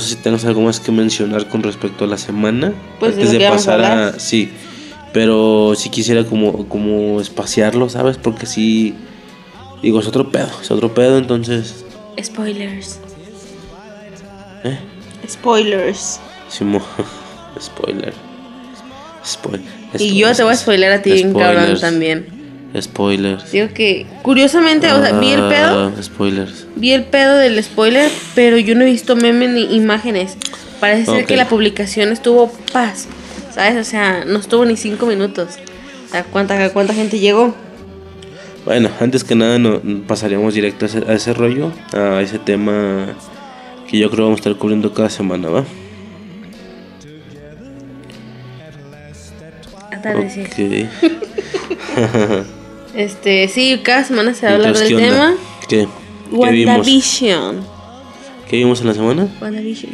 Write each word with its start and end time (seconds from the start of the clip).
No 0.00 0.06
sé 0.06 0.14
si 0.14 0.22
tengas 0.22 0.46
algo 0.46 0.62
más 0.62 0.80
que 0.80 0.92
mencionar 0.92 1.46
con 1.48 1.62
respecto 1.62 2.06
a 2.06 2.08
la 2.08 2.16
semana. 2.16 2.72
Pues 2.98 3.12
antes 3.12 3.32
de 3.32 3.46
a 3.46 3.50
pasar 3.50 3.82
a. 3.82 4.18
Sí. 4.18 4.50
Pero 5.12 5.74
si 5.76 5.90
quisiera 5.90 6.24
como, 6.24 6.66
como 6.70 7.20
espaciarlo, 7.20 7.90
¿sabes? 7.90 8.16
Porque 8.16 8.46
sí. 8.46 8.94
Digo, 9.82 10.00
es 10.00 10.06
otro 10.06 10.30
pedo. 10.30 10.48
Es 10.62 10.70
otro 10.70 10.94
pedo, 10.94 11.18
entonces. 11.18 11.84
Spoilers. 12.18 12.98
¿Eh? 14.64 14.78
Spoilers. 15.28 16.18
Spoiler. 17.60 18.14
Spoiler. 19.22 19.68
Y 19.98 20.16
yo 20.16 20.34
te 20.34 20.42
voy 20.44 20.54
a 20.54 20.56
spoiler 20.56 20.92
a 20.92 21.02
ti, 21.02 21.12
bien 21.12 21.34
cabrón, 21.34 21.78
también. 21.78 22.39
Spoilers. 22.78 23.50
Digo 23.50 23.68
que, 23.74 24.06
curiosamente, 24.22 24.92
o 24.92 25.02
sea, 25.02 25.18
vi 25.18 25.32
el 25.32 25.48
pedo. 25.48 25.92
Ah, 25.96 26.02
Spoilers. 26.02 26.66
Vi 26.76 26.92
el 26.92 27.04
pedo 27.04 27.36
del 27.36 27.62
spoiler, 27.62 28.10
pero 28.34 28.58
yo 28.58 28.74
no 28.74 28.82
he 28.82 28.86
visto 28.86 29.16
memes 29.16 29.50
ni 29.50 29.74
imágenes. 29.74 30.36
Parece 30.78 31.06
ser 31.06 31.26
que 31.26 31.36
la 31.36 31.48
publicación 31.48 32.10
estuvo 32.10 32.50
paz, 32.72 33.06
¿sabes? 33.52 33.76
O 33.76 33.84
sea, 33.88 34.24
no 34.24 34.38
estuvo 34.38 34.64
ni 34.64 34.76
cinco 34.76 35.06
minutos. 35.06 35.58
O 36.06 36.10
sea, 36.10 36.24
¿cuánta, 36.24 36.72
cuánta 36.72 36.94
gente 36.94 37.18
llegó? 37.18 37.54
Bueno, 38.64 38.88
antes 39.00 39.24
que 39.24 39.34
nada 39.34 39.58
no, 39.58 39.80
pasaríamos 40.06 40.54
directo 40.54 40.84
a 40.84 40.88
ese, 40.88 40.98
a 41.06 41.12
ese 41.14 41.34
rollo, 41.34 41.72
a 41.92 42.20
ese 42.22 42.38
tema 42.38 43.14
que 43.88 43.98
yo 43.98 44.10
creo 44.10 44.24
vamos 44.26 44.38
a 44.38 44.42
estar 44.42 44.56
cubriendo 44.56 44.94
cada 44.94 45.10
semana, 45.10 45.48
¿va? 45.48 45.64
Atardecer. 49.90 50.88
Ok. 51.02 52.50
Este, 52.94 53.48
sí, 53.48 53.80
cada 53.82 54.04
semana 54.04 54.34
se 54.34 54.46
va 54.46 54.52
a 54.52 54.54
hablar 54.56 54.76
del 54.76 54.96
tema. 54.96 55.34
¿Qué? 55.68 55.86
WandaVision. 56.32 57.60
¿Qué 58.48 58.56
vimos 58.56 58.80
en 58.80 58.88
la 58.88 58.94
semana? 58.94 59.28
WandaVision. 59.40 59.92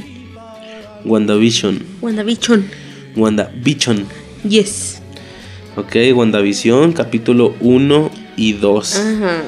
WandaVision. 1.04 1.82
WandaVision. 2.00 2.70
WandaVision. 3.16 4.06
Yes. 4.48 5.02
Ok, 5.76 5.96
WandaVision, 6.14 6.92
capítulo 6.92 7.54
1 7.60 8.10
y 8.36 8.54
2. 8.54 8.96
Ajá. 8.96 9.42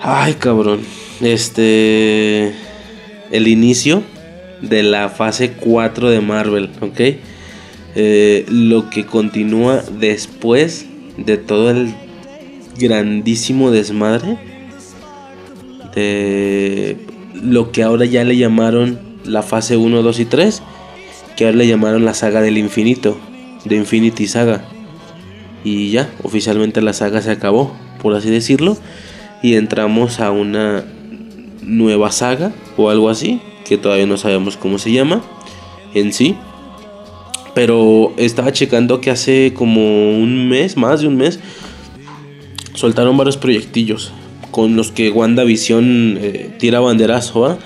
Ay, 0.00 0.34
cabrón. 0.34 0.80
Este. 1.20 2.52
El 3.30 3.48
inicio 3.48 4.02
de 4.60 4.82
la 4.82 5.08
fase 5.08 5.52
4 5.52 6.10
de 6.10 6.20
Marvel, 6.20 6.70
¿ok? 6.80 7.00
Eh, 7.94 8.44
lo 8.48 8.90
que 8.90 9.06
continúa 9.06 9.82
después 9.98 10.86
de 11.16 11.36
todo 11.36 11.70
el 11.70 11.94
grandísimo 12.78 13.70
desmadre 13.70 14.38
de 15.94 16.96
lo 17.34 17.72
que 17.72 17.82
ahora 17.82 18.04
ya 18.04 18.24
le 18.24 18.36
llamaron 18.36 18.98
la 19.24 19.42
fase 19.42 19.76
1, 19.76 20.02
2 20.02 20.20
y 20.20 20.24
3, 20.24 20.62
que 21.36 21.46
ahora 21.46 21.56
le 21.56 21.66
llamaron 21.66 22.04
la 22.04 22.14
saga 22.14 22.40
del 22.40 22.58
infinito, 22.58 23.18
de 23.64 23.76
Infinity 23.76 24.26
Saga. 24.26 24.64
Y 25.64 25.90
ya, 25.90 26.10
oficialmente 26.22 26.80
la 26.80 26.92
saga 26.92 27.20
se 27.22 27.30
acabó, 27.30 27.74
por 28.00 28.14
así 28.14 28.30
decirlo, 28.30 28.76
y 29.42 29.54
entramos 29.54 30.20
a 30.20 30.30
una 30.30 30.84
nueva 31.62 32.12
saga 32.12 32.52
o 32.76 32.90
algo 32.90 33.08
así, 33.10 33.40
que 33.64 33.76
todavía 33.76 34.06
no 34.06 34.16
sabemos 34.16 34.56
cómo 34.56 34.78
se 34.78 34.92
llama 34.92 35.22
en 35.94 36.12
sí. 36.12 36.36
Pero 37.54 38.12
estaba 38.18 38.52
checando 38.52 39.00
que 39.00 39.10
hace 39.10 39.54
como 39.54 40.10
un 40.10 40.48
mes, 40.48 40.76
más 40.76 41.00
de 41.00 41.08
un 41.08 41.16
mes, 41.16 41.40
soltaron 42.76 43.16
varios 43.16 43.36
proyectillos 43.36 44.12
con 44.52 44.76
los 44.76 44.92
que 44.92 45.10
WandaVision 45.10 46.18
eh, 46.20 46.50
tira 46.58 46.78
banderazo, 46.80 47.40
¿va? 47.40 47.58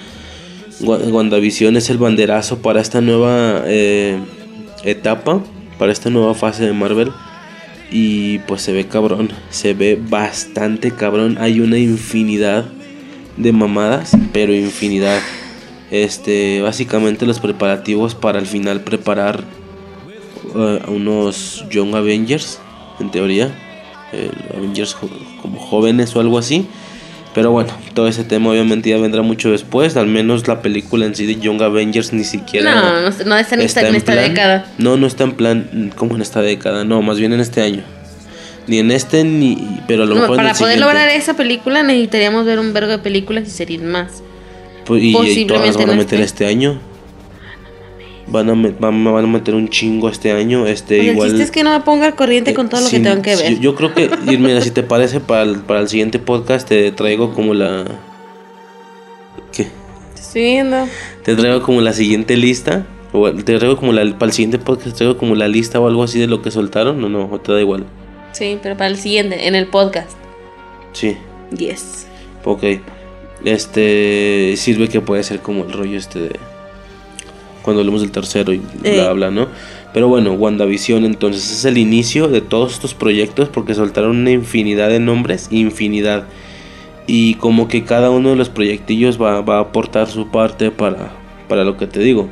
Wa- 0.80 0.96
WandaVision 0.98 1.76
es 1.76 1.90
el 1.90 1.98
banderazo 1.98 2.58
para 2.62 2.80
esta 2.80 3.00
nueva 3.02 3.62
eh, 3.66 4.18
etapa, 4.82 5.40
para 5.78 5.92
esta 5.92 6.08
nueva 6.10 6.34
fase 6.34 6.64
de 6.64 6.72
Marvel. 6.72 7.10
Y 7.92 8.38
pues 8.40 8.62
se 8.62 8.72
ve 8.72 8.86
cabrón, 8.86 9.30
se 9.50 9.74
ve 9.74 10.00
bastante 10.00 10.92
cabrón. 10.92 11.36
Hay 11.40 11.60
una 11.60 11.76
infinidad 11.76 12.64
de 13.36 13.52
mamadas, 13.52 14.12
pero 14.32 14.54
infinidad. 14.54 15.20
Este, 15.90 16.60
básicamente 16.62 17.26
los 17.26 17.40
preparativos 17.40 18.14
para 18.14 18.38
al 18.38 18.46
final 18.46 18.82
preparar 18.82 19.42
eh, 20.56 20.80
a 20.86 20.90
unos 20.90 21.64
Young 21.70 21.94
Avengers, 21.96 22.60
en 23.00 23.10
teoría. 23.10 23.52
Eh, 24.12 24.30
Avengers 24.56 24.96
como 25.40 25.58
jóvenes 25.58 26.14
o 26.16 26.20
algo 26.20 26.38
así. 26.38 26.66
Pero 27.32 27.52
bueno, 27.52 27.70
todo 27.94 28.08
ese 28.08 28.24
tema 28.24 28.50
obviamente 28.50 28.90
ya 28.90 28.96
vendrá 28.98 29.22
mucho 29.22 29.50
después. 29.52 29.96
Al 29.96 30.08
menos 30.08 30.48
la 30.48 30.62
película 30.62 31.06
en 31.06 31.14
sí 31.14 31.26
de 31.26 31.36
Young 31.36 31.62
Avengers 31.62 32.12
ni 32.12 32.24
siquiera. 32.24 32.74
No, 32.74 32.82
no, 33.02 33.24
no 33.24 33.36
está 33.36 33.54
en 33.54 33.60
esta, 33.60 33.86
en 33.88 33.94
esta 33.94 34.12
plan- 34.12 34.28
década. 34.28 34.66
No, 34.78 34.96
no 34.96 35.06
está 35.06 35.22
en 35.24 35.32
plan 35.32 35.92
como 35.96 36.16
en 36.16 36.22
esta 36.22 36.40
década. 36.42 36.84
No, 36.84 37.02
más 37.02 37.18
bien 37.18 37.32
en 37.32 37.38
este 37.40 37.62
año. 37.62 37.82
Ni 38.66 38.78
en 38.80 38.90
este 38.90 39.22
ni. 39.22 39.80
Pero 39.86 40.02
a 40.02 40.06
lo 40.06 40.16
No, 40.16 40.20
mejor 40.22 40.34
en 40.34 40.36
para 40.38 40.50
el 40.50 40.56
poder 40.56 40.74
siguiente. 40.74 40.80
lograr 40.94 41.08
esa 41.16 41.34
película 41.34 41.82
necesitaríamos 41.84 42.44
ver 42.46 42.58
un 42.58 42.72
vergo 42.72 42.90
de 42.90 42.98
películas 42.98 43.46
y 43.46 43.50
series 43.50 43.82
más. 43.82 44.22
Pues, 44.84 45.00
y, 45.02 45.16
y 45.16 45.44
todas 45.46 45.76
van 45.76 45.90
a 45.90 45.94
meter 45.94 46.20
esté. 46.20 46.44
este 46.44 46.46
año. 46.46 46.80
Van 48.30 48.48
a, 48.48 48.54
met- 48.54 48.78
van, 48.78 49.02
van 49.04 49.24
a 49.24 49.26
meter 49.28 49.54
un 49.54 49.68
chingo 49.68 50.08
este 50.08 50.30
año. 50.32 50.66
Este, 50.66 50.98
Pues 50.98 51.08
igual. 51.08 51.26
el 51.28 51.32
chiste 51.34 51.44
es 51.44 51.50
que 51.50 51.64
no 51.64 51.70
me 51.76 51.80
ponga 51.84 52.06
al 52.06 52.14
corriente 52.14 52.54
con 52.54 52.68
todo 52.68 52.80
lo 52.80 52.88
que 52.88 53.00
tengo 53.00 53.22
que 53.22 53.34
ver. 53.36 53.46
si- 53.56 53.58
Yo 53.60 53.74
creo 53.74 53.92
que, 53.94 54.08
y 54.30 54.36
mira, 54.38 54.60
si 54.60 54.70
te 54.70 54.82
parece, 54.82 55.18
para 55.20 55.42
el, 55.42 55.56
para 55.60 55.80
el 55.80 55.88
siguiente 55.88 56.18
podcast 56.18 56.68
te 56.68 56.92
traigo 56.92 57.34
como 57.34 57.54
la. 57.54 57.84
¿Qué? 59.52 59.64
Te 60.14 60.20
estoy 60.20 60.42
viendo. 60.42 60.86
Te 61.24 61.34
traigo 61.34 61.62
como 61.62 61.80
la 61.80 61.92
siguiente 61.92 62.36
lista. 62.36 62.86
O 63.12 63.28
te 63.32 63.42
traigo 63.58 63.76
como 63.76 63.92
la. 63.92 64.04
Para 64.16 64.26
el 64.26 64.32
siguiente 64.32 64.58
podcast 64.58 64.90
te 64.90 64.98
traigo 64.98 65.16
como 65.18 65.34
la 65.34 65.48
lista 65.48 65.80
o 65.80 65.88
algo 65.88 66.02
así 66.04 66.20
de 66.20 66.28
lo 66.28 66.42
que 66.42 66.50
soltaron. 66.52 67.00
No, 67.00 67.08
no, 67.08 67.28
o 67.32 67.40
te 67.40 67.52
da 67.52 67.60
igual. 67.60 67.84
Sí, 68.32 68.58
pero 68.62 68.76
para 68.76 68.90
el 68.90 68.96
siguiente, 68.96 69.48
en 69.48 69.56
el 69.56 69.66
podcast. 69.66 70.12
Sí, 70.92 71.16
Yes. 71.56 72.06
ok. 72.44 72.62
Este. 73.44 74.54
Sirve 74.56 74.88
que 74.88 75.00
puede 75.00 75.22
ser 75.24 75.40
como 75.40 75.64
el 75.64 75.72
rollo 75.72 75.98
este 75.98 76.20
de. 76.20 76.36
Cuando 77.62 77.80
hablemos 77.80 78.00
del 78.00 78.10
tercero 78.10 78.52
y 78.52 78.58
bla, 78.58 79.10
Eh. 79.10 79.12
bla, 79.14 79.30
¿no? 79.30 79.48
Pero 79.92 80.08
bueno, 80.08 80.32
WandaVision 80.34 81.04
entonces 81.04 81.50
es 81.50 81.64
el 81.64 81.76
inicio 81.76 82.28
de 82.28 82.40
todos 82.40 82.72
estos 82.72 82.94
proyectos 82.94 83.48
porque 83.48 83.74
soltaron 83.74 84.16
una 84.18 84.30
infinidad 84.30 84.88
de 84.88 85.00
nombres, 85.00 85.48
infinidad. 85.50 86.24
Y 87.06 87.34
como 87.34 87.66
que 87.66 87.82
cada 87.84 88.10
uno 88.10 88.30
de 88.30 88.36
los 88.36 88.48
proyectillos 88.50 89.20
va, 89.20 89.40
va 89.40 89.56
a 89.56 89.60
aportar 89.62 90.08
su 90.08 90.28
parte 90.28 90.70
para, 90.70 91.10
para 91.48 91.64
lo 91.64 91.76
que 91.76 91.86
te 91.88 91.98
digo. 92.00 92.28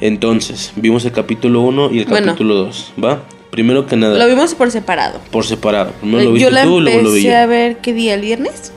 Entonces, 0.00 0.72
vimos 0.76 1.04
el 1.04 1.12
capítulo 1.12 1.60
1 1.62 1.90
y 1.92 1.98
el 2.00 2.06
Bueno. 2.06 2.28
capítulo 2.28 2.54
2, 2.54 2.92
¿va? 3.02 3.22
Primero 3.50 3.86
que 3.86 3.96
nada, 3.96 4.16
Lo 4.18 4.26
vimos 4.28 4.54
por 4.54 4.70
separado. 4.70 5.20
por 5.30 5.44
separado. 5.44 5.92
Primero 6.00 6.24
lo 6.24 6.32
viste 6.32 6.44
yo 6.48 6.50
la 6.50 6.62
tú, 6.64 6.80
luego 6.80 7.02
lo 7.02 7.12
vi 7.12 7.24
yo. 7.24 7.36
a 7.36 7.46
ver, 7.46 7.78
¿qué 7.78 7.92
día? 7.92 8.14
¿El 8.14 8.22
viernes? 8.22 8.72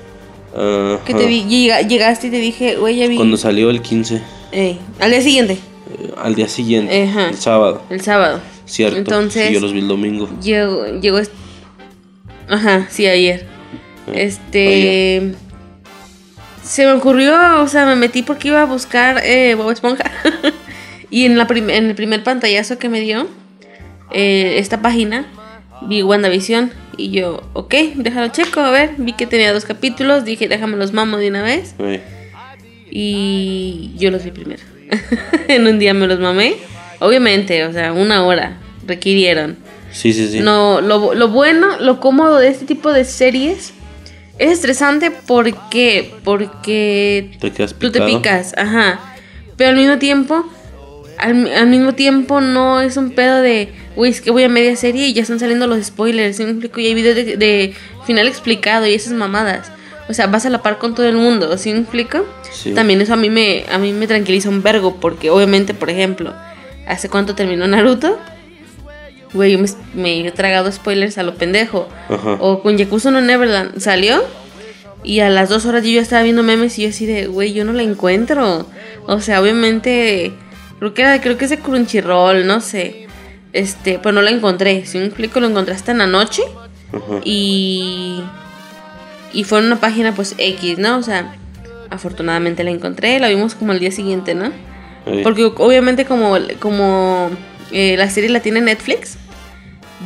Ajá. 0.55 0.99
Que 1.05 1.13
te 1.13 1.25
vi, 1.27 1.43
llegaste 1.45 2.27
y 2.27 2.29
te 2.31 2.37
dije, 2.39 2.75
güey, 2.75 2.97
ya 2.97 3.07
vi. 3.07 3.15
Cuando 3.15 3.37
salió 3.37 3.69
el 3.69 3.81
15, 3.81 4.21
Ey, 4.53 4.79
al 4.99 5.09
día 5.11 5.21
siguiente, 5.21 5.53
eh, 5.53 6.11
al 6.17 6.35
día 6.35 6.47
siguiente, 6.47 7.03
Ajá. 7.03 7.29
el 7.29 7.35
sábado, 7.37 7.81
el 7.89 8.01
sábado. 8.01 8.39
cierto. 8.65 8.97
Entonces- 8.97 9.47
sí, 9.47 9.53
yo 9.53 9.59
los 9.59 9.73
vi 9.73 9.79
el 9.79 9.87
domingo. 9.87 10.29
Llegó, 10.41 10.85
llegó 11.01 11.19
Ajá, 12.49 12.87
sí, 12.89 13.07
ayer. 13.07 13.45
Eh, 14.07 14.23
Este. 14.25 15.35
Se 16.63 16.85
me 16.85 16.93
ocurrió, 16.93 17.61
o 17.61 17.67
sea, 17.67 17.85
me 17.85 17.95
metí 17.95 18.21
porque 18.21 18.47
iba 18.49 18.61
a 18.61 18.65
buscar 18.65 19.21
eh, 19.23 19.55
Bob 19.55 19.71
Esponja. 19.71 20.09
y 21.09 21.25
en, 21.25 21.37
la 21.37 21.45
en 21.49 21.69
el 21.89 21.95
primer 21.95 22.23
pantallazo 22.23 22.77
que 22.77 22.87
me 22.89 23.01
dio, 23.01 23.27
eh, 24.11 24.55
esta 24.59 24.81
página, 24.81 25.25
vi 25.81 26.03
WandaVision. 26.03 26.71
Y 26.95 27.09
yo, 27.11 27.41
ok, 27.53 27.73
déjalo 27.95 28.27
checo, 28.29 28.59
a 28.61 28.71
ver. 28.71 28.91
Vi 28.97 29.13
que 29.13 29.25
tenía 29.27 29.51
dos 29.51 29.65
capítulos, 29.65 30.23
dije, 30.25 30.47
déjame 30.47 30.77
los 30.77 30.93
mamo 30.93 31.17
de 31.17 31.29
una 31.29 31.41
vez. 31.41 31.75
Eh, 31.79 32.01
Y 32.95 33.91
yo 33.97 34.11
los 34.11 34.23
vi 34.23 34.29
primero. 34.29 34.61
en 35.47 35.65
un 35.65 35.79
día 35.79 35.95
me 35.95 36.05
los 36.05 36.19
mamé. 36.19 36.57
Obviamente, 36.99 37.65
o 37.65 37.73
sea, 37.73 37.91
una 37.91 38.23
hora 38.23 38.59
requirieron. 38.85 39.57
sí, 39.91 40.13
sí, 40.13 40.27
sí. 40.27 40.41
No, 40.41 40.79
lo, 40.79 41.15
lo 41.15 41.29
bueno, 41.29 41.79
lo 41.79 41.99
cómodo 41.99 42.37
de 42.37 42.49
este 42.49 42.65
tipo 42.65 42.93
de 42.93 43.03
series 43.03 43.73
es 44.37 44.51
estresante 44.51 45.09
porque 45.09 46.13
porque 46.23 47.31
Te 47.39 47.49
tú 47.49 47.91
te 47.91 48.01
picas, 48.01 48.53
ajá. 48.57 48.99
Pero 49.57 49.71
al 49.71 49.75
mismo 49.75 49.97
tiempo, 49.97 50.45
al, 51.17 51.51
al 51.51 51.67
mismo 51.67 51.93
tiempo 51.93 52.41
no 52.41 52.79
es 52.79 52.95
un 52.95 53.09
pedo 53.09 53.41
de 53.41 53.69
güey, 53.95 54.11
es 54.11 54.21
que 54.21 54.29
voy 54.29 54.43
a 54.43 54.49
media 54.49 54.75
serie 54.75 55.07
y 55.07 55.13
ya 55.13 55.23
están 55.23 55.39
saliendo 55.39 55.65
los 55.65 55.83
spoilers. 55.83 56.39
Y 56.39 56.43
hay 56.43 56.93
videos 56.93 57.15
de, 57.15 57.37
de 57.37 57.73
final 58.05 58.27
explicado 58.27 58.85
y 58.85 58.93
esas 58.93 59.13
mamadas. 59.13 59.71
O 60.09 60.13
sea, 60.13 60.27
vas 60.27 60.45
a 60.45 60.49
la 60.49 60.61
par 60.61 60.79
con 60.79 60.95
todo 60.95 61.07
el 61.07 61.15
mundo, 61.15 61.57
¿sí 61.57 61.71
me 61.71 61.79
explico? 61.79 62.25
Sí. 62.51 62.73
También 62.73 62.99
eso 63.01 63.13
a 63.13 63.17
mí 63.17 63.29
me 63.29 63.65
a 63.71 63.77
mí 63.77 63.93
me 63.93 64.05
tranquiliza 64.07 64.49
un 64.49 64.61
vergo 64.61 64.97
porque 64.99 65.29
obviamente, 65.29 65.73
por 65.73 65.89
ejemplo, 65.89 66.33
¿hace 66.87 67.09
cuánto 67.09 67.35
terminó 67.35 67.67
Naruto? 67.67 68.17
Güey, 69.33 69.53
yo 69.53 69.59
me, 69.59 69.67
me 69.95 70.27
he 70.27 70.31
tragado 70.31 70.71
spoilers 70.71 71.17
a 71.17 71.23
lo 71.23 71.35
pendejo. 71.35 71.87
Ajá. 72.09 72.37
O 72.39 72.61
con 72.61 72.77
Yakuza 72.77 73.11
no 73.11 73.21
Neverland 73.21 73.79
salió 73.79 74.23
y 75.03 75.19
a 75.19 75.29
las 75.29 75.49
dos 75.49 75.65
horas 75.65 75.83
yo 75.83 75.91
ya 75.91 76.01
estaba 76.01 76.23
viendo 76.23 76.43
memes 76.43 76.77
y 76.79 76.83
yo 76.83 76.89
así 76.89 77.05
de, 77.05 77.27
güey, 77.27 77.53
yo 77.53 77.65
no 77.65 77.73
la 77.73 77.83
encuentro. 77.83 78.65
O 79.05 79.19
sea, 79.19 79.41
obviamente, 79.41 80.31
creo 80.79 80.93
que 80.93 81.01
era, 81.01 81.21
creo 81.21 81.37
que 81.37 81.45
es 81.45 81.51
de 81.51 81.59
Crunchyroll, 81.59 82.47
no 82.47 82.61
sé. 82.61 83.07
Este, 83.51 83.99
pues 83.99 84.15
no 84.15 84.21
la 84.21 84.31
encontré. 84.31 84.85
Si 84.85 84.97
me 84.97 85.05
explico, 85.05 85.39
lo 85.39 85.47
encontré 85.47 85.75
hasta 85.75 85.91
en 85.91 85.99
la 85.99 86.07
noche 86.07 86.41
Ajá. 86.91 87.19
y 87.23 88.23
y 89.33 89.43
fue 89.43 89.59
en 89.59 89.65
una 89.65 89.79
página 89.79 90.13
pues 90.15 90.35
X, 90.37 90.77
¿no? 90.77 90.97
O 90.97 91.03
sea, 91.03 91.35
afortunadamente 91.89 92.63
la 92.63 92.71
encontré, 92.71 93.19
la 93.19 93.29
vimos 93.29 93.55
como 93.55 93.71
el 93.73 93.79
día 93.79 93.91
siguiente, 93.91 94.35
¿no? 94.35 94.51
Porque 95.23 95.43
obviamente 95.43 96.05
como, 96.05 96.37
como 96.59 97.29
eh, 97.71 97.97
la 97.97 98.09
serie 98.09 98.29
la 98.29 98.39
tiene 98.39 98.61
Netflix, 98.61 99.17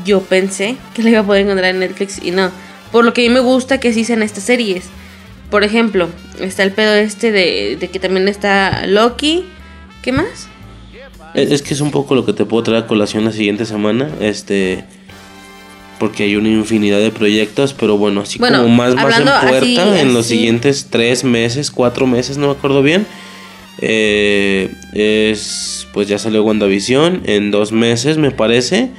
yo 0.06 0.22
pensé 0.22 0.78
que 0.96 1.04
la 1.04 1.10
iba 1.12 1.20
a 1.20 1.24
poder 1.24 1.44
encontrar 1.44 1.70
en 1.70 1.80
Netflix 1.80 2.20
y 2.24 2.32
no. 2.32 2.50
Por 2.92 3.06
lo 3.06 3.14
que 3.14 3.26
a 3.26 3.30
mí 3.30 3.34
me 3.34 3.42
gusta 3.42 3.80
que 3.80 3.94
sí 3.94 4.04
sean 4.04 4.24
estas 4.24 4.44
series. 4.44 4.86
Por 5.52 5.64
ejemplo, 5.64 6.10
está 6.40 6.64
el 6.64 6.72
pedo 6.72 6.96
este 6.96 7.32
de, 7.32 7.78
de 7.80 7.90
que 7.90 8.00
también 8.00 8.28
está 8.28 8.88
Loki. 8.88 9.46
¿Qué 10.02 10.12
más? 10.12 10.48
Es, 11.34 11.52
es 11.52 11.62
que 11.62 11.74
es 11.74 11.82
un 11.82 11.92
poco 11.92 12.16
lo 12.16 12.26
que 12.26 12.34
te 12.34 12.46
puedo 12.46 12.64
traer 12.64 12.84
a 12.84 12.88
colación 12.88 13.24
la 13.26 13.32
siguiente 13.32 13.66
semana. 13.66 14.10
Este. 14.20 14.86
Porque 16.00 16.24
hay 16.24 16.36
una 16.36 16.50
infinidad 16.50 17.00
de 17.00 17.10
proyectos, 17.12 17.74
pero 17.74 17.98
bueno, 17.98 18.22
así 18.22 18.38
Bueno, 18.38 18.62
como 18.62 18.76
más, 18.76 18.94
más 18.96 19.18
en 19.20 19.24
puerta, 19.26 19.58
así, 19.58 19.78
en 19.78 20.14
los 20.14 20.26
así. 20.26 20.36
siguientes 20.36 20.88
tres 20.92 21.24
meses, 21.24 21.72
cuatro 21.72 22.06
meses, 22.06 22.38
no 22.38 22.48
me 22.48 22.54
acuerdo 22.54 22.84
bien. 22.84 23.08
eh, 23.82 24.72
es. 24.94 25.88
Pues 25.94 26.08
ya 26.08 26.20
salió 26.20 26.44
WandaVision. 26.44 27.24
En 27.26 27.50
dos 27.50 27.72
meses, 27.72 28.18
me 28.18 28.30
parece. 28.32 28.90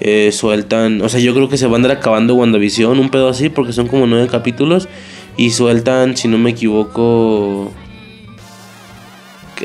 eh, 0.00 0.30
sueltan. 0.32 1.02
O 1.02 1.08
sea, 1.10 1.20
yo 1.20 1.34
creo 1.34 1.48
que 1.50 1.56
se 1.58 1.66
van 1.66 1.74
a 1.74 1.76
andar 1.76 1.90
acabando 1.98 2.34
WandaVision, 2.34 2.98
un 2.98 3.10
pedo 3.10 3.28
así, 3.28 3.50
porque 3.50 3.72
son 3.74 3.86
como 3.88 4.06
nueve 4.06 4.26
capítulos. 4.28 4.88
Y 5.36 5.50
sueltan, 5.50 6.16
si 6.16 6.28
no 6.28 6.38
me 6.38 6.50
equivoco. 6.50 7.72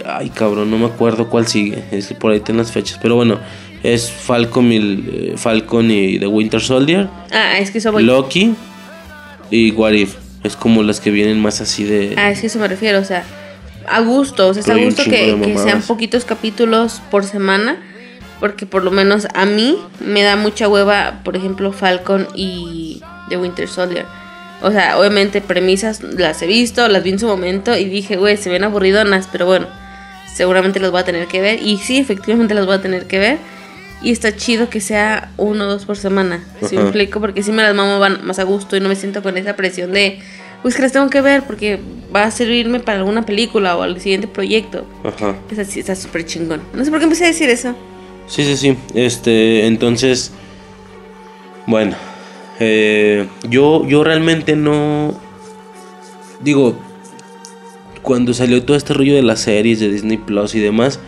Ay, 0.05 0.29
cabrón, 0.29 0.69
no 0.69 0.77
me 0.77 0.85
acuerdo 0.85 1.29
cuál 1.29 1.47
sigue. 1.47 1.83
Es 1.91 2.07
que 2.07 2.15
por 2.15 2.31
ahí 2.31 2.39
ten 2.39 2.57
las 2.57 2.71
fechas. 2.71 2.99
Pero 3.01 3.15
bueno, 3.15 3.39
es 3.83 4.11
Falcon 4.11 4.71
y, 4.71 4.77
eh, 4.77 5.33
Falcon 5.37 5.89
y 5.91 6.19
The 6.19 6.27
Winter 6.27 6.61
Soldier, 6.61 7.07
Ah, 7.31 7.57
es 7.59 7.71
que 7.71 7.77
eso 7.77 7.91
voy. 7.91 8.03
Loki 8.03 8.53
y 9.51 9.71
What 9.71 9.91
If. 9.93 10.15
Es 10.43 10.55
como 10.55 10.83
las 10.83 10.99
que 10.99 11.11
vienen 11.11 11.41
más 11.41 11.61
así 11.61 11.83
de. 11.83 12.15
Ah, 12.17 12.29
es 12.29 12.41
que 12.41 12.47
eso 12.47 12.59
me 12.59 12.67
refiero, 12.67 12.99
o 12.99 13.03
sea, 13.03 13.23
a 13.87 13.99
gusto, 14.01 14.47
o 14.47 14.53
sea, 14.53 14.61
está 14.61 14.73
a 14.73 14.77
gusto 14.77 15.03
que, 15.03 15.37
que 15.41 15.57
sean 15.57 15.81
poquitos 15.81 16.25
capítulos 16.25 17.01
por 17.09 17.23
semana, 17.23 17.77
porque 18.39 18.65
por 18.65 18.83
lo 18.83 18.91
menos 18.91 19.27
a 19.33 19.45
mí 19.45 19.77
me 19.99 20.21
da 20.21 20.35
mucha 20.35 20.67
hueva, 20.67 21.21
por 21.23 21.35
ejemplo, 21.35 21.71
Falcon 21.71 22.27
y 22.35 23.01
The 23.29 23.37
Winter 23.37 23.67
Soldier. 23.67 24.05
O 24.61 24.71
sea, 24.71 24.97
obviamente 24.97 25.41
premisas 25.41 26.01
las 26.01 26.41
he 26.41 26.47
visto, 26.47 26.87
las 26.87 27.03
vi 27.03 27.11
en 27.11 27.19
su 27.19 27.27
momento 27.27 27.75
y 27.77 27.85
dije, 27.85 28.15
güey, 28.15 28.37
se 28.37 28.49
ven 28.49 28.63
aburridonas, 28.63 29.27
pero 29.31 29.45
bueno, 29.45 29.67
seguramente 30.33 30.79
las 30.79 30.91
voy 30.91 31.01
a 31.01 31.05
tener 31.05 31.27
que 31.27 31.41
ver. 31.41 31.61
Y 31.61 31.77
sí, 31.77 31.97
efectivamente 31.97 32.53
las 32.53 32.65
voy 32.65 32.75
a 32.75 32.81
tener 32.81 33.05
que 33.05 33.19
ver. 33.19 33.37
Y 34.01 34.11
está 34.11 34.35
chido 34.35 34.69
que 34.69 34.79
sea 34.79 35.31
uno 35.37 35.65
o 35.65 35.67
dos 35.67 35.85
por 35.85 35.97
semana. 35.97 36.43
Si 36.67 36.75
me 36.75 36.83
explico, 36.83 37.19
porque 37.19 37.41
si 37.41 37.51
me 37.51 37.63
las 37.63 37.73
mamo 37.73 37.99
van 37.99 38.25
más 38.25 38.37
a 38.39 38.43
gusto 38.43 38.77
y 38.77 38.79
no 38.79 38.89
me 38.89 38.95
siento 38.95 39.23
con 39.23 39.37
esa 39.37 39.55
presión 39.55 39.91
de, 39.91 40.19
pues 40.61 40.75
que 40.75 40.83
las 40.83 40.91
tengo 40.91 41.09
que 41.09 41.21
ver 41.21 41.43
porque 41.43 41.79
va 42.15 42.23
a 42.23 42.31
servirme 42.31 42.79
para 42.79 42.99
alguna 42.99 43.25
película 43.25 43.75
o 43.75 43.81
al 43.81 43.99
siguiente 43.99 44.27
proyecto. 44.27 44.85
Ajá. 45.03 45.35
Es 45.51 45.59
así, 45.59 45.79
está 45.79 45.95
súper 45.95 46.25
chingón. 46.25 46.61
No 46.73 46.85
sé 46.85 46.91
por 46.91 46.99
qué 46.99 47.05
empecé 47.05 47.25
a 47.25 47.27
decir 47.27 47.49
eso. 47.49 47.75
Sí, 48.27 48.43
sí, 48.43 48.57
sí. 48.57 48.77
Este, 48.93 49.65
entonces, 49.65 50.31
bueno, 51.65 51.95
eh, 52.59 53.27
yo, 53.49 53.87
yo 53.87 54.03
realmente 54.03 54.55
no, 54.55 55.19
digo, 56.41 56.77
cuando 58.01 58.33
salió 58.33 58.63
todo 58.63 58.77
este 58.77 58.93
rollo 58.93 59.15
de 59.15 59.21
las 59.21 59.41
series 59.41 59.79
de 59.79 59.89
Disney 59.89 60.17
Plus 60.17 60.55
y 60.55 60.59
demás, 60.59 60.99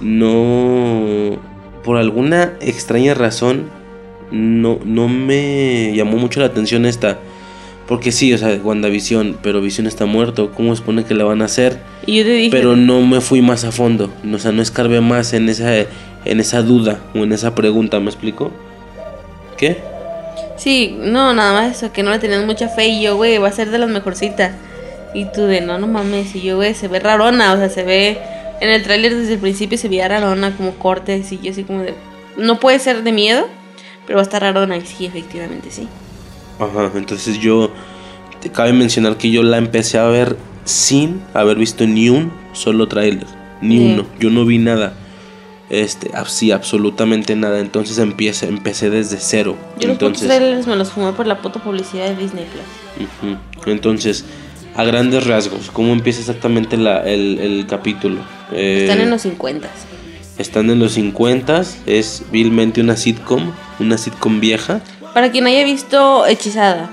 no, 0.00 1.38
por 1.86 1.96
alguna 1.96 2.52
extraña 2.60 3.14
razón, 3.14 3.70
no, 4.30 4.78
no 4.84 5.08
me 5.08 5.94
llamó 5.94 6.18
mucho 6.18 6.40
la 6.40 6.46
atención 6.46 6.84
esta. 6.84 7.18
Porque 7.88 8.10
sí, 8.10 8.34
o 8.34 8.38
sea, 8.38 8.58
WandaVision, 8.62 9.38
pero 9.42 9.60
Vision 9.60 9.86
está 9.86 10.04
muerto. 10.06 10.50
¿Cómo 10.52 10.74
se 10.74 10.80
supone 10.80 11.04
que 11.04 11.14
la 11.14 11.22
van 11.22 11.40
a 11.40 11.44
hacer? 11.44 11.78
Y 12.04 12.16
yo 12.16 12.24
te 12.24 12.30
dije, 12.30 12.50
pero 12.50 12.74
no 12.74 13.00
me 13.00 13.20
fui 13.20 13.40
más 13.40 13.64
a 13.64 13.70
fondo. 13.70 14.12
O 14.30 14.38
sea, 14.38 14.50
no 14.50 14.60
escarbé 14.60 15.00
más 15.00 15.32
en 15.32 15.48
esa, 15.48 15.72
en 15.78 16.40
esa 16.40 16.62
duda 16.62 16.98
o 17.14 17.18
en 17.18 17.32
esa 17.32 17.54
pregunta, 17.54 18.00
¿me 18.00 18.06
explico? 18.06 18.50
¿Qué? 19.56 19.76
sí, 20.56 20.96
no, 20.98 21.32
nada 21.34 21.52
más 21.52 21.76
eso, 21.76 21.92
que 21.92 22.02
no 22.02 22.10
le 22.10 22.18
tenías 22.18 22.44
mucha 22.44 22.68
fe 22.68 22.88
y 22.88 23.02
yo, 23.02 23.16
güey, 23.16 23.38
va 23.38 23.48
a 23.48 23.52
ser 23.52 23.70
de 23.70 23.78
las 23.78 23.88
mejorcitas. 23.88 24.52
Y 25.14 25.26
tú 25.26 25.42
de, 25.42 25.60
no, 25.60 25.78
no 25.78 25.86
mames, 25.86 26.34
y 26.34 26.42
yo, 26.42 26.56
güey, 26.56 26.74
se 26.74 26.88
ve 26.88 26.98
rarona, 26.98 27.52
o 27.52 27.56
sea, 27.56 27.68
se 27.68 27.84
ve, 27.84 28.18
en 28.60 28.70
el 28.70 28.82
tráiler 28.82 29.14
desde 29.14 29.34
el 29.34 29.38
principio 29.40 29.78
se 29.78 29.88
veía 29.88 30.08
rarona, 30.08 30.56
como 30.56 30.72
cortes, 30.76 31.30
y 31.32 31.38
yo 31.38 31.50
así 31.50 31.64
como 31.64 31.82
de, 31.82 31.94
no 32.36 32.58
puede 32.60 32.78
ser 32.78 33.02
de 33.02 33.12
miedo, 33.12 33.46
pero 34.06 34.16
va 34.16 34.22
a 34.22 34.24
estar 34.24 34.42
rarona, 34.42 34.76
y 34.76 34.82
sí, 34.86 35.06
efectivamente, 35.06 35.70
sí. 35.70 35.88
Ajá, 36.58 36.90
entonces 36.94 37.38
yo, 37.38 37.70
te 38.40 38.50
cabe 38.50 38.72
mencionar 38.72 39.16
que 39.16 39.30
yo 39.30 39.42
la 39.42 39.58
empecé 39.58 39.98
a 39.98 40.04
ver 40.04 40.36
sin 40.64 41.22
haber 41.34 41.58
visto 41.58 41.86
ni 41.86 42.08
un 42.08 42.32
solo 42.52 42.88
tráiler, 42.88 43.26
ni 43.60 43.78
Sí. 43.78 43.92
uno, 43.92 44.06
yo 44.18 44.30
no 44.30 44.44
vi 44.44 44.58
nada, 44.58 44.94
este, 45.68 46.10
así, 46.14 46.52
absolutamente 46.52 47.34
nada, 47.36 47.60
entonces 47.60 47.98
empecé, 47.98 48.48
empecé 48.48 48.88
desde 48.88 49.18
cero, 49.18 49.56
Yo 49.78 49.88
los 49.88 49.98
trailers 50.20 50.66
me 50.66 50.76
los 50.76 50.92
fumé 50.92 51.12
por 51.12 51.26
la 51.26 51.42
puta 51.42 51.62
publicidad 51.62 52.08
de 52.08 52.16
Disney 52.16 52.46
Plus. 52.46 53.36
entonces, 53.66 54.24
a 54.76 54.84
grandes 54.84 55.26
rasgos, 55.26 55.70
¿cómo 55.72 55.92
empieza 55.92 56.20
exactamente 56.20 56.76
la, 56.76 57.00
el, 57.00 57.38
el 57.38 57.66
capítulo? 57.66 58.20
Están 58.52 59.00
Eh, 59.00 59.02
en 59.02 59.10
los 59.10 59.22
50. 59.22 59.68
Están 60.38 60.68
en 60.70 60.78
los 60.78 60.92
50, 60.92 61.62
es 61.86 62.24
vilmente 62.30 62.80
una 62.82 62.96
sitcom, 62.96 63.52
una 63.80 63.96
sitcom 63.96 64.38
vieja, 64.40 64.80
Para 65.14 65.30
quien 65.32 65.46
haya 65.46 65.64
visto 65.64 66.26
Hechizada, 66.26 66.90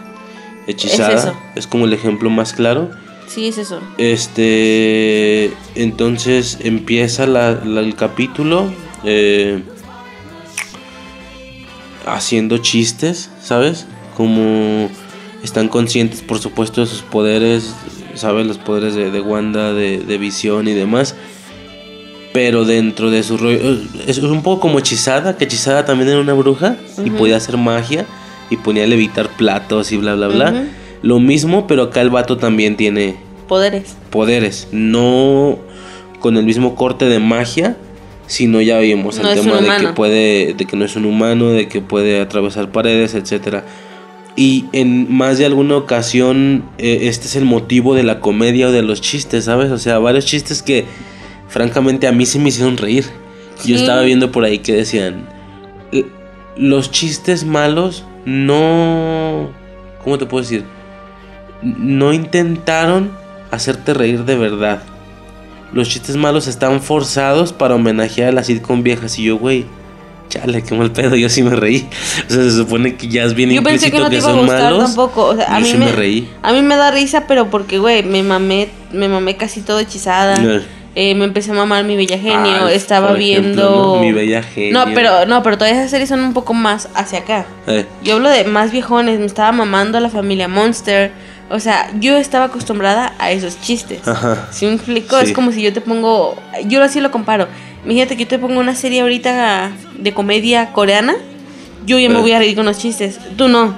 hechizada, 0.66 1.14
Es 1.14 1.26
es, 1.26 1.30
eso. 1.58 1.70
como 1.70 1.84
el 1.86 1.92
ejemplo 1.94 2.30
más 2.30 2.54
claro. 2.54 2.90
sí 3.28 3.48
es 3.50 3.58
eso. 3.58 3.82
Este, 3.98 5.52
entonces 5.76 6.60
empieza 6.62 7.28
la- 7.28 7.60
la- 7.66 7.82
el 7.82 7.96
capítulo 7.96 8.72
eh, 9.04 9.62
haciendo 12.06 12.58
chistes, 12.60 13.30
¿sabes? 13.42 13.86
Como 14.16 14.90
están 15.44 15.68
conscientes, 15.68 16.22
por 16.22 16.40
supuesto, 16.40 16.82
de 16.82 16.88
sus 16.88 17.02
poderes, 17.02 17.76
¿sabes? 18.16 18.48
Los 18.48 18.58
poderes 18.58 18.96
de, 18.96 19.12
de 19.12 19.22
Wanda, 19.22 19.74
de, 19.74 20.00
de 20.00 20.18
visión 20.18 20.68
y 20.68 20.74
demás. 20.74 21.16
Pero 22.32 22.66
dentro 22.66 23.12
de 23.12 23.22
su 23.22 23.38
rollo. 23.38 23.78
Es 24.08 24.18
un 24.18 24.42
poco 24.42 24.62
como 24.62 24.80
hechizada, 24.80 25.38
que 25.38 25.44
hechizada 25.44 25.86
también 25.86 26.10
era 26.10 26.20
una 26.20 26.34
bruja 26.34 26.78
y 27.06 27.12
podía 27.12 27.38
hacer 27.38 27.58
magia 27.58 28.06
y 28.50 28.58
ponía 28.58 28.86
a 28.86 28.88
levitar 28.88 29.30
platos 29.30 29.92
y 29.92 29.98
bla, 29.98 30.16
bla, 30.16 30.28
bla. 30.30 30.68
Lo 31.04 31.20
mismo, 31.20 31.68
pero 31.68 31.84
acá 31.84 32.02
el 32.02 32.10
vato 32.10 32.38
también 32.38 32.76
tiene 32.78 33.18
Poderes. 33.48 33.96
poderes. 34.10 34.68
No 34.72 35.60
con 36.20 36.38
el 36.38 36.46
mismo 36.46 36.74
corte 36.76 37.06
de 37.06 37.20
magia, 37.20 37.76
sino 38.28 38.62
ya 38.62 38.80
vimos 38.80 39.20
No 39.20 39.30
el 39.30 39.42
tema 39.42 39.58
de 39.60 39.86
que 39.86 39.94
puede, 39.94 40.54
de 40.54 40.66
que 40.66 40.78
no 40.78 40.86
es 40.86 40.96
un 40.96 41.06
humano, 41.06 41.50
de 41.50 41.68
que 41.68 41.82
puede 41.82 42.22
atravesar 42.22 42.72
paredes, 42.72 43.14
etcétera. 43.14 43.66
Y 44.36 44.66
en 44.74 45.14
más 45.14 45.38
de 45.38 45.46
alguna 45.46 45.78
ocasión, 45.78 46.64
eh, 46.80 47.02
este 47.04 47.28
es 47.28 47.36
el 47.36 47.46
motivo 47.46 47.94
de 47.94 48.04
la 48.04 48.20
comedia 48.20 48.68
o 48.68 48.72
de 48.72 48.82
los 48.82 49.00
chistes, 49.00 49.46
¿sabes? 49.46 49.70
O 49.72 49.78
sea, 49.78 50.00
varios 50.00 50.26
chistes 50.26 50.64
que, 50.64 50.86
francamente, 51.50 52.08
a 52.08 52.12
mí 52.12 52.26
sí 52.26 52.40
me 52.40 52.50
hicieron 52.50 52.78
reír. 52.78 53.06
Yo 53.64 53.76
estaba 53.76 54.02
viendo 54.02 54.32
por 54.32 54.44
ahí 54.44 54.60
que 54.60 54.74
decían, 54.74 55.28
"L- 55.92 56.08
los 56.58 56.90
chistes 56.92 57.46
malos 57.46 58.06
no... 58.26 59.52
¿Cómo 60.04 60.18
te 60.18 60.26
puedo 60.26 60.42
decir? 60.42 60.64
No 61.62 62.12
intentaron 62.12 63.12
hacerte 63.52 63.94
reír 63.94 64.26
de 64.26 64.36
verdad. 64.36 64.84
Los 65.72 65.90
chistes 65.90 66.18
malos 66.18 66.48
están 66.48 66.82
forzados 66.82 67.54
para 67.54 67.76
homenajear 67.76 68.30
a 68.30 68.32
las 68.32 68.48
sitcom 68.48 68.84
viejas. 68.84 69.18
Y 69.20 69.24
yo, 69.26 69.38
güey, 69.38 69.66
chale, 70.34 70.64
qué 70.64 70.76
mal 70.76 70.92
pedo, 70.92 71.16
yo 71.16 71.30
sí 71.30 71.44
me 71.44 71.56
reí. 71.56 71.88
O 72.28 72.34
sea, 72.34 72.44
se 72.44 72.52
supone 72.52 72.96
que 72.96 73.08
ya 73.08 73.24
es 73.24 73.34
bien 73.34 73.50
Yo 73.52 73.62
pensé 73.64 73.92
que 73.92 74.00
no 74.00 74.10
te 74.10 74.18
iba 74.18 74.30
a 74.30 74.34
gustar 74.34 74.62
malos. 74.74 74.86
tampoco. 74.86 75.26
O 75.28 75.36
sea, 75.36 75.56
a 75.56 75.60
mí 75.60 75.68
sí 75.68 75.78
me, 75.78 75.86
me 75.86 75.92
reí. 75.92 76.30
A 76.42 76.52
mí 76.54 76.62
me 76.62 76.76
da 76.76 76.92
risa, 76.92 77.26
pero 77.28 77.50
porque, 77.50 77.78
güey, 77.78 78.04
me 78.04 78.24
mamé, 78.24 78.70
me 78.92 79.08
mamé 79.08 79.38
casi 79.38 79.62
todo 79.62 79.80
hechizada. 79.80 80.36
Eh. 80.42 80.62
Eh, 80.96 81.16
me 81.16 81.26
empecé 81.26 81.50
a 81.52 81.54
mamar 81.56 81.84
mi 81.86 81.96
bella 81.96 82.18
genio. 82.20 82.66
Ah, 82.68 82.72
estaba 82.72 83.18
ejemplo, 83.18 83.18
viendo. 83.18 83.96
¿no? 83.96 84.02
Mi 84.02 84.12
Bella 84.12 84.44
Genio. 84.44 84.74
No, 84.86 84.94
pero, 84.94 85.26
no, 85.26 85.42
pero 85.42 85.58
todas 85.58 85.74
esas 85.74 85.90
series 85.90 86.08
son 86.10 86.20
un 86.20 86.34
poco 86.34 86.54
más 86.54 86.88
hacia 86.94 87.20
acá. 87.20 87.46
Eh, 87.66 87.86
Yo 88.04 88.16
hablo 88.16 88.30
de 88.30 88.44
más 88.44 88.72
viejones, 88.72 89.20
me 89.20 89.26
estaba 89.26 89.52
mamando 89.52 89.98
a 89.98 90.02
la 90.02 90.10
familia 90.10 90.48
Monster. 90.48 91.12
O 91.50 91.60
sea, 91.60 91.90
yo 92.00 92.16
estaba 92.18 92.46
acostumbrada 92.46 93.14
a 93.18 93.32
esos 93.32 93.60
chistes. 93.60 94.08
Ajá. 94.08 94.48
Si 94.52 94.68
me 94.68 94.74
explico, 94.74 95.20
Sí. 95.20 95.26
es 95.26 95.34
como 95.34 95.52
si 95.52 95.64
yo 95.64 95.74
te 95.74 95.82
pongo. 95.82 96.36
Yo 96.66 96.84
así 96.84 97.02
lo 97.02 97.10
comparo. 97.10 97.48
Imagínate 97.86 98.16
que 98.16 98.24
yo 98.24 98.28
te 98.30 98.40
pongo 98.40 98.60
una 98.60 98.76
serie 98.76 99.02
ahorita 99.02 99.72
de 99.98 100.14
comedia 100.14 100.72
coreana. 100.72 101.16
Yo 101.86 102.00
ya 102.00 102.10
me 102.10 102.20
voy 102.20 102.32
a 102.32 102.40
reír 102.40 102.56
con 102.56 102.66
los 102.66 102.78
chistes. 102.78 103.20
Tú 103.36 103.48
no. 103.50 103.76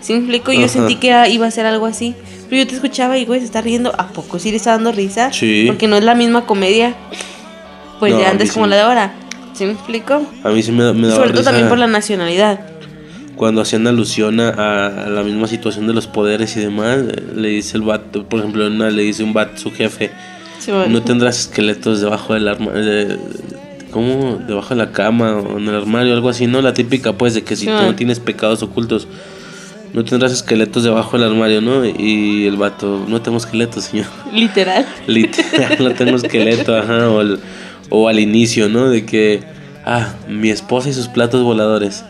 Si 0.00 0.12
me 0.12 0.18
explico, 0.20 0.52
yo 0.52 0.60
Ajá. 0.60 0.68
sentí 0.68 0.96
que 0.96 1.14
iba 1.30 1.46
a 1.46 1.50
ser 1.50 1.64
algo 1.66 1.86
así. 1.86 2.14
Pero 2.48 2.62
yo 2.62 2.68
te 2.68 2.74
escuchaba 2.74 3.18
y, 3.18 3.24
güey, 3.24 3.40
se 3.40 3.46
está 3.46 3.60
riendo. 3.60 3.92
¿A 3.98 4.08
poco 4.08 4.38
sí 4.38 4.50
le 4.50 4.56
está 4.56 4.72
dando 4.72 4.90
risa? 4.92 5.32
Sí. 5.32 5.64
Porque 5.66 5.86
no 5.88 5.96
es 5.96 6.04
la 6.04 6.14
misma 6.14 6.44
comedia. 6.46 6.94
Pues 8.00 8.12
No, 8.12 8.18
de 8.18 8.26
antes 8.26 8.52
como 8.52 8.66
sí. 8.66 8.70
la 8.70 8.76
de 8.76 8.82
ahora. 8.82 9.14
¿Sí 9.54 9.64
me 9.64 9.72
explico? 9.72 10.26
a 10.44 10.48
mí 10.50 10.62
sí 10.62 10.70
me, 10.70 10.92
me 10.92 11.06
daba 11.06 11.16
Sobre 11.16 11.30
todo 11.30 11.38
risa 11.40 11.50
también 11.50 11.68
por 11.68 11.78
la 11.78 11.86
nacionalidad. 11.86 12.60
cuando 13.36 13.62
hacían 13.62 13.86
alusión 13.86 14.38
a, 14.40 14.50
a 14.50 15.08
la 15.08 15.22
misma 15.22 15.46
situación 15.46 15.86
de 15.86 15.94
los 15.94 16.06
poderes 16.06 16.56
y 16.56 16.60
demás. 16.60 16.98
Le 17.34 17.48
dice 17.48 17.76
el 17.76 17.82
vato, 17.84 18.28
por 18.28 18.40
ejemplo, 18.40 18.66
una 18.66 18.90
le 18.90 19.02
dice 19.02 19.22
un 19.24 19.32
vato 19.32 19.56
su 19.56 19.72
jefe, 19.72 20.10
Sí, 20.58 20.70
bueno. 20.72 20.88
no 20.88 21.02
tendrás 21.02 21.38
esqueletos 21.40 22.00
debajo 22.00 22.34
del 22.34 22.48
armario. 22.48 23.18
¿Cómo? 23.90 24.38
Debajo 24.46 24.70
de 24.70 24.76
la 24.76 24.92
cama 24.92 25.36
o 25.36 25.58
en 25.58 25.68
el 25.68 25.74
armario, 25.74 26.12
algo 26.12 26.28
así, 26.28 26.46
¿no? 26.46 26.60
La 26.60 26.74
típica, 26.74 27.12
pues, 27.14 27.34
de 27.34 27.42
que 27.44 27.56
si 27.56 27.66
Sí, 27.66 27.70
tú 27.70 27.82
no 27.82 27.94
tienes 27.94 28.20
pecados 28.20 28.62
ocultos, 28.62 29.06
no 29.94 30.04
tendrás 30.04 30.32
esqueletos 30.32 30.82
debajo 30.84 31.16
del 31.18 31.28
armario, 31.30 31.60
¿no? 31.62 31.84
Y 31.86 32.46
el 32.46 32.56
vato, 32.56 33.04
no 33.08 33.22
tengo 33.22 33.38
esqueletos, 33.38 33.84
señor. 33.84 34.06
Literal. 34.32 34.84
Literal, 35.06 35.76
no 35.78 35.90
tengo 35.92 36.16
esqueleto, 36.16 36.76
ajá. 36.76 37.08
O, 37.10 37.20
el- 37.22 37.38
o 37.88 38.08
al 38.08 38.18
inicio, 38.18 38.68
¿no? 38.68 38.88
De 38.90 39.06
que, 39.06 39.42
ah, 39.86 40.14
mi 40.28 40.50
esposa 40.50 40.88
y 40.90 40.92
sus 40.92 41.08
platos 41.08 41.42
voladores. 41.42 42.04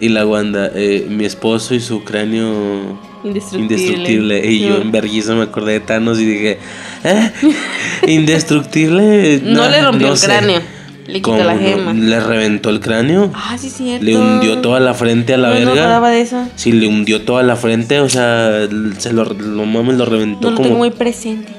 Y 0.00 0.08
la 0.08 0.26
Wanda, 0.26 0.70
eh, 0.74 1.06
mi 1.08 1.24
esposo 1.26 1.74
y 1.76 1.80
su 1.80 2.02
cráneo 2.02 2.98
Indestructible. 3.24 3.74
indestructible. 3.74 4.46
Y 4.50 4.60
yo 4.60 4.76
en 4.78 4.90
vergüenza 4.92 5.34
me 5.34 5.42
acordé 5.42 5.72
de 5.74 5.80
Thanos 5.80 6.18
y 6.18 6.24
dije, 6.26 6.58
¿eh? 7.04 7.30
¿Indestructible? 8.08 9.40
No, 9.44 9.68
le 9.68 9.82
rompió 9.82 10.08
no 10.08 10.12
el 10.14 10.18
sé. 10.18 10.26
cráneo. 10.26 10.60
Le 11.06 11.14
quitó 11.14 11.32
¿Cómo 11.32 11.42
la 11.44 11.54
no? 11.54 11.60
gema. 11.60 11.92
¿Le 11.94 12.20
reventó 12.20 12.70
el 12.70 12.80
cráneo? 12.80 13.30
Ah, 13.34 13.56
sí, 13.58 13.70
cierto. 13.70 14.04
¿Le 14.04 14.16
hundió 14.16 14.58
toda 14.58 14.78
la 14.80 14.94
frente 14.94 15.34
a 15.34 15.36
la 15.36 15.48
no, 15.48 15.54
No 15.54 15.66
verga? 15.66 15.82
acordaba 15.82 16.10
de 16.10 16.20
eso. 16.20 16.48
Sí, 16.54 16.72
le 16.72 16.86
hundió 16.86 17.22
toda 17.22 17.42
la 17.42 17.56
frente, 17.56 18.00
o 18.00 18.08
sea, 18.08 18.68
se 18.98 19.12
lo, 19.12 19.24
lo 19.24 19.66
mames, 19.66 19.96
lo 19.96 20.04
reventó 20.04 20.42
No 20.42 20.50
lo 20.50 20.56
como... 20.56 20.68
tengo 20.68 20.78
muy 20.78 20.90
presente. 20.90 21.52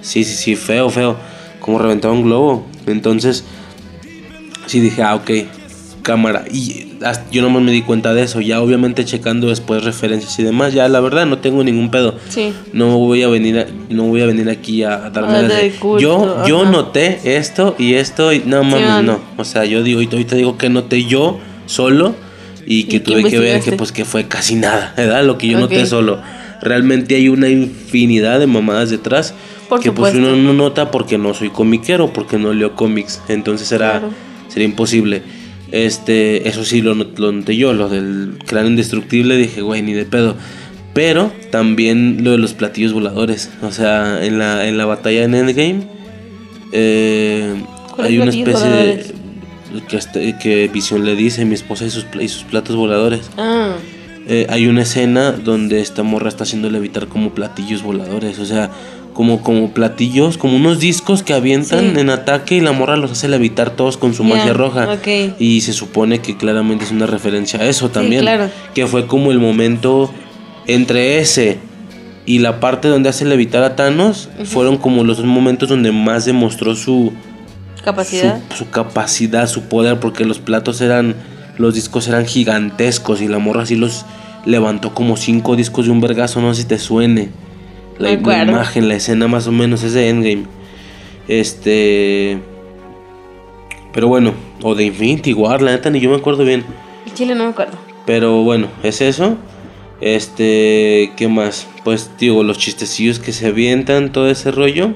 Sí, 0.00 0.24
sí, 0.24 0.34
sí, 0.34 0.56
feo, 0.56 0.90
feo. 0.90 1.16
Como 1.60 1.78
reventaba 1.78 2.12
un 2.14 2.24
globo. 2.24 2.66
Entonces, 2.86 3.44
sí 4.66 4.80
dije, 4.80 5.02
ah, 5.02 5.14
ok, 5.14 5.30
cámara. 6.04 6.44
Y 6.52 6.86
yo 7.32 7.42
nomás 7.42 7.62
me 7.62 7.72
di 7.72 7.82
cuenta 7.82 8.14
de 8.14 8.22
eso. 8.22 8.40
Ya 8.40 8.60
obviamente 8.60 9.04
checando 9.04 9.48
después 9.48 9.82
referencias 9.82 10.38
y 10.38 10.44
demás. 10.44 10.72
Ya 10.72 10.88
la 10.88 11.00
verdad 11.00 11.26
no 11.26 11.38
tengo 11.38 11.64
ningún 11.64 11.90
pedo. 11.90 12.14
Sí. 12.28 12.52
No 12.72 12.96
voy 12.98 13.22
a 13.24 13.28
venir, 13.28 13.58
a- 13.58 13.66
no 13.88 14.04
voy 14.04 14.20
a 14.20 14.26
venir 14.26 14.48
aquí 14.48 14.84
a 14.84 15.10
darme 15.10 15.38
A 15.38 15.42
las 15.42 15.56
de, 15.60 15.70
culto, 15.72 15.98
Yo, 16.00 16.46
yo 16.46 16.62
ajá. 16.62 16.70
noté 16.70 17.18
esto 17.36 17.74
y 17.78 17.94
esto 17.94 18.32
y 18.32 18.42
no 18.46 18.62
mames, 18.62 18.86
man. 18.86 19.06
no. 19.06 19.20
O 19.36 19.44
sea, 19.44 19.64
yo 19.64 19.82
digo, 19.82 19.98
ahorita 20.00 20.36
digo 20.36 20.56
que 20.56 20.68
noté 20.68 21.04
yo 21.04 21.40
solo 21.66 22.14
y 22.66 22.84
que 22.84 22.96
¿Y 22.96 23.00
tuve 23.00 23.24
que 23.24 23.38
ver 23.40 23.60
que 23.62 23.72
pues 23.72 23.90
que 23.90 24.04
fue 24.04 24.28
casi 24.28 24.54
nada, 24.54 24.94
¿verdad? 24.96 25.24
Lo 25.24 25.36
que 25.38 25.48
yo 25.48 25.56
Ok. 25.56 25.62
noté 25.62 25.86
solo. 25.86 26.20
Realmente 26.62 27.16
hay 27.16 27.28
una 27.28 27.48
infinidad 27.48 28.38
de 28.38 28.46
mamadas 28.46 28.88
detrás 28.90 29.34
Por 29.68 29.80
que 29.80 29.90
pues 29.92 30.12
supuesto. 30.12 30.34
uno 30.34 30.42
no 30.42 30.52
nota 30.54 30.90
porque 30.90 31.18
no 31.18 31.34
soy 31.34 31.50
comiquero, 31.50 32.12
porque 32.12 32.38
no 32.38 32.52
leo 32.52 32.74
cómics. 32.74 33.20
Entonces 33.28 33.70
era 33.72 33.90
Claro. 33.98 34.10
sería 34.48 34.66
imposible. 34.68 35.22
Este, 35.72 36.48
eso 36.48 36.64
sí 36.64 36.82
lo, 36.82 36.94
lo 36.94 37.32
noté 37.32 37.56
yo, 37.56 37.72
lo 37.72 37.88
del 37.88 38.38
cráneo 38.46 38.70
indestructible, 38.70 39.36
dije, 39.36 39.60
güey, 39.60 39.82
ni 39.82 39.92
de 39.92 40.04
pedo. 40.04 40.36
Pero 40.92 41.32
también 41.50 42.22
lo 42.22 42.30
de 42.32 42.38
los 42.38 42.54
platillos 42.54 42.92
voladores. 42.92 43.50
O 43.62 43.72
sea, 43.72 44.24
en 44.24 44.38
la, 44.38 44.68
en 44.68 44.78
la 44.78 44.84
batalla 44.84 45.24
en 45.24 45.34
Endgame 45.34 45.80
eh, 46.72 47.54
¿Cuáles 47.96 48.12
hay 48.12 48.18
una 48.18 48.30
especie 48.30 48.68
voladores? 48.68 49.08
de... 49.08 49.24
Que, 50.12 50.36
que 50.40 50.68
Visión 50.68 51.04
le 51.04 51.16
dice, 51.16 51.44
mi 51.44 51.54
esposa 51.54 51.84
y 51.84 51.90
sus, 51.90 52.06
y 52.20 52.28
sus 52.28 52.44
platos 52.44 52.76
voladores. 52.76 53.28
Ah, 53.36 53.74
Eh, 54.26 54.46
hay 54.48 54.68
una 54.68 54.82
escena 54.82 55.32
donde 55.32 55.80
esta 55.80 56.02
morra 56.02 56.28
está 56.28 56.44
haciendo 56.44 56.70
levitar 56.70 57.08
como 57.08 57.34
platillos 57.34 57.82
voladores, 57.82 58.38
o 58.38 58.46
sea, 58.46 58.70
como, 59.14 59.40
como 59.42 59.70
platillos, 59.70 60.36
como 60.36 60.56
unos 60.56 60.80
discos 60.80 61.22
que 61.22 61.32
avientan 61.32 61.94
Sí. 61.94 62.00
en 62.00 62.10
ataque 62.10 62.56
y 62.56 62.60
la 62.60 62.72
morra 62.72 62.96
los 62.96 63.12
hace 63.12 63.28
levitar 63.28 63.70
todos 63.70 63.96
con 63.96 64.12
su 64.12 64.24
magia 64.24 64.52
roja. 64.52 64.86
Y 65.38 65.60
se 65.62 65.72
supone 65.72 66.18
que 66.18 66.36
claramente 66.36 66.84
es 66.84 66.90
una 66.90 67.06
referencia 67.06 67.60
a 67.60 67.64
eso 67.66 67.88
también. 67.90 68.22
claro. 68.22 68.50
Que 68.74 68.86
fue 68.86 69.06
como 69.06 69.30
el 69.32 69.38
momento 69.38 70.10
entre 70.66 71.18
ese 71.20 71.58
y 72.26 72.38
la 72.40 72.58
parte 72.58 72.88
donde 72.88 73.08
hace 73.08 73.24
levitar 73.24 73.62
a 73.64 73.76
Thanos, 73.76 74.28
fueron 74.44 74.78
como 74.78 75.04
los 75.04 75.18
dos 75.18 75.26
momentos 75.26 75.68
donde 75.68 75.92
más 75.92 76.24
demostró 76.24 76.74
su, 76.74 77.12
capacidad. 77.84 78.40
su, 78.50 78.64
su 78.64 78.70
capacidad, 78.70 79.46
su 79.46 79.62
poder, 79.64 80.00
porque 80.00 80.24
los 80.24 80.38
platos 80.38 80.80
eran, 80.80 81.14
los 81.58 81.74
discos 81.74 82.08
eran 82.08 82.24
gigantescos 82.26 83.20
y 83.20 83.28
la 83.28 83.38
morra 83.38 83.62
así 83.64 83.76
los 83.76 84.06
levantó 84.46 84.94
como 84.94 85.16
cinco 85.18 85.54
discos 85.54 85.84
de 85.84 85.92
un 85.92 86.00
vergazo, 86.00 86.40
no 86.40 86.54
sé 86.54 86.62
si 86.62 86.68
te 86.68 86.78
suene. 86.78 87.28
La, 87.98 88.10
imagen, 88.12 88.88
la 88.88 88.94
escena 88.96 89.28
más 89.28 89.46
o 89.46 89.52
menos 89.52 89.82
es 89.82 89.92
de 89.94 90.08
Endgame. 90.08 90.44
Este... 91.28 92.38
Pero 93.92 94.08
bueno, 94.08 94.32
o 94.62 94.74
de 94.74 94.84
Infinity 94.84 95.32
War, 95.34 95.62
la 95.62 95.70
neta 95.72 95.88
ni 95.90 96.00
yo 96.00 96.10
me 96.10 96.16
acuerdo 96.16 96.44
bien. 96.44 96.64
El 97.06 97.14
Chile 97.14 97.34
no 97.36 97.44
me 97.44 97.50
acuerdo. 97.50 97.78
Pero 98.06 98.42
bueno, 98.42 98.66
es 98.82 99.00
eso. 99.00 99.36
Este, 100.00 101.12
¿qué 101.16 101.28
más? 101.28 101.68
Pues 101.84 102.10
digo, 102.18 102.42
los 102.42 102.58
chistecillos 102.58 103.20
que 103.20 103.32
se 103.32 103.46
avientan, 103.46 104.10
todo 104.10 104.28
ese 104.28 104.50
rollo. 104.50 104.90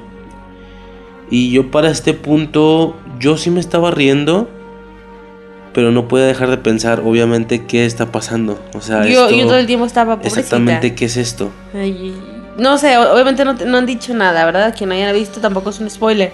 Y 1.31 1.53
yo 1.53 1.71
para 1.71 1.91
este 1.91 2.13
punto, 2.15 2.97
yo 3.21 3.37
sí 3.37 3.51
me 3.51 3.61
estaba 3.61 3.93
riendo, 3.93 4.51
pero 5.73 5.93
no 5.93 6.09
podía 6.09 6.27
dejar 6.27 6.51
de 6.51 6.57
pensar, 6.59 7.03
obviamente, 7.05 7.67
qué 7.67 7.87
está 7.87 8.11
pasando. 8.11 8.59
O 8.75 8.81
sea, 8.81 9.05
Yo, 9.07 9.27
esto- 9.27 9.37
yo 9.37 9.47
todo 9.47 9.59
el 9.59 9.67
tiempo 9.67 9.87
estaba 9.87 10.17
pobrecita. 10.17 10.41
exactamente 10.41 10.95
qué 10.97 11.05
es 11.05 11.17
esto. 11.17 11.51
Ay, 11.73 12.15
no 12.59 12.77
sé, 12.79 12.97
obviamente 12.99 13.45
no, 13.45 13.55
no 13.55 13.79
han 13.79 13.87
dicho 13.87 14.13
nada, 14.15 14.45
¿verdad? 14.45 14.75
Quien 14.77 14.89
no 14.91 14.95
haya 14.97 15.13
visto 15.13 15.41
tampoco 15.41 15.71
es 15.71 15.79
un 15.81 15.89
spoiler. 15.89 16.33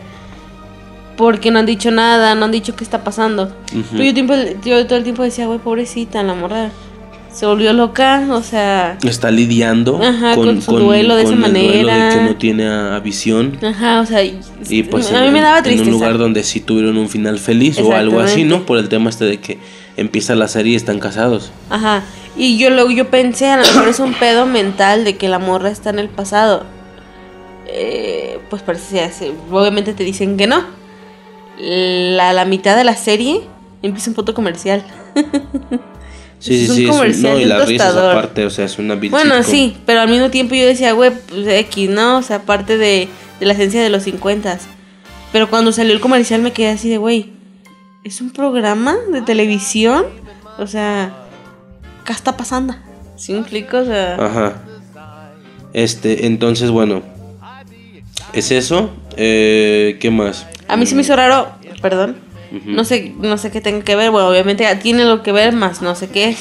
Porque 1.17 1.51
no 1.53 1.61
han 1.61 1.67
dicho 1.67 1.91
nada, 1.93 2.35
no 2.35 2.47
han 2.47 2.51
dicho 2.51 2.75
qué 2.75 2.83
está 2.83 3.05
pasando. 3.05 3.45
Ujú. 3.73 3.85
Pero 3.93 4.05
yo, 4.05 4.15
tiempo, 4.15 4.35
yo 4.65 4.85
todo 4.87 4.99
el 4.99 5.05
tiempo 5.05 5.23
decía, 5.23 5.47
güey, 5.47 5.61
pobrecita, 5.61 6.23
la 6.25 6.35
morra 6.35 6.71
se 7.33 7.47
volvió 7.47 7.73
loca, 7.73 8.27
o 8.31 8.43
sea... 8.43 8.97
Está 9.03 9.31
lidiando 9.31 10.01
Ajá, 10.03 10.35
con 10.37 10.61
su 10.63 10.77
duelo 10.79 11.17
de 11.17 11.23
esa 11.25 11.33
el 11.35 11.41
duelo 11.41 11.53
manera. 11.53 12.09
de 12.11 12.17
que 12.17 12.23
no 12.25 12.37
tiene 12.37 12.67
a, 12.69 12.97
a 12.97 13.01
visión. 13.01 13.59
Ajá, 13.63 14.01
o 14.01 14.07
sea, 14.07 14.23
y- 14.25 14.39
Y 14.69 14.85
pues 14.85 15.11
a 15.13 15.19
en, 15.19 15.25
mí 15.27 15.31
me 15.33 15.41
daba 15.41 15.59
en 15.59 15.65
tristeza. 15.65 15.89
un 15.91 15.93
lugar 15.93 16.17
donde 16.19 16.43
sí 16.45 16.61
tuvieron 16.61 16.97
un 16.97 17.09
final 17.09 17.39
feliz 17.39 17.79
o 17.81 17.93
algo 17.93 18.21
así. 18.21 18.45
¿no? 18.45 18.65
Por 18.67 18.79
el 18.79 18.89
tema 18.89 19.11
este 19.11 19.25
de 19.25 19.39
que 19.41 19.59
empieza 19.97 20.35
la 20.37 20.47
serie 20.49 20.73
y 20.73 20.77
están 20.77 20.99
casados. 21.01 21.51
Ajá. 21.71 22.03
Y 22.37 22.59
yo 22.59 22.71
luego 22.71 22.91
yo 22.91 23.09
pensé, 23.11 23.47
a 23.49 23.57
lo 23.59 23.63
mejor 23.63 23.89
es 23.89 24.01
un 24.01 24.15
pedo 24.15 24.45
mental 24.47 25.05
de 25.05 25.17
que 25.17 25.29
la 25.29 25.39
morra 25.39 25.71
está 25.71 25.91
en 25.91 25.99
el 26.01 26.09
pasado. 26.09 26.65
Eh, 27.69 28.39
pues 28.51 28.63
parece 28.63 29.01
así. 29.03 29.33
Obviamente 29.51 29.95
te 29.95 30.05
dicen 30.05 30.37
que 30.37 30.47
no. 30.47 30.65
La, 31.59 32.33
la 32.33 32.45
mitad 32.45 32.77
de 32.77 32.85
la 32.85 32.97
serie 32.97 33.43
empieza 33.83 34.11
un 34.11 34.15
punto 34.15 34.35
comercial. 34.35 34.85
Sí, 36.41 36.57
Es 36.57 36.61
sí, 36.67 36.69
un 36.71 36.77
sí. 36.77 36.85
es 36.85 36.91
un- 36.91 36.97
comercial 36.97 37.33
no, 37.35 37.41
y 37.41 37.67
risas 37.67 37.87
tostador. 37.95 38.11
aparte, 38.19 38.45
o 38.45 38.51
sea, 38.51 38.67
es 38.67 38.79
una 38.79 38.97
bueno, 38.97 39.43
sí, 39.43 39.79
pero 39.87 40.03
al 40.03 40.11
mismo 40.11 40.29
tiempo 40.29 40.55
yo 40.55 40.67
decía, 40.67 40.93
güey, 40.93 41.11
pues 41.31 41.47
X, 41.49 41.89
¿no? 41.89 42.19
O 42.19 42.23
sea, 42.23 42.43
parte 42.43 42.77
de, 42.77 43.09
de 43.41 43.47
la 43.47 43.55
esencia 43.55 43.83
de 43.83 43.89
los 43.89 44.03
50 44.03 44.59
Pero 45.33 45.49
cuando 45.49 45.73
salió 45.73 45.95
el 45.95 46.01
comercial 46.01 46.43
me 46.43 46.53
quedé 46.53 46.69
así 46.69 46.91
de, 46.91 46.99
güey, 46.99 47.33
¿es 48.03 48.21
un 48.21 48.31
programa 48.31 48.95
de 49.11 49.23
televisión? 49.23 50.05
O 50.59 50.67
sea, 50.67 51.15
¿qué 52.05 52.13
está 52.13 52.37
pasando? 52.37 52.75
¿Sí 53.17 53.33
me 53.33 53.41
explico? 53.41 53.79
O 53.79 53.85
sea, 53.85 54.17
Ajá. 54.17 54.63
Este, 55.73 56.27
entonces, 56.27 56.71
bueno. 56.71 57.03
Es 58.33 58.51
eso. 58.51 58.91
Eh, 59.17 59.99
¿Qué 60.01 60.11
más? 60.11 60.47
a 60.67 60.77
mí 60.77 60.87
se 60.87 60.95
me 60.95 61.03
hizo 61.03 61.15
raro, 61.15 61.49
perdón, 61.83 62.17
no 62.65 62.85
sé 62.85 63.13
no 63.19 63.37
sé 63.37 63.51
qué 63.51 63.61
tenga 63.61 63.85
que 63.85 63.97
ver, 63.97 64.11
bueno, 64.11 64.29
obviamente 64.29 64.67
tiene 64.83 65.05
lo 65.05 65.23
que 65.23 65.31
ver, 65.31 65.53
más 65.53 65.83
no 65.83 65.95
sé 65.95 66.09
qué. 66.09 66.37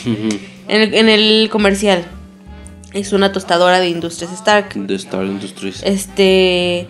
En 0.67 0.81
el, 0.81 0.93
en 0.93 1.09
el 1.09 1.49
comercial 1.51 2.05
es 2.93 3.11
una 3.11 3.31
tostadora 3.31 3.79
de 3.79 3.89
Industrias 3.89 4.31
Stark. 4.31 4.69
The 4.87 4.95
Star 4.95 5.25
Industries. 5.25 5.83
Este. 5.83 6.87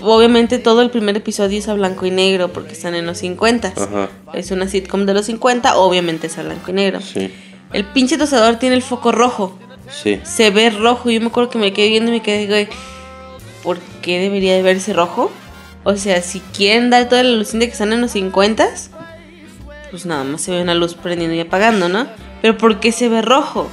Obviamente 0.00 0.58
todo 0.58 0.82
el 0.82 0.90
primer 0.90 1.16
episodio 1.16 1.58
es 1.58 1.66
a 1.66 1.74
blanco 1.74 2.06
y 2.06 2.12
negro 2.12 2.52
porque 2.52 2.72
están 2.72 2.94
en 2.94 3.04
los 3.04 3.18
50. 3.18 3.72
Ajá. 3.76 4.10
Es 4.32 4.52
una 4.52 4.68
sitcom 4.68 5.06
de 5.06 5.14
los 5.14 5.26
50, 5.26 5.76
obviamente 5.76 6.28
es 6.28 6.38
a 6.38 6.44
blanco 6.44 6.70
y 6.70 6.74
negro. 6.74 7.00
Sí. 7.00 7.32
El 7.72 7.84
pinche 7.84 8.16
tostador 8.16 8.56
tiene 8.56 8.76
el 8.76 8.82
foco 8.82 9.12
rojo. 9.12 9.58
Sí. 9.90 10.20
Se 10.24 10.50
ve 10.50 10.70
rojo. 10.70 11.10
Yo 11.10 11.20
me 11.20 11.26
acuerdo 11.26 11.50
que 11.50 11.58
me 11.58 11.72
quedé 11.72 11.88
viendo 11.88 12.10
y 12.10 12.14
me 12.14 12.22
quedé, 12.22 12.46
güey, 12.46 12.68
¿por 13.62 13.78
qué 14.02 14.18
debería 14.18 14.54
de 14.54 14.62
verse 14.62 14.92
rojo? 14.92 15.30
O 15.84 15.96
sea, 15.96 16.22
si 16.22 16.40
quieren 16.40 16.90
dar 16.90 17.08
toda 17.08 17.22
la 17.22 17.30
luz 17.30 17.52
de 17.52 17.60
que 17.60 17.72
están 17.72 17.92
en 17.92 18.00
los 18.00 18.12
50, 18.12 18.68
pues 19.90 20.06
nada 20.06 20.24
más 20.24 20.42
se 20.42 20.50
ve 20.50 20.62
una 20.62 20.74
luz 20.74 20.94
prendiendo 20.94 21.34
y 21.34 21.40
apagando, 21.40 21.88
¿no? 21.88 22.06
Pero 22.42 22.56
¿por 22.56 22.80
qué 22.80 22.92
se 22.92 23.08
ve 23.08 23.22
rojo? 23.22 23.68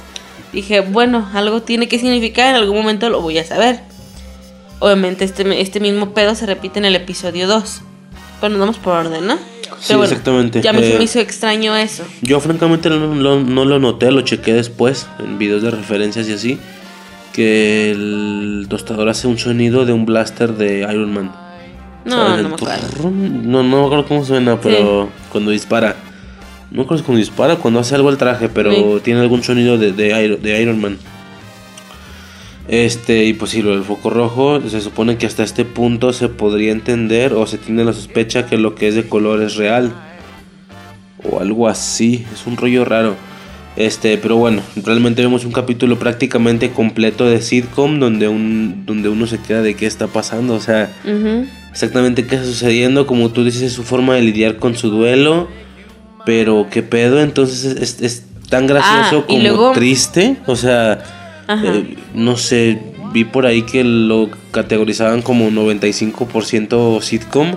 Dije, 0.52 0.80
bueno, 0.80 1.28
algo 1.34 1.62
tiene 1.62 1.88
que 1.88 1.98
significar, 1.98 2.50
en 2.50 2.56
algún 2.56 2.76
momento 2.76 3.10
lo 3.10 3.20
voy 3.20 3.38
a 3.38 3.44
saber. 3.44 3.80
Obviamente 4.78 5.24
este, 5.24 5.60
este 5.60 5.80
mismo 5.80 6.10
pedo 6.10 6.34
se 6.34 6.46
repite 6.46 6.78
en 6.78 6.84
el 6.84 6.96
episodio 6.96 7.46
2. 7.46 7.82
Pero 8.40 8.50
nos 8.50 8.60
vamos 8.60 8.78
por 8.78 8.94
orden, 8.94 9.26
¿no? 9.26 9.38
Sí, 9.80 9.94
bueno, 9.94 10.04
exactamente. 10.04 10.60
Ya 10.62 10.72
me, 10.72 10.86
Eh, 10.86 10.96
me 10.98 11.04
hizo 11.04 11.18
extraño 11.20 11.76
eso. 11.76 12.04
Yo 12.22 12.40
francamente 12.40 12.88
no, 12.90 13.14
no- 13.14 13.40
no 13.40 13.64
lo 13.64 13.78
noté, 13.78 14.10
lo 14.10 14.20
chequé 14.22 14.52
después 14.54 15.06
en 15.18 15.38
videos 15.38 15.62
de 15.62 15.70
referencias 15.70 16.28
y 16.28 16.32
así. 16.32 16.58
Que 17.32 17.90
el 17.90 18.66
tostador 18.70 19.08
hace 19.08 19.26
un 19.26 19.38
sonido 19.38 19.84
de 19.84 19.92
un 19.92 20.06
blaster 20.06 20.54
de 20.54 20.80
Iron 20.80 21.12
Man. 21.12 21.32
No, 22.04 22.36
no 22.40 22.48
me 22.48 22.54
acuerdo. 22.54 23.10
No, 23.10 23.62
no 23.62 23.80
me 23.80 23.84
acuerdo 23.86 24.06
cómo 24.06 24.24
suena, 24.24 24.58
pero 24.60 25.10
cuando 25.30 25.50
dispara. 25.50 25.96
No 26.70 26.78
me 26.78 26.82
acuerdo 26.84 27.04
cuando 27.04 27.18
dispara, 27.18 27.56
cuando 27.56 27.80
hace 27.80 27.94
algo 27.94 28.10
el 28.10 28.16
traje, 28.16 28.48
pero 28.48 28.70
Sí. 28.72 28.84
tiene 29.04 29.20
algún 29.20 29.42
sonido 29.42 29.76
de, 29.76 29.92
de 29.92 30.62
Iron 30.62 30.80
Man. 30.80 30.98
Este, 32.68 33.24
y 33.26 33.32
pues 33.32 33.52
sí, 33.52 33.62
lo 33.62 33.70
del 33.72 33.84
foco 33.84 34.10
rojo, 34.10 34.60
se 34.68 34.80
supone 34.80 35.16
que 35.18 35.26
hasta 35.26 35.44
este 35.44 35.64
punto 35.64 36.12
se 36.12 36.28
podría 36.28 36.72
entender 36.72 37.32
o 37.32 37.46
se 37.46 37.58
tiene 37.58 37.84
la 37.84 37.92
sospecha 37.92 38.46
que 38.46 38.58
lo 38.58 38.74
que 38.74 38.88
es 38.88 38.94
de 38.96 39.08
color 39.08 39.40
es 39.42 39.54
real. 39.56 39.92
O 41.30 41.40
algo 41.40 41.68
así, 41.68 42.24
es 42.34 42.46
un 42.46 42.56
rollo 42.56 42.84
raro. 42.84 43.14
Este, 43.76 44.16
pero 44.16 44.36
bueno, 44.36 44.62
realmente 44.84 45.20
vemos 45.22 45.44
un 45.44 45.52
capítulo 45.52 45.98
prácticamente 45.98 46.70
completo 46.70 47.26
de 47.26 47.42
sitcom 47.42 48.00
donde, 48.00 48.26
un, 48.26 48.84
donde 48.86 49.10
uno 49.10 49.26
se 49.26 49.38
queda 49.38 49.60
de 49.60 49.74
qué 49.74 49.84
está 49.86 50.06
pasando, 50.06 50.54
o 50.54 50.60
sea, 50.60 50.90
exactamente 51.70 52.26
qué 52.26 52.36
está 52.36 52.46
sucediendo, 52.46 53.06
como 53.06 53.28
tú 53.32 53.44
dices, 53.44 53.60
es 53.60 53.72
su 53.74 53.82
forma 53.82 54.14
de 54.14 54.22
lidiar 54.22 54.56
con 54.56 54.76
su 54.76 54.88
duelo, 54.88 55.48
pero 56.24 56.68
qué 56.70 56.82
pedo, 56.82 57.20
entonces 57.20 57.64
es, 57.66 58.00
es- 58.00 58.22
tan 58.48 58.66
gracioso 58.68 59.22
Ah, 59.24 59.26
como 59.26 59.40
luego- 59.40 59.72
triste, 59.72 60.36
o 60.46 60.54
sea. 60.56 61.02
Eh, 61.48 61.96
no 62.14 62.36
sé, 62.36 62.78
vi 63.12 63.24
por 63.24 63.46
ahí 63.46 63.62
que 63.62 63.84
lo 63.84 64.30
categorizaban 64.50 65.22
como 65.22 65.50
95% 65.50 67.00
sitcom. 67.00 67.54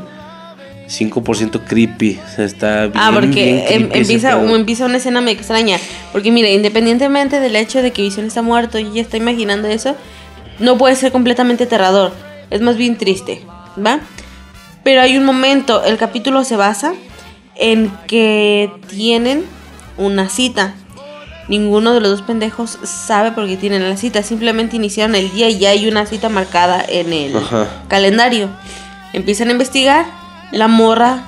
5% 0.87 1.61
creepy, 1.67 2.19
o 2.25 2.35
sea, 2.35 2.45
está 2.45 2.87
bien, 2.87 2.93
Ah, 2.95 3.11
porque 3.13 3.27
bien 3.29 3.63
em- 3.67 3.89
empieza, 3.93 4.85
una 4.85 4.97
escena 4.97 5.21
me 5.21 5.29
extraña. 5.29 5.77
Porque 6.11 6.31
mire, 6.31 6.51
independientemente 6.51 7.39
del 7.39 7.55
hecho 7.55 7.83
de 7.83 7.91
que 7.91 8.01
Visión 8.01 8.25
está 8.25 8.41
muerto 8.41 8.79
y 8.79 8.91
ya 8.91 9.01
está 9.03 9.15
imaginando 9.15 9.67
eso, 9.67 9.95
no 10.57 10.79
puede 10.79 10.95
ser 10.95 11.11
completamente 11.11 11.65
aterrador. 11.65 12.11
Es 12.49 12.61
más 12.61 12.75
bien 12.75 12.97
triste, 12.97 13.43
¿va? 13.85 13.99
Pero 14.83 15.01
hay 15.01 15.15
un 15.15 15.25
momento, 15.25 15.83
el 15.83 15.97
capítulo 15.97 16.43
se 16.43 16.55
basa 16.55 16.93
en 17.55 17.91
que 18.07 18.71
tienen 18.89 19.43
una 19.95 20.27
cita. 20.27 20.73
Ninguno 21.49 21.93
de 21.93 21.99
los 21.99 22.11
dos 22.11 22.21
pendejos 22.21 22.77
sabe 22.83 23.31
por 23.31 23.47
qué 23.47 23.57
tienen 23.57 23.87
la 23.89 23.97
cita. 23.97 24.23
Simplemente 24.23 24.75
iniciaron 24.77 25.15
el 25.15 25.31
día 25.31 25.49
y 25.49 25.57
ya 25.59 25.71
hay 25.71 25.87
una 25.87 26.05
cita 26.05 26.29
marcada 26.29 26.85
en 26.87 27.11
el 27.11 27.35
Ajá. 27.35 27.67
calendario. 27.87 28.49
Empiezan 29.13 29.49
a 29.49 29.51
investigar. 29.51 30.05
La 30.51 30.67
morra 30.67 31.23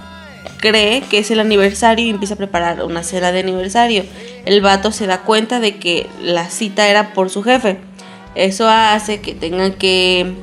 cree 0.57 1.01
que 1.01 1.17
es 1.19 1.31
el 1.31 1.39
aniversario 1.39 2.05
y 2.05 2.09
empieza 2.11 2.35
a 2.35 2.37
preparar 2.37 2.83
una 2.83 3.01
cena 3.03 3.31
de 3.31 3.39
aniversario. 3.39 4.05
El 4.45 4.61
vato 4.61 4.91
se 4.91 5.07
da 5.07 5.21
cuenta 5.23 5.59
de 5.59 5.77
que 5.77 6.07
la 6.21 6.49
cita 6.49 6.87
era 6.87 7.13
por 7.13 7.29
su 7.31 7.41
jefe. 7.43 7.79
Eso 8.35 8.69
hace 8.69 9.21
que 9.21 9.33
tengan 9.33 9.73
que. 9.73 10.33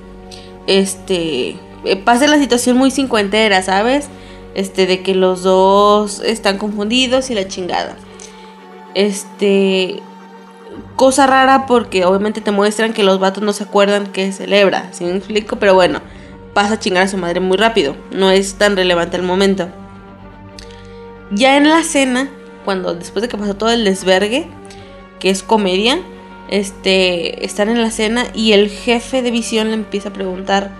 Este. 0.66 1.56
eh, 1.84 1.96
Pase 2.04 2.28
la 2.28 2.38
situación 2.38 2.76
muy 2.76 2.90
cincuentera, 2.90 3.62
¿sabes? 3.62 4.08
Este, 4.54 4.86
de 4.86 5.02
que 5.02 5.14
los 5.14 5.42
dos 5.44 6.20
están 6.20 6.58
confundidos 6.58 7.30
y 7.30 7.34
la 7.34 7.46
chingada. 7.46 7.96
Este. 8.94 10.02
Cosa 10.96 11.26
rara 11.26 11.66
porque 11.66 12.04
obviamente 12.04 12.40
te 12.40 12.50
muestran 12.50 12.92
que 12.92 13.02
los 13.02 13.20
vatos 13.20 13.42
no 13.42 13.52
se 13.52 13.64
acuerdan 13.64 14.08
que 14.08 14.32
celebra. 14.32 14.90
¿Sí 14.92 15.04
me 15.04 15.16
explico? 15.16 15.56
Pero 15.56 15.74
bueno, 15.74 16.00
pasa 16.54 16.74
a 16.74 16.78
chingar 16.78 17.04
a 17.04 17.08
su 17.08 17.16
madre 17.16 17.40
muy 17.40 17.56
rápido. 17.56 17.96
No 18.10 18.30
es 18.30 18.54
tan 18.54 18.76
relevante 18.76 19.16
el 19.16 19.22
momento. 19.22 19.68
Ya 21.30 21.56
en 21.56 21.68
la 21.68 21.82
cena, 21.84 22.28
cuando 22.64 22.94
después 22.94 23.22
de 23.22 23.28
que 23.28 23.36
pasó 23.36 23.54
todo 23.54 23.70
el 23.70 23.84
desvergue, 23.84 24.48
que 25.20 25.30
es 25.30 25.42
comedia, 25.42 26.00
este, 26.48 27.44
están 27.44 27.68
en 27.68 27.82
la 27.82 27.90
cena 27.90 28.24
y 28.34 28.52
el 28.52 28.70
jefe 28.70 29.22
de 29.22 29.30
visión 29.30 29.68
le 29.68 29.74
empieza 29.74 30.08
a 30.08 30.12
preguntar 30.12 30.70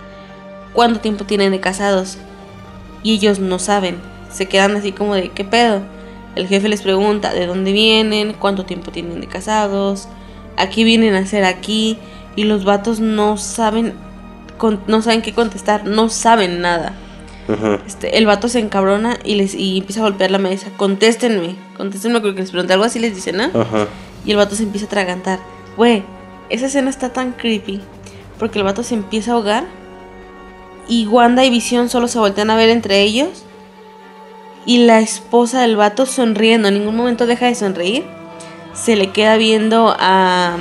cuánto 0.73 1.01
tiempo 1.01 1.25
tienen 1.25 1.53
de 1.53 1.61
casados. 1.61 2.18
Y 3.03 3.14
ellos 3.14 3.38
no 3.38 3.59
saben. 3.59 4.01
Se 4.33 4.47
quedan 4.47 4.77
así 4.77 4.92
como 4.92 5.14
de, 5.14 5.29
¿qué 5.31 5.44
pedo? 5.44 5.83
El 6.38 6.46
jefe 6.48 6.68
les 6.68 6.83
pregunta 6.83 7.33
de 7.33 7.46
dónde 7.46 7.72
vienen, 7.72 8.33
cuánto 8.33 8.64
tiempo 8.64 8.90
tienen 8.92 9.20
de 9.20 9.27
casados, 9.27 10.09
a 10.57 10.68
qué 10.70 10.85
vienen 10.85 11.14
a 11.14 11.18
hacer 11.18 11.44
aquí. 11.44 11.98
Y 12.37 12.44
los 12.44 12.64
vatos 12.64 13.01
no 13.01 13.37
saben, 13.37 13.94
con- 14.57 14.81
no 14.87 15.03
saben 15.03 15.22
qué 15.22 15.33
contestar, 15.33 15.85
no 15.85 16.09
saben 16.09 16.61
nada. 16.61 16.94
Este, 17.87 18.18
el 18.18 18.27
vato 18.27 18.48
se 18.48 18.59
encabrona 18.61 19.18
y 19.24 19.35
les 19.35 19.55
y 19.55 19.79
empieza 19.79 20.01
a 20.01 20.05
golpear 20.05 20.31
la 20.31 20.38
mesa. 20.38 20.68
Contéstenme, 20.77 21.57
contéstenme 21.77 22.20
porque 22.20 22.40
les 22.40 22.51
pregunté 22.51 22.74
algo 22.74 22.85
así 22.85 22.98
les 22.98 23.14
dice, 23.14 23.33
¿no? 23.33 23.48
Y 24.24 24.31
el 24.33 24.37
vato 24.37 24.55
se 24.55 24.62
empieza 24.64 24.85
a 24.87 24.88
atragantar. 24.88 25.38
Güey, 25.77 26.03
esa 26.51 26.66
escena 26.66 26.90
está 26.90 27.09
tan 27.12 27.33
creepy. 27.33 27.81
Porque 28.38 28.59
el 28.59 28.64
vato 28.64 28.83
se 28.85 28.94
empieza 28.94 29.33
a 29.33 29.35
ahogar. 29.35 29.64
Y 30.88 31.07
Wanda 31.07 31.44
y 31.44 31.51
Visión 31.51 31.88
solo 31.88 32.07
se 32.09 32.18
voltean 32.18 32.51
a 32.51 32.57
ver 32.57 32.68
entre 32.70 33.03
ellos. 33.03 33.44
Y 34.68 34.85
la 34.85 34.98
esposa 34.98 35.62
del 35.62 35.76
vato 35.76 36.04
sonriendo. 36.04 36.68
En 36.68 36.74
ningún 36.74 36.94
momento 36.94 37.26
deja 37.26 37.46
de 37.46 37.54
sonreír. 37.54 38.04
Se 38.74 38.96
le 38.96 39.12
queda 39.12 39.38
viendo 39.38 39.96
a, 39.98 40.59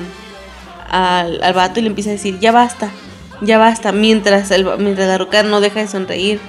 al, 0.89 1.43
al 1.43 1.53
vato 1.53 1.81
y 1.81 1.83
le 1.83 1.89
empieza 1.89 2.11
a 2.11 2.13
decir, 2.13 2.39
ya 2.39 2.53
basta, 2.53 2.89
ya 3.41 3.57
basta. 3.57 3.91
Mientras, 3.91 4.49
el, 4.51 4.63
mientras 4.79 5.09
la 5.09 5.17
roca 5.17 5.43
no 5.43 5.59
deja 5.59 5.81
de 5.81 5.89
sonreír. 5.89 6.39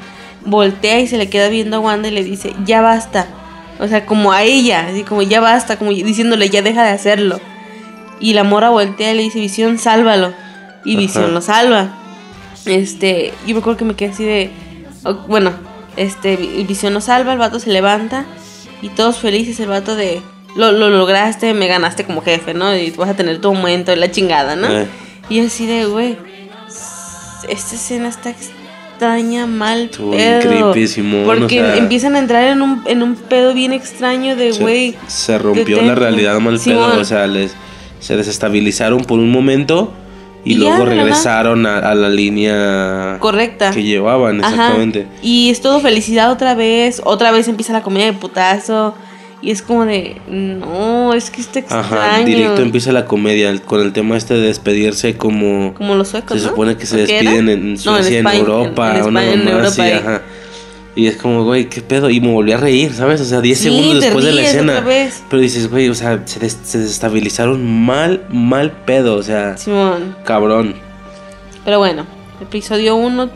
Voltea 0.46 1.00
y 1.00 1.08
se 1.08 1.18
le 1.18 1.28
queda 1.28 1.48
viendo 1.48 1.78
a 1.78 1.80
Wanda 1.80 2.06
y 2.06 2.12
le 2.12 2.22
dice, 2.22 2.54
ya 2.64 2.80
basta. 2.80 3.26
O 3.80 3.88
sea, 3.88 4.06
como 4.06 4.30
a 4.30 4.44
ella, 4.44 4.86
así 4.90 5.02
como 5.02 5.22
ya 5.22 5.40
basta, 5.40 5.78
como 5.78 5.90
diciéndole, 5.90 6.50
ya 6.50 6.62
deja 6.62 6.84
de 6.84 6.90
hacerlo. 6.90 7.40
Y 8.20 8.34
la 8.34 8.44
mora 8.44 8.70
voltea 8.70 9.10
y 9.10 9.16
le 9.16 9.22
dice, 9.24 9.40
Visión, 9.40 9.80
sálvalo. 9.80 10.32
Y. 10.84 10.94
Visión 10.94 11.34
lo 11.34 11.40
salva. 11.40 11.88
Este, 12.66 13.34
yo 13.48 13.54
me 13.54 13.60
acuerdo 13.62 13.78
que 13.78 13.84
me 13.84 13.96
quedé 13.96 14.10
así 14.10 14.24
de. 14.24 14.52
bueno, 15.26 15.52
este, 15.98 16.36
Vi- 16.36 16.64
Visión 16.64 16.94
lo 16.94 17.00
salva, 17.00 17.32
el 17.32 17.38
vato 17.38 17.58
se 17.60 17.70
levanta. 17.70 18.24
Y 18.82 18.88
todos 18.90 19.18
felices, 19.18 19.58
el 19.60 19.68
vato 19.68 19.96
de. 19.96 20.22
Lo, 20.56 20.72
lo 20.72 20.88
lograste, 20.88 21.52
me 21.54 21.66
ganaste 21.68 22.04
como 22.04 22.22
jefe, 22.22 22.54
¿no? 22.54 22.74
Y 22.76 22.90
vas 22.92 23.10
a 23.10 23.14
tener 23.14 23.40
tu 23.40 23.48
aumento 23.48 23.92
y 23.92 23.96
la 23.96 24.10
chingada, 24.10 24.56
¿no? 24.56 24.68
Eh. 24.70 24.86
Y 25.28 25.40
así 25.40 25.66
de, 25.66 25.84
güey. 25.86 26.16
Esta 27.48 27.74
escena 27.76 28.08
está 28.08 28.30
extraña, 28.30 29.46
mal 29.46 29.90
pedo. 30.12 30.66
porque 31.24 31.60
o 31.62 31.64
sea- 31.66 31.76
empiezan 31.76 32.16
a 32.16 32.18
entrar 32.18 32.44
en 32.44 32.62
un, 32.62 32.82
en 32.86 33.02
un 33.02 33.14
pedo 33.14 33.54
bien 33.54 33.72
extraño 33.72 34.36
de, 34.36 34.52
güey. 34.52 34.96
Se, 35.06 35.38
rompió 35.38 35.80
la 35.82 35.94
realidad 35.94 36.38
mal 36.40 36.58
pedo, 36.58 37.00
o 37.00 37.04
sea, 37.04 37.26
les, 37.26 37.52
se 38.00 38.16
desestabilizaron 38.16 39.04
por 39.04 39.18
un 39.20 39.30
momento 39.30 39.92
y, 40.44 40.54
luego 40.54 40.84
regresaron 40.84 41.66
a, 41.66 41.78
a 41.78 41.94
la 41.94 42.08
línea 42.08 43.16
Correcta. 43.20 43.70
que 43.70 43.82
llevaban, 43.82 44.42
Ajá. 44.42 44.54
exactamente. 44.54 45.06
Y 45.22 45.50
es 45.50 45.60
todo 45.60 45.80
felicidad 45.80 46.30
otra 46.30 46.54
vez. 46.54 47.02
Otra 47.04 47.30
vez 47.32 47.48
empieza 47.48 47.72
la 47.72 47.82
comedia 47.82 48.06
de 48.06 48.12
putazo. 48.14 48.94
Y 49.40 49.52
es 49.52 49.62
como 49.62 49.84
de, 49.84 50.20
no, 50.28 51.14
es 51.14 51.30
que 51.30 51.40
está 51.40 51.60
extraño. 51.60 51.86
Ajá, 51.86 52.18
directo 52.24 52.60
empieza 52.60 52.90
la 52.90 53.04
comedia 53.04 53.56
con 53.60 53.80
el 53.80 53.92
tema 53.92 54.16
este 54.16 54.34
de 54.34 54.40
despedirse 54.40 55.16
como 55.16 55.74
Como 55.74 55.94
los 55.94 56.08
suecos, 56.08 56.38
se 56.40 56.44
¿no? 56.44 56.50
supone 56.50 56.76
que 56.76 56.86
se 56.86 57.04
¿O 57.04 57.06
qué 57.06 57.12
despiden 57.12 57.48
en 57.48 57.72
No, 57.74 57.78
Suecia, 57.78 58.18
en, 58.18 58.26
España, 58.26 58.38
Europa, 58.40 58.90
en 58.90 58.96
España, 58.96 59.32
en 59.32 59.48
así, 59.48 59.80
Europa, 59.80 60.10
ajá. 60.10 60.22
Y 60.98 61.06
es 61.06 61.16
como, 61.16 61.44
güey, 61.44 61.68
qué 61.68 61.80
pedo. 61.80 62.10
Y 62.10 62.20
me 62.20 62.32
volví 62.32 62.50
a 62.50 62.56
reír, 62.56 62.92
¿sabes? 62.92 63.20
O 63.20 63.24
sea, 63.24 63.40
10 63.40 63.56
Sí, 63.56 63.64
segundos 63.64 64.00
después 64.00 64.24
de 64.24 64.32
la 64.32 64.42
escena. 64.42 64.84
Pero 65.30 65.40
dices, 65.40 65.70
güey, 65.70 65.88
o 65.88 65.94
sea, 65.94 66.22
se, 66.26 66.40
des- 66.40 66.58
se 66.64 66.78
desestabilizaron 66.78 67.64
mal, 67.86 68.24
mal 68.30 68.72
pedo. 68.72 69.14
O 69.14 69.22
sea, 69.22 69.56
Simón. 69.56 70.16
cabrón. 70.24 70.74
Pero 71.64 71.78
bueno, 71.78 72.04
episodio 72.40 72.96
1 72.96 73.30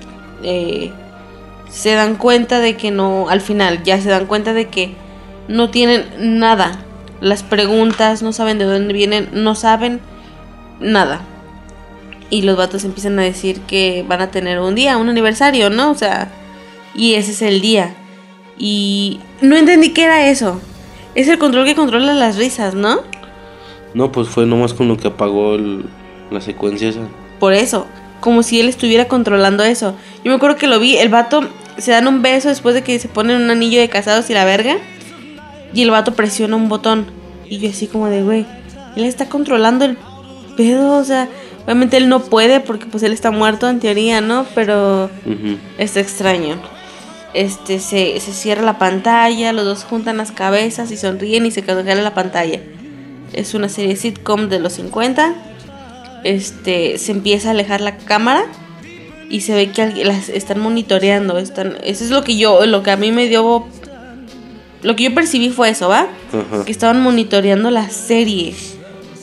se 1.71 1.95
dan 1.95 2.17
cuenta 2.17 2.59
de 2.59 2.77
que 2.77 2.91
no, 2.91 3.29
al 3.29 3.41
final 3.41 3.83
ya 3.85 4.01
se 4.01 4.09
dan 4.09 4.27
cuenta 4.27 4.53
de 4.55 4.67
que 4.69 4.95
no 5.47 5.71
tienen 5.71 6.05
nada. 6.41 6.81
Las 7.21 7.45
preguntas, 7.45 8.23
no 8.23 8.33
saben 8.33 8.59
de 8.59 8.65
dónde 8.65 8.93
vienen, 8.93 9.29
no 9.33 9.55
saben 9.55 10.01
nada. 10.81 11.21
Y 12.29 12.43
los 12.43 12.57
vatos 12.57 12.83
empiezan 12.85 13.19
a 13.19 13.23
decir 13.23 13.61
que 13.61 14.05
van 14.09 14.21
a 14.21 14.31
tener 14.33 14.59
un 14.59 14.75
día, 14.75 14.97
un 14.97 15.09
aniversario, 15.09 15.71
¿no? 15.71 15.93
O 15.93 15.95
sea, 15.95 16.29
y 16.95 17.15
ese 17.15 17.33
es 17.33 17.43
el 17.43 17.61
día. 17.61 17.95
Y 18.59 19.21
no 19.41 19.57
entendí 19.57 19.91
qué 19.91 20.05
era 20.05 20.29
eso. 20.29 20.61
Es 21.15 21.29
el 21.29 21.39
control 21.39 21.65
que 21.67 21.75
controla 21.75 22.15
las 22.15 22.37
risas, 22.37 22.75
¿no? 22.75 23.01
No, 23.95 24.13
pues 24.13 24.29
fue 24.29 24.47
nomás 24.47 24.73
con 24.75 24.89
lo 24.89 24.97
que 24.97 25.09
apagó 25.09 25.55
el- 25.55 25.85
la 26.31 26.41
secuencia 26.41 26.89
esa. 26.89 27.01
Por 27.39 27.53
eso. 27.55 27.87
como 28.21 28.45
si 28.45 28.61
él 28.61 28.69
estuviera 28.69 29.09
controlando 29.09 29.65
eso. 29.65 29.97
Yo 30.25 30.31
me 30.31 30.37
acuerdo 30.37 30.55
que 30.57 30.69
lo 30.69 30.79
vi, 30.79 30.97
el 30.97 31.09
vato 31.09 31.41
se 31.77 31.91
dan 31.91 32.07
un 32.07 32.23
beso 32.23 32.51
después 32.51 32.73
de 32.73 32.83
que 32.85 33.01
se 33.01 33.09
ponen 33.09 33.43
un 33.43 33.51
anillo 33.51 33.81
de 33.81 33.89
casados 33.89 34.31
y 34.31 34.33
la 34.33 34.45
verga. 34.45 34.77
Y 35.75 35.83
el 35.83 35.91
vato 35.91 36.15
presiona 36.15 36.55
un 36.55 36.69
botón. 36.69 37.07
Y 37.51 37.59
yo 37.59 37.69
así 37.71 37.89
como 37.89 38.07
de, 38.07 38.23
güey, 38.23 38.47
él 38.95 39.03
está 39.07 39.29
controlando 39.29 39.85
el 39.85 39.99
pedo, 40.57 40.99
o 40.99 41.03
sea, 41.05 41.29
obviamente 41.65 41.97
él 41.97 42.09
no 42.09 42.21
puede 42.21 42.61
porque 42.61 42.87
pues 42.87 43.03
él 43.03 43.13
está 43.13 43.33
muerto 43.33 43.69
en 43.69 43.81
teoría, 43.81 44.21
¿no? 44.21 44.47
Pero 44.55 45.07
Ujú. 45.27 45.57
está 45.79 45.99
extraño. 45.99 46.61
Este, 47.35 47.81
se, 47.81 48.21
se 48.21 48.33
cierra 48.33 48.63
la 48.63 48.79
pantalla, 48.79 49.53
los 49.53 49.65
dos 49.65 49.85
juntan 49.85 50.19
las 50.19 50.33
cabezas 50.33 50.91
y 50.91 50.97
sonríen 50.97 51.47
y 51.47 51.51
se 51.51 51.63
congela 51.63 52.03
la 52.03 52.15
pantalla. 52.15 52.61
Es 53.33 53.55
una 53.55 53.69
serie 53.69 53.97
sitcom 53.97 54.49
de 54.49 54.61
los 54.61 54.75
50. 54.75 55.35
Este, 56.25 56.99
se 56.99 57.13
empieza 57.13 57.49
a 57.49 57.51
alejar 57.53 57.81
la 57.81 57.97
cámara 57.97 58.45
y 59.31 59.41
se 59.41 59.55
ve 59.55 59.71
que 59.71 60.05
las 60.05 60.29
están 60.29 60.61
monitoreando. 60.61 61.39
Están, 61.39 61.79
eso 61.83 62.05
es 62.05 62.11
lo 62.11 62.23
que 62.23 62.37
yo, 62.37 62.67
lo 62.67 62.83
que 62.83 62.91
a 62.91 62.97
mí 62.99 63.13
me 63.13 63.29
dio, 63.29 63.67
lo 64.83 64.97
que 64.97 65.05
yo 65.05 65.15
percibí 65.15 65.49
fue 65.49 65.71
eso, 65.71 65.89
¿va? 65.89 66.09
Que 66.67 66.71
estaban 66.71 67.03
monitoreando 67.03 67.71
la 67.71 67.89
serie. 67.89 68.55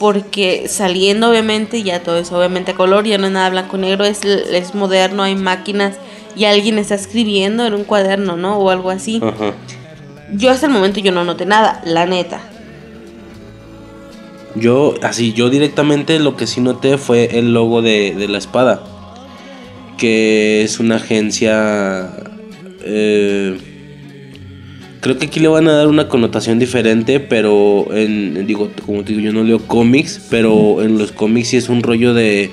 Porque 0.00 0.66
saliendo, 0.68 1.30
obviamente, 1.30 1.82
ya 1.82 2.02
todo 2.02 2.18
es 2.18 2.32
obviamente 2.32 2.72
a 2.72 2.74
color, 2.74 3.04
ya 3.04 3.18
no 3.18 3.26
es 3.26 3.32
nada 3.32 3.50
blanco 3.50 3.76
y 3.76 3.80
negro, 3.80 4.04
es, 4.04 4.24
es 4.24 4.74
moderno, 4.74 5.22
hay 5.22 5.36
máquinas 5.36 5.96
y 6.36 6.44
alguien 6.44 6.78
está 6.78 6.94
escribiendo 6.94 7.66
en 7.66 7.74
un 7.74 7.84
cuaderno, 7.84 8.36
¿no? 8.36 8.58
O 8.58 8.70
algo 8.70 8.90
así. 8.90 9.20
Ajá. 9.22 9.54
Yo 10.32 10.50
hasta 10.50 10.66
el 10.66 10.72
momento 10.72 11.00
yo 11.00 11.12
no 11.12 11.24
noté 11.24 11.46
nada, 11.46 11.82
la 11.84 12.06
neta. 12.06 12.40
Yo, 14.54 14.94
así, 15.02 15.32
yo 15.32 15.50
directamente 15.50 16.18
lo 16.18 16.36
que 16.36 16.46
sí 16.46 16.60
noté 16.60 16.98
fue 16.98 17.38
el 17.38 17.52
logo 17.54 17.82
de, 17.82 18.14
de 18.16 18.28
la 18.28 18.38
espada. 18.38 18.82
Que 19.96 20.62
es 20.62 20.80
una 20.80 20.96
agencia. 20.96 22.10
eh, 22.84 23.58
creo 25.00 25.18
que 25.18 25.26
aquí 25.26 25.40
le 25.40 25.48
van 25.48 25.68
a 25.68 25.72
dar 25.72 25.86
una 25.86 26.08
connotación 26.08 26.58
diferente, 26.58 27.20
pero 27.20 27.86
en, 27.92 28.46
digo, 28.46 28.70
como 28.84 29.02
te 29.02 29.12
digo, 29.12 29.24
yo 29.24 29.32
no 29.32 29.42
leo 29.44 29.60
cómics, 29.66 30.20
pero 30.30 30.82
en 30.82 30.98
los 30.98 31.12
cómics 31.12 31.48
sí 31.48 31.56
es 31.56 31.68
un 31.68 31.82
rollo 31.82 32.14
de 32.14 32.50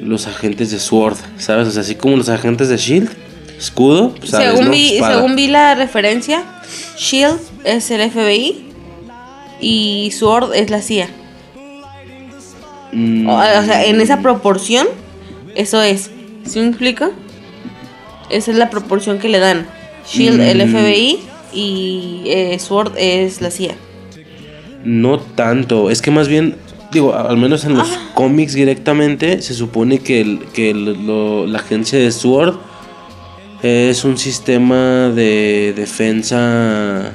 los 0.00 0.26
agentes 0.26 0.70
de 0.70 0.78
Sword, 0.78 1.16
¿sabes? 1.38 1.68
O 1.68 1.70
sea, 1.70 1.82
así 1.82 1.94
como 1.94 2.16
los 2.16 2.28
agentes 2.28 2.68
de 2.68 2.76
Shield, 2.76 3.10
escudo, 3.58 4.14
¿sabes? 4.24 4.48
según, 4.50 4.64
no? 4.66 4.70
vi, 4.72 4.98
según 4.98 5.36
vi 5.36 5.46
la 5.48 5.74
referencia, 5.74 6.42
Shield 6.96 7.38
es 7.64 7.90
el 7.90 8.10
FBI 8.10 8.64
y 9.60 10.10
Sword 10.12 10.54
es 10.54 10.70
la 10.70 10.82
CIA. 10.82 11.08
Mm, 12.92 13.28
O, 13.28 13.36
o 13.36 13.62
sea, 13.64 13.84
en 13.84 14.00
esa 14.00 14.20
proporción, 14.20 14.86
eso 15.54 15.80
es. 15.82 16.10
¿Sí 16.44 16.58
me 16.60 16.68
explico? 16.68 17.10
Esa 18.30 18.50
es 18.50 18.56
la 18.56 18.70
proporción 18.70 19.18
que 19.18 19.28
le 19.28 19.38
dan. 19.38 19.66
Shield, 20.10 20.40
el 20.40 20.66
Mm. 20.66 20.70
FBI 20.70 21.18
y 21.54 22.22
eh, 22.26 22.58
Sword 22.58 22.92
es 22.96 23.40
la 23.40 23.50
CIA. 23.50 23.74
No 24.84 25.20
tanto, 25.20 25.90
es 25.90 26.02
que 26.02 26.10
más 26.10 26.26
bien, 26.26 26.56
digo, 26.92 27.14
al 27.14 27.36
menos 27.36 27.64
en 27.64 27.74
los 27.74 27.88
Ah. 27.90 28.10
cómics 28.14 28.54
directamente, 28.54 29.40
se 29.42 29.54
supone 29.54 29.98
que, 30.00 30.20
el- 30.20 30.40
que 30.52 30.70
el- 30.70 31.06
lo- 31.06 31.46
la 31.46 31.58
agencia 31.58 31.98
de 31.98 32.10
Sword 32.12 32.54
es 33.62 34.04
un 34.04 34.18
sistema 34.18 35.08
de 35.14 35.72
defensa 35.76 37.12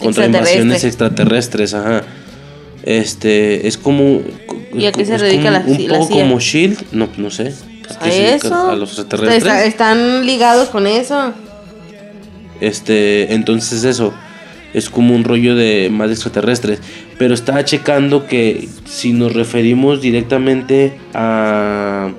contra 0.00 0.26
invasiones 0.26 0.84
extraterrestres, 0.84 1.74
ajá. 1.74 2.02
Este, 2.82 3.66
es 3.66 3.78
como... 3.78 4.20
¿Y 4.74 4.86
a 4.86 4.92
qué 4.92 5.04
se 5.06 5.16
dedica 5.16 5.50
la- 5.50 5.62
Un 5.66 5.88
la 5.88 5.98
poco 5.98 6.08
CIA? 6.12 6.22
como 6.24 6.40
Shield, 6.40 6.78
no, 6.92 7.08
no 7.16 7.30
sé. 7.30 7.54
¿A 8.00 8.04
A 8.04 8.08
eso. 8.08 8.70
A 8.70 8.74
los 8.76 8.90
extraterrestres. 8.90 9.38
Está- 9.42 9.64
están 9.64 10.26
ligados 10.26 10.68
con 10.68 10.86
eso. 10.86 11.32
Este, 12.60 13.34
entonces 13.34 13.84
eso 13.84 14.12
es 14.72 14.90
como 14.90 15.14
un 15.14 15.24
rollo 15.24 15.54
de 15.54 15.88
más 15.90 16.10
extraterrestres. 16.10 16.80
Pero 17.18 17.34
estaba 17.34 17.64
checando 17.64 18.26
que 18.26 18.68
si 18.86 19.12
nos 19.12 19.34
referimos 19.34 20.00
directamente 20.00 20.98
a 21.12 22.12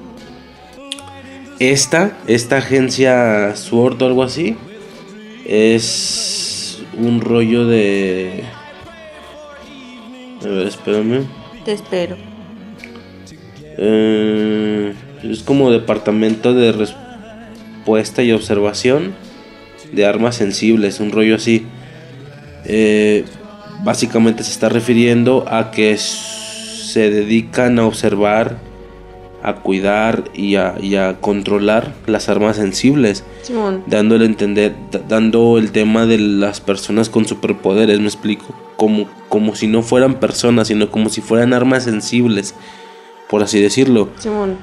esta, 1.60 2.18
esta 2.28 2.58
agencia 2.58 3.56
SWORD 3.56 4.02
o 4.02 4.06
algo 4.06 4.24
así, 4.24 4.56
es 5.46 6.82
un 6.98 7.22
rollo 7.22 7.66
de... 7.66 8.44
A 10.44 10.48
ver, 10.48 10.68
espérame. 10.68 11.26
Te 11.64 11.74
espero. 11.74 12.18
Eh, 13.78 14.94
es 15.24 15.44
como 15.44 15.72
departamento 15.72 16.54
de 16.54 16.72
respuesta 16.72 18.24
y 18.24 18.32
observación 18.32 19.16
de 19.92 20.06
armas 20.06 20.36
sensibles, 20.36 21.00
un 21.00 21.12
rollo 21.12 21.36
así. 21.36 21.66
Eh, 22.66 23.26
básicamente 23.86 24.44
se 24.44 24.52
está 24.52 24.68
refiriendo 24.68 25.46
a 25.48 25.72
que 25.72 25.96
se 25.98 27.10
dedican 27.10 27.80
a 27.80 27.86
observar, 27.86 28.58
a 29.44 29.54
cuidar 29.56 30.24
y 30.34 30.56
a, 30.56 30.76
y 30.82 30.96
a 30.96 31.18
controlar 31.22 31.94
las 32.08 32.28
armas 32.30 32.56
sensibles, 32.56 33.24
Simón. 33.44 33.84
dándole 33.86 34.26
a 34.26 34.28
entender, 34.28 34.76
da- 34.92 35.02
dando 35.08 35.58
el 35.60 35.72
tema 35.72 36.06
de 36.08 36.18
las 36.18 36.60
personas 36.62 37.10
con 37.10 37.26
superpoderes, 37.28 38.00
me 38.00 38.08
explico, 38.08 38.56
como, 38.76 39.08
como 39.30 39.56
si 39.56 39.68
no 39.68 39.84
fueran 39.84 40.16
personas, 40.16 40.68
sino 40.70 40.90
como 40.90 41.10
si 41.10 41.22
fueran 41.22 41.54
armas 41.54 41.84
sensibles, 41.84 42.56
por 43.30 43.44
así 43.44 43.62
decirlo 43.62 44.10
Simón. 44.18 44.58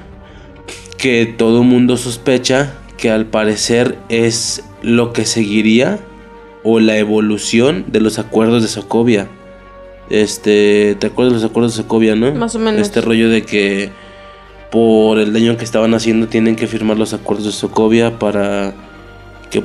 que 0.97 1.25
todo 1.25 1.63
mundo 1.63 1.95
sospecha 1.97 2.73
que 2.97 3.09
al 3.09 3.25
parecer 3.25 3.97
es 4.09 4.63
lo 4.81 5.13
que 5.13 5.25
seguiría 5.25 5.99
o 6.63 6.79
la 6.79 6.97
evolución 6.97 7.85
de 7.87 7.99
los 7.99 8.19
acuerdos 8.19 8.61
de 8.61 8.69
Sokovia. 8.69 9.27
Este, 10.09 10.95
¿te 10.99 11.07
acuerdas 11.07 11.33
de 11.33 11.41
los 11.41 11.49
acuerdos 11.49 11.75
de 11.75 11.83
Sokovia, 11.83 12.15
no? 12.15 12.33
Más 12.33 12.55
o 12.55 12.59
menos. 12.59 12.81
Este 12.81 13.01
rollo 13.01 13.29
de 13.29 13.43
que 13.43 13.91
por 14.71 15.19
el 15.19 15.33
daño 15.33 15.57
que 15.57 15.63
estaban 15.63 15.93
haciendo 15.93 16.27
tienen 16.27 16.55
que 16.55 16.67
firmar 16.67 16.97
los 16.97 17.13
acuerdos 17.13 17.45
de 17.45 17.51
Sokovia 17.51 18.17
para 18.17 18.73
que 19.51 19.63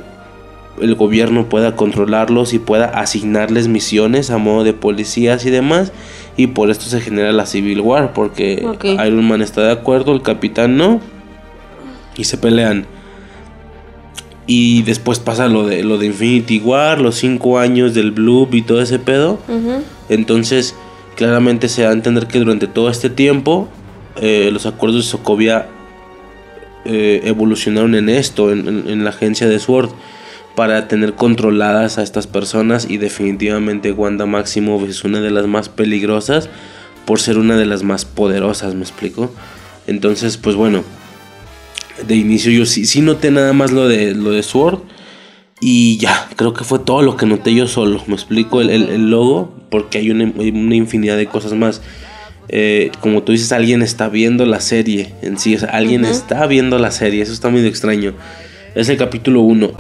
el 0.81 0.95
gobierno 0.95 1.49
pueda 1.49 1.77
controlarlos 1.77 2.53
y 2.53 2.59
pueda 2.59 2.87
asignarles 2.87 3.69
misiones 3.69 4.31
a 4.31 4.39
modo 4.39 4.65
de 4.65 4.75
policías 4.75 5.45
y 5.47 5.51
demás. 5.51 5.93
Y 6.37 6.49
por 6.49 6.71
esto 6.71 6.85
se 6.85 7.01
genera 7.01 7.33
la 7.33 7.47
Civil 7.47 7.81
War, 7.81 8.13
porque. 8.13 8.65
Iron 8.83 9.25
Man 9.27 9.43
está 9.43 9.63
de 9.63 9.73
acuerdo, 9.73 10.13
el 10.13 10.23
capitán 10.23 10.77
no. 10.77 11.01
Y 12.17 12.25
se 12.25 12.37
pelean. 12.37 12.87
Y 14.51 14.83
después 14.83 15.19
pasa 15.21 15.47
lo 15.47 15.67
de, 15.67 15.85
lo 15.85 15.99
de 15.99 16.07
Infinity 16.07 16.59
War, 16.59 17.01
los 17.03 17.17
cinco 17.17 17.59
años 17.59 17.93
del 17.95 18.11
Bloop 18.13 18.55
y 18.55 18.63
todo 18.63 18.81
ese 18.81 18.99
pedo. 18.99 19.39
Entonces, 20.09 20.75
claramente 21.17 21.69
se 21.69 21.83
da 21.83 21.91
a 21.91 21.93
entender 21.93 22.27
que 22.29 22.39
durante 22.39 22.67
todo 22.67 22.89
este 22.89 23.11
tiempo, 23.11 23.69
eh, 24.21 24.49
los 24.51 24.65
acuerdos 24.67 25.05
de 25.05 25.11
Sokovia 25.11 25.67
eh, 26.87 27.21
evolucionaron 27.25 27.95
en 27.95 28.09
esto, 28.09 28.51
en, 28.51 28.67
en- 28.67 28.89
en 28.89 29.05
la 29.05 29.11
agencia 29.11 29.47
de 29.49 29.59
Sword, 29.59 29.91
para 30.55 30.89
tener 30.89 31.13
controladas 31.15 31.99
a 31.99 32.03
estas 32.03 32.27
personas. 32.27 32.87
Y 32.89 32.97
definitivamente 32.97 33.93
Wanda 33.93 34.25
Maximoff 34.27 34.89
es 34.89 35.05
una 35.05 35.21
de 35.21 35.31
las 35.31 35.47
más 35.47 35.69
peligrosas 35.69 36.49
por 37.05 37.21
ser 37.21 37.37
una 37.39 37.57
de 37.57 37.67
las 37.67 37.83
más 37.83 38.05
poderosas, 38.07 38.75
¿me 38.75 38.83
explico? 38.83 39.31
Entonces, 39.87 40.37
pues 40.39 40.57
bueno, 40.57 40.83
de 42.07 42.17
inicio 42.17 42.51
yo 42.53 42.67
sí, 42.67 42.87
sí 42.87 43.01
noté 43.01 43.31
nada 43.31 43.53
más 43.53 43.71
lo 43.73 43.89
de, 43.89 44.15
lo 44.15 44.31
de 44.31 44.43
Sword. 44.43 44.81
Y 45.61 45.97
ya, 45.99 46.29
creo 46.37 46.55
que 46.55 46.63
fue 46.63 46.79
todo 46.79 47.03
lo 47.03 47.17
que 47.17 47.27
noté 47.27 47.53
yo 47.55 47.67
solo. 47.67 48.03
Me 48.07 48.15
explico 48.15 48.61
el, 48.61 48.71
el- 48.71 48.89
el 48.91 49.11
logo, 49.11 49.53
porque 49.71 49.99
hay 49.99 50.11
una, 50.11 50.33
hay 50.39 50.51
una 50.51 50.77
infinidad 50.77 51.17
de 51.17 51.27
cosas 51.27 51.53
más. 51.55 51.83
Eh, 52.49 52.91
como 53.01 53.23
tú 53.25 53.33
dices, 53.33 53.51
alguien 53.53 53.83
está 53.83 54.09
viendo 54.09 54.47
la 54.47 54.61
serie 54.61 55.13
en 55.23 55.39
sí. 55.39 55.57
o 55.57 55.59
sea, 55.59 55.71
alguien 55.71 56.05
está 56.05 56.47
viendo 56.47 56.79
la 56.79 56.91
serie. 56.93 57.23
Eso 57.23 57.33
está 57.33 57.49
muy 57.49 57.67
extraño. 57.67 58.15
Es 58.75 58.89
el 58.89 58.97
capítulo 58.97 59.41
1. 59.41 59.73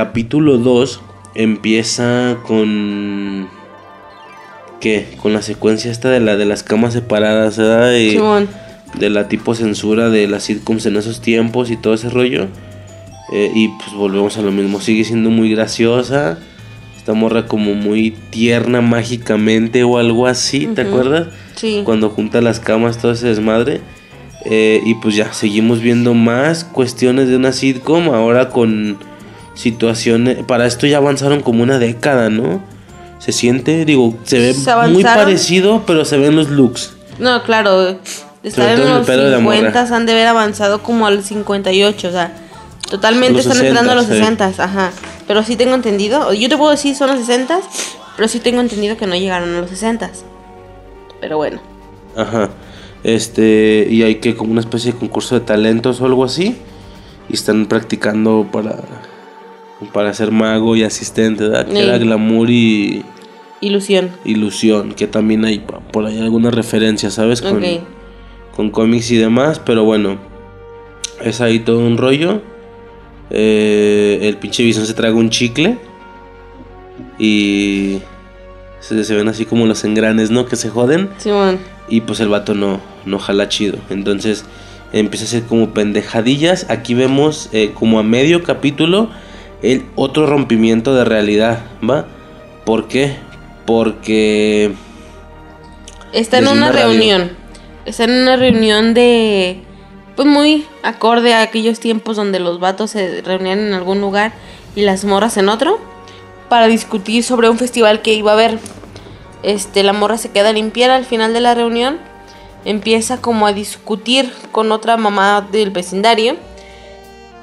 Capítulo 0.00 0.56
2 0.56 1.02
empieza 1.34 2.38
con. 2.46 3.50
¿Qué? 4.80 5.08
Con 5.18 5.34
la 5.34 5.42
secuencia 5.42 5.90
esta 5.90 6.08
de 6.08 6.20
la 6.20 6.38
de 6.38 6.46
las 6.46 6.62
camas 6.62 6.94
separadas, 6.94 7.58
¿verdad? 7.58 7.94
Y 7.94 8.18
de 8.98 9.10
la 9.10 9.28
tipo 9.28 9.54
censura 9.54 10.08
de 10.08 10.26
las 10.26 10.44
sitcoms 10.44 10.86
en 10.86 10.96
esos 10.96 11.20
tiempos 11.20 11.70
y 11.70 11.76
todo 11.76 11.92
ese 11.92 12.08
rollo. 12.08 12.48
Eh, 13.30 13.52
y 13.54 13.68
pues 13.68 13.92
volvemos 13.92 14.38
a 14.38 14.40
lo 14.40 14.52
mismo. 14.52 14.80
Sigue 14.80 15.04
siendo 15.04 15.28
muy 15.28 15.50
graciosa. 15.50 16.38
Esta 16.96 17.12
morra 17.12 17.44
como 17.44 17.74
muy 17.74 18.12
tierna 18.30 18.80
mágicamente 18.80 19.84
o 19.84 19.98
algo 19.98 20.26
así, 20.26 20.66
¿te 20.66 20.80
acuerdas? 20.80 21.28
Sí. 21.56 21.82
Cuando 21.84 22.08
junta 22.08 22.40
las 22.40 22.58
camas, 22.58 22.96
todo 22.96 23.12
ese 23.12 23.26
desmadre. 23.26 23.82
Eh, 24.46 24.80
y 24.82 24.94
pues 24.94 25.14
ya, 25.14 25.34
seguimos 25.34 25.82
viendo 25.82 26.14
más 26.14 26.64
cuestiones 26.64 27.28
de 27.28 27.36
una 27.36 27.52
sitcom. 27.52 28.08
Ahora 28.08 28.48
con 28.48 29.09
situaciones. 29.60 30.38
Para 30.44 30.66
esto 30.66 30.86
ya 30.86 30.96
avanzaron 30.96 31.42
como 31.42 31.62
una 31.62 31.78
década, 31.78 32.30
¿no? 32.30 32.62
Se 33.18 33.32
siente, 33.32 33.84
digo, 33.84 34.16
se 34.24 34.38
ve 34.38 34.54
Se 34.54 34.74
muy 34.88 35.02
parecido, 35.02 35.84
pero 35.86 36.04
se 36.04 36.16
ven 36.16 36.34
los 36.36 36.48
looks. 36.48 36.94
No, 37.18 37.42
claro. 37.42 37.98
Sobre 38.42 38.72
en 38.72 38.88
los 38.88 39.06
pelo 39.06 39.24
de 39.24 39.30
la 39.30 39.38
morra. 39.38 39.56
50 39.56 39.94
han 39.94 40.06
de 40.06 40.12
haber 40.12 40.26
avanzado 40.28 40.82
como 40.82 41.06
al 41.06 41.22
58, 41.22 42.08
o 42.08 42.10
sea, 42.10 42.32
totalmente 42.88 43.34
Los 43.34 43.46
están 43.46 43.66
entrando 43.66 43.92
a 43.92 43.94
los 43.94 44.06
60, 44.06 44.48
60, 44.48 44.64
ajá. 44.64 44.92
Pero 45.26 45.42
sí 45.42 45.56
tengo 45.56 45.74
entendido, 45.74 46.32
yo 46.32 46.48
te 46.48 46.56
puedo 46.56 46.70
decir 46.70 46.96
son 46.96 47.10
los 47.10 47.18
60, 47.18 47.60
pero 48.16 48.28
sí 48.28 48.40
tengo 48.40 48.62
entendido 48.62 48.96
que 48.96 49.06
no 49.06 49.14
llegaron 49.14 49.54
a 49.54 49.60
los 49.60 49.68
60. 49.68 50.10
Pero 51.20 51.36
bueno, 51.36 51.60
Ajá. 52.16 52.48
Este, 53.04 53.86
y 53.90 54.02
hay 54.02 54.16
que 54.16 54.34
como 54.34 54.52
una 54.52 54.60
especie 54.60 54.92
de 54.92 54.98
concurso 54.98 55.34
de 55.34 55.42
talentos 55.42 56.00
o 56.00 56.06
algo 56.06 56.24
así. 56.24 56.56
Y 57.28 57.34
están 57.34 57.66
practicando 57.66 58.48
para 58.50 58.76
para 59.92 60.12
ser 60.14 60.30
mago 60.30 60.76
y 60.76 60.82
asistente, 60.82 61.44
¿verdad? 61.48 61.66
Que 61.66 61.72
Sí. 61.76 61.78
era 61.82 61.98
glamour 61.98 62.50
y 62.50 63.02
ilusión. 63.60 64.10
ilusión, 64.24 64.92
que 64.94 65.06
también 65.06 65.44
hay 65.44 65.60
por 65.92 66.06
ahí 66.06 66.18
algunas 66.20 66.54
referencias, 66.54 67.14
¿sabes? 67.14 67.40
Con, 67.42 67.62
con 68.54 68.70
cómics 68.70 69.10
y 69.10 69.16
demás, 69.16 69.58
pero 69.58 69.84
bueno, 69.84 70.16
es 71.22 71.40
ahí 71.40 71.60
todo 71.60 71.78
un 71.80 71.96
rollo. 71.96 72.42
Eh, 73.30 74.18
el 74.22 74.36
pinche 74.38 74.62
Bison 74.64 74.86
se 74.86 74.94
traga 74.94 75.14
un 75.14 75.30
chicle 75.30 75.78
y 77.18 77.98
se, 78.80 79.04
se 79.04 79.14
ven 79.14 79.28
así 79.28 79.44
como 79.44 79.66
los 79.66 79.84
engranes, 79.84 80.30
¿no? 80.30 80.46
Que 80.46 80.56
se 80.56 80.68
joden. 80.70 81.10
Simón. 81.18 81.58
Y 81.88 82.02
pues 82.02 82.20
el 82.20 82.28
vato 82.28 82.54
no, 82.54 82.80
no 83.04 83.18
jala 83.18 83.48
chido. 83.48 83.78
Entonces 83.90 84.44
empieza 84.92 85.24
a 85.24 85.28
hacer 85.28 85.42
como 85.44 85.70
pendejadillas. 85.70 86.66
Aquí 86.70 86.94
vemos 86.94 87.48
eh, 87.52 87.72
como 87.74 87.98
a 87.98 88.02
medio 88.02 88.42
capítulo 88.42 89.10
el 89.62 89.84
otro 89.94 90.26
rompimiento 90.26 90.94
de 90.94 91.04
realidad, 91.04 91.60
¿va? 91.88 92.06
¿Por 92.64 92.88
qué? 92.88 93.16
Porque... 93.66 94.74
Está 96.12 96.38
en 96.38 96.44
una 96.44 96.52
una 96.52 96.72
radio. 96.72 96.88
reunión. 96.88 97.30
Está 97.84 98.04
en 98.04 98.10
una 98.10 98.36
reunión 98.36 98.94
de. 98.94 99.62
Pues 100.16 100.26
muy 100.26 100.66
acorde 100.82 101.34
a 101.34 101.42
aquellos 101.42 101.78
tiempos 101.80 102.16
donde 102.16 102.40
los 102.40 102.58
vatos 102.58 102.90
se 102.90 103.22
reunían 103.22 103.60
en 103.60 103.72
algún 103.72 104.00
lugar 104.00 104.32
y 104.74 104.82
las 104.82 105.04
morras 105.04 105.36
en 105.36 105.48
otro. 105.48 105.78
Para 106.48 106.66
discutir 106.66 107.22
sobre 107.22 107.48
un 107.48 107.58
festival 107.58 108.02
que 108.02 108.14
iba 108.14 108.32
a 108.32 108.34
haber. 108.34 108.58
Este, 109.42 109.82
la 109.82 109.92
morra 109.92 110.18
se 110.18 110.30
queda 110.30 110.52
limpiar 110.52 110.90
al 110.90 111.04
final 111.04 111.32
de 111.32 111.40
la 111.40 111.54
reunión. 111.54 111.98
Empieza 112.64 113.20
como 113.20 113.46
a 113.46 113.52
discutir 113.52 114.32
con 114.52 114.72
otra 114.72 114.96
mamá 114.96 115.46
del 115.50 115.70
vecindario. 115.70 116.36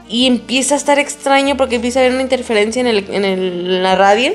Y 0.10 0.26
empieza 0.28 0.76
a 0.76 0.78
estar 0.78 1.00
extraño 1.00 1.58
porque 1.58 1.76
empieza 1.76 2.00
a 2.00 2.04
haber 2.04 2.13
una 2.13 2.22
interferencia 2.22 2.80
en, 2.80 2.88
el, 2.88 3.06
en, 3.12 3.26
el- 3.26 3.84
la 3.84 3.96
radio. 3.96 4.34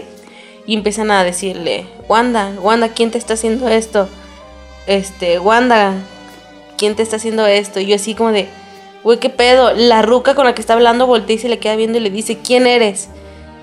Y 0.66 0.74
empiezan 0.74 1.11
a 1.11 1.24
decirle, 1.24 1.87
Wanda, 2.08 2.52
Wanda, 2.61 2.88
¿quién 2.90 3.11
te 3.11 3.18
está 3.18 3.35
haciendo 3.35 3.68
esto? 3.68 4.08
Este, 4.87 5.38
Wanda, 5.40 5.94
¿quién 6.78 6.94
te 6.94 7.02
está 7.02 7.16
haciendo 7.16 7.46
esto? 7.46 7.80
Y 7.80 7.87
yo 7.87 7.96
así 7.96 8.14
como 8.14 8.30
de, 8.30 8.46
güey, 9.02 9.18
¿qué 9.18 9.28
pedo? 9.28 9.72
La 9.72 10.02
ruca 10.02 10.35
con 10.37 10.44
la 10.46 10.54
que 10.54 10.61
está 10.61 10.74
hablando 10.74 11.06
voltea 11.06 11.35
y 11.37 11.38
se 11.40 11.48
le 11.48 11.58
queda 11.58 11.74
viendo 11.74 11.98
y 11.98 12.00
le 12.02 12.11
dice, 12.11 12.38
¿quién 12.38 12.66
eres? 12.68 13.08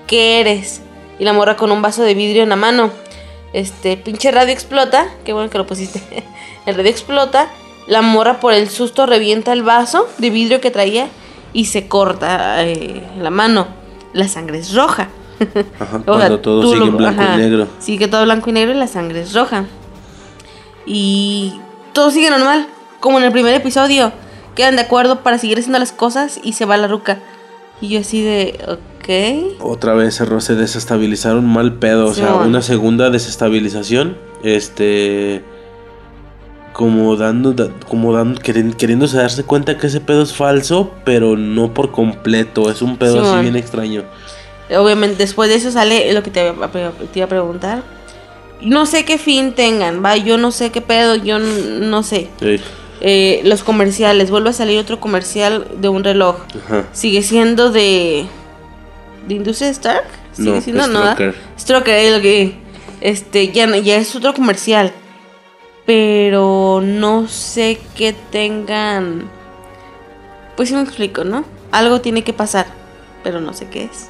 ¿Qué 0.06 0.40
eres? 0.40 0.82
Y 1.18 1.24
la 1.24 1.32
morra 1.32 1.56
con 1.56 1.70
un 1.72 1.80
vaso 1.80 2.02
de 2.02 2.14
vidrio 2.14 2.42
en 2.42 2.50
la 2.50 2.56
mano. 2.56 2.90
Este, 3.54 3.96
pinche 3.96 4.30
radio 4.30 4.52
explota. 4.52 5.08
Qué 5.24 5.32
bueno 5.32 5.48
que 5.48 5.58
lo 5.58 5.66
pusiste. 5.66 6.02
el 6.66 6.74
radio 6.74 6.90
explota. 6.90 7.50
La 7.86 8.02
morra 8.02 8.40
por 8.40 8.52
el 8.52 8.68
susto 8.68 9.06
revienta 9.06 9.52
el 9.54 9.62
vaso 9.62 10.06
de 10.18 10.28
vidrio 10.30 10.60
que 10.60 10.70
traía 10.70 11.08
y 11.52 11.64
se 11.66 11.88
corta 11.88 12.62
eh, 12.64 13.02
la 13.20 13.30
mano. 13.30 13.66
La 14.12 14.26
sangre 14.28 14.58
es 14.58 14.74
roja. 14.74 15.08
Ajá, 15.78 15.96
O 16.06 16.18
sea, 16.18 16.28
cuando 16.28 16.40
todo 16.40 16.62
sigue 16.72 16.86
lo- 16.86 16.92
blanco 16.92 17.22
ajá, 17.22 17.34
y 17.34 17.38
negro. 17.38 17.66
Sigue 17.78 18.08
todo 18.08 18.24
blanco 18.24 18.50
y 18.50 18.52
negro 18.52 18.74
y 18.74 18.78
la 18.78 18.86
sangre 18.86 19.20
es 19.22 19.32
roja. 19.34 19.64
Y 20.86 21.54
todo 21.92 22.10
sigue 22.10 22.30
normal, 22.30 22.66
como 23.00 23.18
en 23.18 23.24
el 23.24 23.32
primer 23.32 23.54
episodio. 23.54 24.12
Quedan 24.54 24.76
de 24.76 24.82
acuerdo 24.82 25.20
para 25.22 25.38
seguir 25.38 25.58
haciendo 25.58 25.78
las 25.78 25.92
cosas 25.92 26.40
y 26.42 26.54
se 26.54 26.64
va 26.64 26.76
la 26.76 26.88
ruca. 26.88 27.20
Y 27.80 27.88
yo 27.88 28.00
así 28.00 28.22
de, 28.22 28.58
ok. 28.68 29.60
Otra 29.62 29.94
vez 29.94 30.16
cerró, 30.16 30.40
se 30.40 30.54
desestabilizaron 30.54 31.46
mal 31.46 31.74
pedo. 31.74 32.06
O 32.06 32.14
sea, 32.14 32.34
una 32.34 32.60
segunda 32.62 33.10
desestabilización. 33.10 34.18
Este. 34.42 35.44
Como 36.80 37.14
dando, 37.14 37.52
da- 37.52 37.68
como 37.86 38.14
dando, 38.14 38.40
queriéndose 38.40 39.18
darse 39.18 39.44
cuenta 39.44 39.76
que 39.76 39.86
ese 39.88 40.00
pedo 40.00 40.22
es 40.22 40.32
falso, 40.32 40.90
pero 41.04 41.36
no 41.36 41.74
por 41.74 41.90
completo. 41.92 42.70
Es 42.70 42.80
un 42.80 42.96
pedo 42.96 43.20
así 43.20 43.42
bien 43.42 43.54
extraño. 43.54 44.04
Obviamente 44.74 45.16
después 45.18 45.50
de 45.50 45.56
eso 45.56 45.70
sale 45.70 46.10
lo 46.14 46.22
que 46.22 46.30
te, 46.30 46.46
iba 46.48 46.64
a 46.64 46.70
pre- 46.72 46.90
te 47.12 47.18
iba 47.18 47.26
a 47.26 47.28
preguntar. 47.28 47.82
No 48.62 48.86
sé 48.86 49.04
qué 49.04 49.18
fin 49.18 49.52
tengan, 49.52 50.02
va, 50.02 50.16
yo 50.16 50.38
no 50.38 50.52
sé 50.52 50.70
qué 50.70 50.80
pedo, 50.80 51.16
yo 51.16 51.38
no 51.38 52.02
sé. 52.02 52.28
Sí, 52.40 52.56
Eh, 53.02 53.42
los 53.44 53.62
comerciales, 53.62 54.30
vuelve 54.30 54.48
a 54.48 54.52
salir 54.54 54.78
otro 54.78 55.00
comercial 55.00 55.66
de 55.82 55.88
un 55.90 56.02
reloj. 56.02 56.36
Ajá. 56.64 56.84
Sigue 56.92 57.22
siendo 57.22 57.70
de. 57.70 58.24
¿De 59.28 59.34
Industria 59.34 59.68
Stark? 59.68 60.04
Sigue 60.32 60.50
No, 60.50 60.60
siendo, 60.62 60.82
es 60.84 60.88
¿no? 60.88 61.02
Stroker. 61.02 61.34
Stroker, 61.58 61.94
es 61.94 62.16
lo 62.16 62.22
que. 62.22 62.54
Este, 63.02 63.52
ya, 63.52 63.66
ya 63.76 63.96
es 63.96 64.16
otro 64.16 64.32
comercial. 64.32 64.92
Pero 65.90 66.80
no 66.84 67.26
sé 67.26 67.80
qué 67.96 68.12
tengan. 68.12 69.28
Pues 70.54 70.68
sí 70.68 70.74
me 70.76 70.82
explico, 70.82 71.24
¿no? 71.24 71.44
Algo 71.72 72.00
tiene 72.00 72.22
que 72.22 72.32
pasar. 72.32 72.66
Pero 73.24 73.40
no 73.40 73.52
sé 73.54 73.66
qué 73.66 73.86
es. 73.92 74.08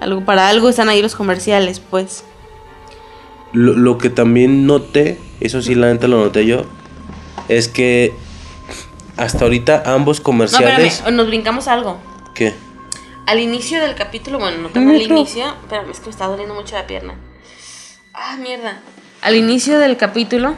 Algo, 0.00 0.24
para 0.24 0.48
algo 0.48 0.68
están 0.68 0.88
ahí 0.88 1.00
los 1.00 1.14
comerciales, 1.14 1.78
pues. 1.78 2.24
Lo, 3.52 3.74
lo 3.74 3.98
que 3.98 4.10
también 4.10 4.66
noté, 4.66 5.20
eso 5.38 5.62
sí, 5.62 5.76
la 5.76 5.92
neta 5.92 6.08
lo 6.08 6.24
noté 6.24 6.44
yo, 6.44 6.64
es 7.46 7.68
que 7.68 8.12
hasta 9.16 9.44
ahorita 9.44 9.84
ambos 9.86 10.18
No, 10.18 10.24
comerciales. 10.24 10.94
espérame, 10.94 11.14
nos 11.18 11.28
brincamos 11.28 11.68
algo. 11.68 11.98
¿Qué? 12.34 12.52
Al 13.26 13.38
inicio 13.38 13.80
del 13.80 13.94
capítulo, 13.94 14.40
bueno, 14.40 14.58
no 14.58 14.70
tan 14.70 14.88
al 14.88 15.00
inicio, 15.00 15.46
espérame, 15.62 15.88
es 15.88 16.00
que 16.00 16.06
me 16.06 16.10
está 16.10 16.26
doliendo 16.26 16.54
mucho 16.56 16.74
la 16.74 16.88
pierna. 16.88 17.14
Ah, 18.12 18.36
mierda. 18.42 18.80
Al 19.22 19.36
inicio 19.36 19.78
del 19.78 19.96
capítulo, 19.96 20.56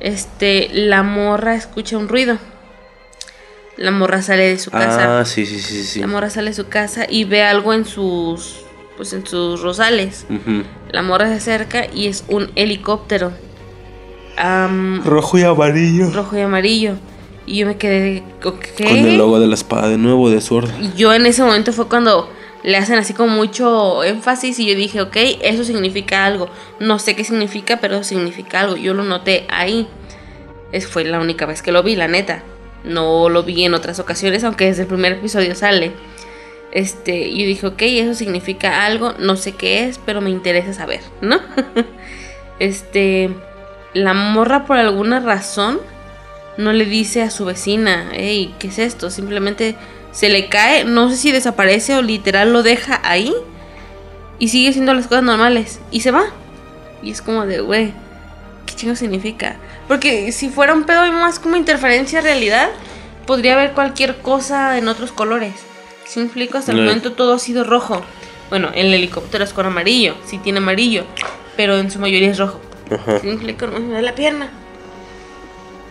este, 0.00 0.70
la 0.72 1.02
morra 1.02 1.54
escucha 1.54 1.96
un 1.96 2.08
ruido. 2.08 2.38
La 3.76 3.90
morra 3.90 4.20
sale 4.20 4.48
de 4.48 4.58
su 4.58 4.70
casa. 4.70 5.20
Ah, 5.20 5.24
sí, 5.24 5.46
sí, 5.46 5.60
sí, 5.60 5.84
sí. 5.84 6.00
La 6.00 6.06
morra 6.06 6.28
sale 6.28 6.50
de 6.50 6.56
su 6.56 6.68
casa 6.68 7.06
y 7.08 7.24
ve 7.24 7.42
algo 7.42 7.72
en 7.72 7.84
sus, 7.84 8.62
pues 8.96 9.12
en 9.12 9.26
sus 9.26 9.60
rosales. 9.62 10.26
La 10.90 11.02
morra 11.02 11.28
se 11.28 11.34
acerca 11.34 11.86
y 11.92 12.06
es 12.08 12.24
un 12.28 12.50
helicóptero. 12.56 13.32
Rojo 15.04 15.38
y 15.38 15.42
amarillo. 15.42 16.10
rojo 16.10 16.36
y 16.36 16.40
amarillo. 16.40 16.94
Y 17.46 17.58
yo 17.58 17.66
me 17.66 17.76
quedé, 17.76 18.22
¿ok? 18.44 18.64
Con 18.76 18.86
el 18.86 19.18
logo 19.18 19.40
de 19.40 19.46
la 19.46 19.54
espada 19.54 19.88
de 19.88 19.98
nuevo 19.98 20.30
de 20.30 20.40
Sword. 20.40 20.70
Y 20.80 20.92
yo 20.96 21.12
en 21.12 21.26
ese 21.26 21.42
momento 21.42 21.72
fue 21.72 21.88
cuando 21.88 22.30
le 22.62 22.76
hacen 22.76 22.98
así 22.98 23.14
como 23.14 23.34
mucho 23.34 24.04
énfasis 24.04 24.58
y 24.58 24.66
yo 24.66 24.74
dije, 24.74 25.00
ok, 25.00 25.16
eso 25.42 25.64
significa 25.64 26.26
algo. 26.26 26.48
No 26.78 26.98
sé 26.98 27.16
qué 27.16 27.24
significa, 27.24 27.78
pero 27.78 28.02
significa 28.04 28.60
algo. 28.60 28.76
Yo 28.76 28.94
lo 28.94 29.02
noté 29.02 29.46
ahí. 29.48 29.88
Es, 30.72 30.86
fue 30.86 31.04
la 31.04 31.20
única 31.20 31.46
vez 31.46 31.62
que 31.62 31.72
lo 31.72 31.82
vi, 31.82 31.96
la 31.96 32.08
neta. 32.08 32.42
No 32.84 33.28
lo 33.28 33.42
vi 33.42 33.64
en 33.64 33.74
otras 33.74 33.98
ocasiones, 33.98 34.44
aunque 34.44 34.66
desde 34.66 34.82
el 34.82 34.88
primer 34.88 35.12
episodio 35.12 35.54
sale. 35.54 35.92
Este, 36.72 37.30
yo 37.30 37.46
dije, 37.46 37.66
ok, 37.66 37.82
eso 37.82 38.14
significa 38.14 38.84
algo, 38.84 39.14
no 39.18 39.36
sé 39.36 39.52
qué 39.52 39.88
es, 39.88 39.98
pero 39.98 40.20
me 40.20 40.30
interesa 40.30 40.72
saber, 40.72 41.00
¿no? 41.20 41.40
este, 42.60 43.30
la 43.92 44.14
morra 44.14 44.66
por 44.66 44.76
alguna 44.76 45.18
razón 45.18 45.80
no 46.58 46.72
le 46.72 46.84
dice 46.84 47.22
a 47.22 47.30
su 47.30 47.44
vecina, 47.44 48.10
hey, 48.12 48.54
¿qué 48.60 48.68
es 48.68 48.78
esto? 48.78 49.10
Simplemente 49.10 49.74
se 50.12 50.28
le 50.28 50.48
cae, 50.48 50.84
no 50.84 51.08
sé 51.10 51.16
si 51.16 51.32
desaparece 51.32 51.96
o 51.96 52.02
literal 52.02 52.52
lo 52.52 52.62
deja 52.62 53.00
ahí 53.04 53.32
y 54.38 54.48
sigue 54.48 54.70
haciendo 54.70 54.94
las 54.94 55.06
cosas 55.06 55.22
normales 55.24 55.80
y 55.90 56.00
se 56.00 56.10
va. 56.10 56.24
Y 57.02 57.10
es 57.10 57.22
como 57.22 57.46
de, 57.46 57.60
güey, 57.60 57.92
¿qué 58.66 58.74
chingo 58.74 58.96
significa? 58.96 59.56
Porque 59.88 60.32
si 60.32 60.48
fuera 60.48 60.74
un 60.74 60.84
pedo 60.84 61.10
más 61.12 61.38
como 61.38 61.56
interferencia 61.56 62.20
realidad, 62.20 62.68
podría 63.26 63.54
haber 63.54 63.72
cualquier 63.72 64.16
cosa 64.18 64.78
en 64.78 64.88
otros 64.88 65.12
colores. 65.12 65.54
¿Sí 66.06 66.18
me 66.20 66.26
explico? 66.26 66.58
Hasta 66.58 66.72
el 66.72 66.78
No. 66.78 66.84
momento 66.84 67.12
todo 67.12 67.34
ha 67.34 67.38
sido 67.38 67.64
rojo. 67.64 68.02
Bueno, 68.50 68.70
el 68.74 68.92
helicóptero 68.92 69.44
es 69.44 69.52
con 69.52 69.66
amarillo, 69.66 70.16
sí 70.26 70.38
tiene 70.38 70.58
amarillo, 70.58 71.04
pero 71.56 71.78
en 71.78 71.90
su 71.90 72.00
mayoría 72.00 72.30
es 72.30 72.38
rojo. 72.38 72.60
Ajá. 72.90 73.20
¿Sí 73.20 73.26
me 73.28 73.34
explico? 73.34 73.68
No 73.68 73.78
me 73.78 73.94
da 73.94 74.02
la 74.02 74.14
pierna. 74.16 74.50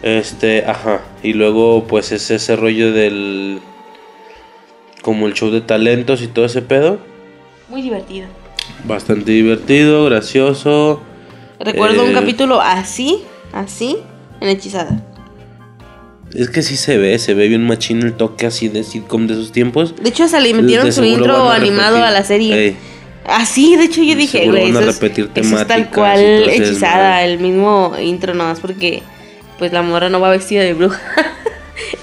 Este, 0.01 0.65
ajá. 0.65 1.01
Y 1.23 1.33
luego, 1.33 1.85
pues 1.87 2.11
es 2.11 2.29
ese 2.31 2.55
rollo 2.55 2.91
del. 2.93 3.61
Como 5.01 5.27
el 5.27 5.33
show 5.33 5.49
de 5.51 5.61
talentos 5.61 6.21
y 6.21 6.27
todo 6.27 6.45
ese 6.45 6.61
pedo. 6.61 6.99
Muy 7.69 7.81
divertido. 7.81 8.27
Bastante 8.85 9.31
divertido, 9.31 10.05
gracioso. 10.05 11.01
Recuerdo 11.59 12.03
un 12.03 12.11
Eh, 12.11 12.13
capítulo 12.13 12.61
así, 12.61 13.23
así, 13.53 13.97
en 14.41 14.49
Hechizada. 14.49 15.03
Es 16.33 16.49
que 16.49 16.61
sí 16.61 16.77
se 16.77 16.97
ve, 16.97 17.17
se 17.17 17.33
ve 17.33 17.47
bien 17.47 17.65
machín 17.65 18.01
el 18.03 18.13
toque 18.13 18.45
así 18.45 18.69
de 18.69 18.83
sitcom 18.83 19.25
de 19.27 19.33
esos 19.33 19.51
tiempos. 19.51 19.95
De 20.01 20.09
hecho, 20.09 20.23
hasta 20.25 20.39
le 20.39 20.53
metieron 20.53 20.91
su 20.93 21.03
intro 21.03 21.49
a 21.49 21.55
animado 21.55 21.95
repetir. 21.97 22.07
a 22.07 22.11
la 22.11 22.23
serie. 22.23 22.65
Ey, 22.67 22.77
Así, 23.25 23.75
de 23.75 23.83
hecho, 23.85 24.01
yo 24.01 24.15
De 24.15 24.21
dije, 24.21 24.47
güey, 24.49 24.69
eso, 24.69 24.79
es, 24.79 24.85
repetir 24.99 25.29
eso 25.35 25.59
es 25.59 25.67
tal 25.67 25.89
cual 25.91 26.19
hechizada, 26.49 27.23
el 27.23 27.39
mismo 27.39 27.93
intro 28.01 28.33
nomás, 28.33 28.59
porque 28.59 29.03
pues 29.59 29.71
la 29.71 29.81
morra 29.83 30.09
no 30.09 30.19
va 30.19 30.29
vestida 30.31 30.61
de 30.63 30.73
bruja. 30.73 30.99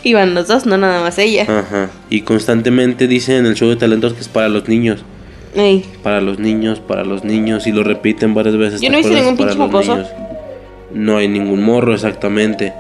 Iban 0.07 0.35
los 0.35 0.47
dos, 0.47 0.67
no 0.67 0.77
nada 0.79 1.01
más 1.01 1.19
ella. 1.19 1.43
Ajá. 1.43 1.91
Y 2.11 2.21
constantemente 2.21 3.09
dicen 3.09 3.37
en 3.39 3.47
el 3.47 3.55
show 3.55 3.69
de 3.69 3.77
talentos 3.77 4.13
que 4.15 4.21
es 4.21 4.29
para 4.29 4.49
los 4.49 4.69
niños. 4.69 5.05
Ey, 5.55 5.85
Para 6.03 6.21
los 6.21 6.39
niños, 6.39 6.81
para 6.81 7.05
los 7.05 7.25
niños. 7.25 7.67
Y 7.67 7.73
lo 7.73 7.83
repiten 7.83 8.33
varias 8.35 8.57
veces. 8.57 8.81
Yo 8.81 8.89
¿te 8.89 8.93
no 8.93 8.99
hice 9.01 9.11
ningún 9.15 9.37
Para 9.37 9.51
pinche 9.51 9.59
los 9.59 9.73
mocoso. 9.73 9.97
niños. 9.97 10.11
No 10.93 11.17
hay 11.17 11.29
ningún 11.29 11.63
morro, 11.65 11.95
exactamente. 11.95 12.73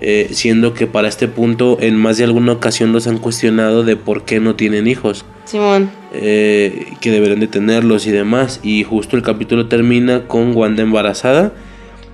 Eh, 0.00 0.28
siendo 0.30 0.74
que 0.74 0.86
para 0.86 1.08
este 1.08 1.26
punto, 1.26 1.78
en 1.80 1.96
más 1.96 2.18
de 2.18 2.24
alguna 2.24 2.52
ocasión 2.52 2.92
los 2.92 3.08
han 3.08 3.18
cuestionado 3.18 3.82
de 3.82 3.96
por 3.96 4.24
qué 4.24 4.38
no 4.38 4.54
tienen 4.54 4.86
hijos. 4.86 5.24
Simón. 5.46 5.90
eh, 6.12 6.92
que 7.00 7.10
deberían 7.10 7.40
de 7.40 7.48
tenerlos 7.48 8.06
y 8.06 8.10
demás. 8.12 8.60
Y 8.62 8.84
justo 8.84 9.16
el 9.16 9.22
capítulo 9.22 9.66
termina 9.66 10.28
con 10.28 10.54
Wanda 10.56 10.82
embarazada 10.82 11.52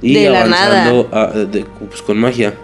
y 0.01 0.15
De 0.15 0.31
la 0.31 0.39
avanzando 0.45 1.09
a- 1.13 1.27
de- 1.29 1.65
pues, 1.89 2.01
con 2.03 2.17
magia 2.19 2.55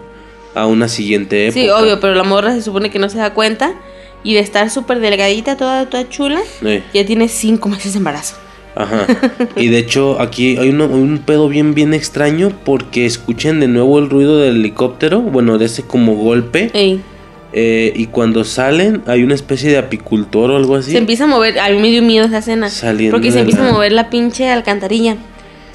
a 0.55 0.65
una 0.67 0.87
siguiente 0.87 1.47
época. 1.47 1.61
Sí, 1.61 1.69
obvio, 1.69 1.99
pero 1.99 2.15
la 2.15 2.23
morra 2.23 2.53
se 2.53 2.61
supone 2.61 2.89
que 2.89 2.99
no 2.99 3.09
se 3.09 3.17
da 3.17 3.33
cuenta. 3.33 3.73
Y 4.23 4.35
de 4.35 4.39
estar 4.41 4.69
súper 4.69 4.99
delgadita, 4.99 5.57
toda, 5.57 5.89
toda 5.89 6.07
chula, 6.07 6.39
Eh, 6.63 6.83
ya 6.93 7.03
tiene 7.05 7.27
cinco 7.27 7.69
meses 7.69 7.93
de 7.93 7.97
embarazo. 7.97 8.35
ajá. 8.75 9.07
Y 9.55 9.67
de 9.69 9.79
hecho 9.79 10.21
aquí 10.21 10.57
hay 10.57 10.69
uno- 10.69 10.85
un 10.85 11.17
pedo 11.25 11.49
bien 11.49 11.73
bien 11.73 11.93
extraño 11.95 12.51
porque 12.63 13.05
escuchen 13.07 13.59
de 13.59 13.67
nuevo 13.67 13.97
el 13.97 14.09
ruido 14.11 14.37
del 14.37 14.57
helicóptero, 14.57 15.21
bueno, 15.21 15.57
de 15.57 15.65
ese 15.65 15.81
como 15.83 16.13
golpe. 16.15 16.69
Ey, 16.73 17.01
eh, 17.53 17.91
y 17.95 18.05
cuando 18.05 18.43
salen 18.45 19.01
hay 19.07 19.23
una 19.23 19.33
especie 19.33 19.69
de 19.71 19.77
apicultor 19.79 20.51
o 20.51 20.55
algo 20.55 20.75
así. 20.75 20.91
se 20.91 20.97
empieza 20.99 21.23
a 21.23 21.27
mover, 21.27 21.59
a 21.59 21.69
mí 21.69 21.79
me 21.79 21.89
dio 21.89 22.01
miedo 22.03 22.25
esa 22.27 22.37
escena. 22.37 22.69
Saliendo 22.69 23.15
porque 23.17 23.31
se 23.31 23.39
empieza 23.39 23.63
la- 23.63 23.69
a 23.69 23.73
mover 23.73 23.91
la 23.91 24.09
pinche 24.11 24.47
alcantarilla. 24.49 25.17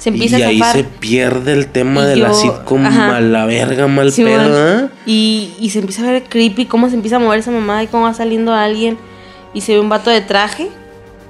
Se 0.07 0.13
empieza 0.13 0.39
y 0.39 0.43
a 0.43 0.47
ahí 0.47 0.61
se 0.71 0.85
pierde 0.85 1.51
el 1.51 1.67
tema 1.67 2.03
Y 2.03 2.07
de 2.07 2.15
la 2.15 2.33
sitcom 2.33 2.85
ajá. 2.85 3.17
a 3.17 3.21
la 3.21 3.45
verga, 3.45 3.87
mal 3.87 4.13
pedo, 4.13 4.85
¿eh? 4.85 4.87
Y, 5.05 5.49
y 5.59 5.69
se 5.71 5.79
empieza 5.79 6.07
a 6.07 6.11
ver 6.11 6.23
creepy 6.23 6.65
cómo 6.65 6.87
se 6.87 6.95
empieza 6.95 7.17
a 7.17 7.19
mover 7.19 7.39
esa 7.39 7.51
mamá 7.51 7.83
y 7.83 7.87
cómo 7.87 8.05
va 8.05 8.13
saliendo 8.13 8.53
alguien. 8.53 8.97
Y 9.53 9.61
se 9.61 9.73
ve 9.73 9.81
un 9.81 9.89
vato 9.89 10.09
de 10.09 10.21
traje. 10.21 10.69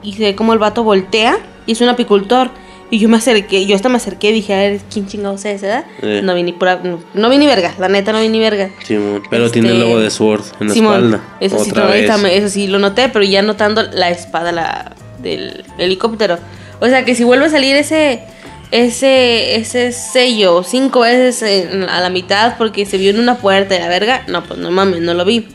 Y 0.04 0.14
se 0.14 0.26
ve 0.26 0.36
como 0.36 0.54
el 0.54 0.60
vato 0.60 0.84
voltea. 0.84 1.40
Y 1.66 1.72
es 1.72 1.82
un 1.82 1.90
apicultor. 1.90 2.52
Y 2.92 3.00
yo 3.00 3.10
me 3.10 3.18
acerqué, 3.18 3.66
yo 3.66 3.76
hasta 3.76 3.90
me 3.90 3.98
acerqué 3.98 4.30
y 4.30 4.34
dije, 4.34 4.54
a 4.54 4.58
ver, 4.60 4.80
¿quién 4.94 5.08
chingados 5.08 5.44
es, 5.44 5.62
verdad? 5.62 5.84
Eh. 6.04 6.22
No 6.24 6.36
vi 6.36 6.44
ni 6.44 6.54
pura, 6.54 6.80
no, 6.84 7.00
no 7.16 7.30
vi 7.30 7.38
ni 7.38 7.46
verga, 7.46 7.74
la 7.80 7.90
neta 7.90 8.14
no 8.14 8.22
vi 8.22 8.30
ni 8.30 8.40
verga. 8.40 8.70
Simón, 8.86 9.24
pero 9.30 9.48
Este, 9.48 9.60
tiene 9.60 9.76
el 9.76 9.82
logo 9.82 10.00
de 10.00 10.10
Sword 10.10 10.44
en 10.62 10.68
la 10.70 10.74
Simón, 10.74 10.94
espalda. 10.94 11.22
Eso 11.42 11.60
sí, 11.66 11.72
eso 12.32 12.50
sí 12.50 12.68
lo 12.68 12.80
noté, 12.80 13.10
pero 13.10 13.26
ya 13.26 13.42
notando 13.42 13.84
la 13.84 14.10
espada 14.10 14.54
la, 14.54 14.96
del 15.22 15.66
helicóptero. 15.78 16.38
O 16.80 16.86
sea 16.86 17.04
que 17.04 17.16
si 17.16 17.24
vuelve 17.24 17.46
a 17.46 17.50
salir 17.50 17.76
ese 17.76 18.22
ese 18.72 19.56
ese 19.56 19.92
sello 19.92 20.64
cinco 20.64 21.02
veces 21.02 21.42
en- 21.42 21.84
a 21.90 22.02
la 22.02 22.10
mitad 22.10 22.58
porque 22.58 22.86
se 22.86 22.98
vio 22.98 23.10
en 23.12 23.20
una 23.20 23.38
puerta 23.38 23.74
de 23.76 23.80
la 23.80 23.88
verga, 23.88 24.24
no, 24.28 24.44
pues 24.44 24.60
no 24.60 24.72
mames, 24.72 25.02
no 25.02 25.14
lo 25.14 25.24
vi. 25.26 25.48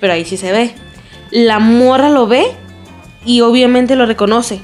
Pero 0.00 0.12
ahí 0.12 0.24
sí 0.24 0.36
se 0.36 0.52
ve. 0.52 0.74
La 1.30 1.58
morra 1.58 2.08
lo 2.10 2.26
ve 2.26 2.44
y 3.24 3.40
obviamente 3.40 3.96
lo 3.96 4.06
reconoce, 4.06 4.60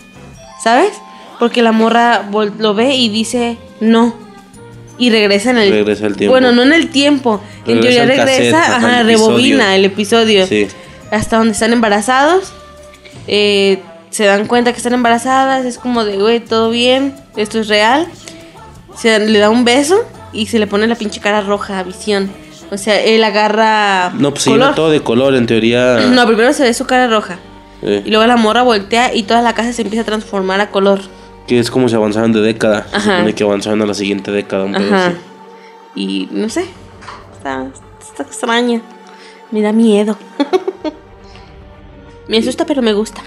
¿sabes? 0.63 0.93
Porque 1.39 1.63
la 1.63 1.73
morra 1.73 2.29
lo 2.59 2.75
ve 2.75 2.95
y 2.95 3.09
dice 3.09 3.57
no. 3.81 4.15
Y 4.99 5.09
regresa 5.11 5.51
en 5.51 5.59
el 5.59 5.71
Regresa 5.71 6.07
al 6.07 6.17
tiempo. 6.17 6.33
Bueno, 6.33 6.53
no 6.53 6.63
en 6.63 6.75
el 6.75 6.91
tiempo. 6.91 7.41
En 7.67 7.77
Regresa 7.79 8.05
teoría 8.05 8.13
al 8.23 8.27
cassette, 8.27 8.39
regresa, 8.39 8.63
ajá, 8.77 8.77
ajá, 8.77 9.01
el 9.01 9.07
rebobina 9.07 9.75
episodio. 9.75 9.75
el 9.75 9.85
episodio. 9.87 10.47
Sí. 10.47 10.69
Hasta 11.11 11.37
donde 11.39 11.53
están 11.55 11.73
embarazados. 11.73 12.53
eh, 13.27 13.83
se 14.11 14.25
dan 14.25 14.47
cuenta 14.47 14.73
que 14.73 14.77
están 14.79 14.93
embarazadas. 14.95 15.65
Es 15.65 15.79
como 15.79 16.05
de, 16.05 16.17
güey, 16.19 16.41
todo 16.41 16.71
bien. 16.71 17.15
Esto 17.37 17.61
es 17.61 17.69
real. 17.69 18.07
Se 18.97 19.19
le 19.21 19.39
da 19.39 19.51
un 19.51 19.65
beso 19.65 20.05
y 20.33 20.47
se 20.47 20.59
le 20.59 20.67
pone 20.67 20.87
la 20.87 20.95
pinche 20.97 21.21
cara 21.21 21.41
roja 21.41 21.79
a 21.79 21.83
visión. 21.83 22.31
O 22.73 22.77
sea, 22.79 23.01
él 23.01 23.23
agarra. 23.25 24.11
No, 24.19 24.31
pues 24.31 24.43
se 24.45 24.51
llena 24.51 24.75
todo 24.75 24.91
de 24.91 25.01
color, 25.03 25.35
en 25.35 25.47
teoría. 25.47 25.99
No, 26.11 26.27
primero 26.27 26.53
se 26.53 26.63
ve 26.65 26.75
su 26.75 26.87
cara 26.87 27.09
roja. 27.09 27.39
eh, 27.83 28.03
Y 28.05 28.11
luego 28.11 28.27
la 28.27 28.37
morra 28.37 28.63
voltea 28.63 29.15
y 29.15 29.23
toda 29.25 29.43
la 29.43 29.55
casa 29.55 29.73
se 29.73 29.83
empieza 29.83 30.03
a 30.03 30.07
transformar 30.07 30.61
a 30.61 30.71
color. 30.71 31.01
que 31.47 31.59
es 31.59 31.71
como 31.71 31.89
si 31.89 31.95
avanzaban 31.97 32.33
de 32.33 32.41
década. 32.41 32.87
Se 32.91 32.97
Ajá. 32.97 33.17
supone 33.17 33.35
que 33.35 33.45
avanzaban 33.45 33.83
a 33.83 33.87
la 33.87 33.95
siguiente 33.95 34.31
década. 34.31 34.65
Un 34.65 34.77
Ajá. 34.77 35.07
así. 35.09 35.17
Y 35.97 36.29
no 36.31 36.49
sé. 36.49 36.67
Está, 37.37 37.67
está 38.01 38.23
extraña. 38.23 38.81
Me 39.51 39.63
da 39.63 39.73
miedo. 39.73 40.17
me 42.29 42.39
asusta, 42.39 42.65
pero 42.67 42.83
me 42.83 42.93
gusta. 42.93 43.23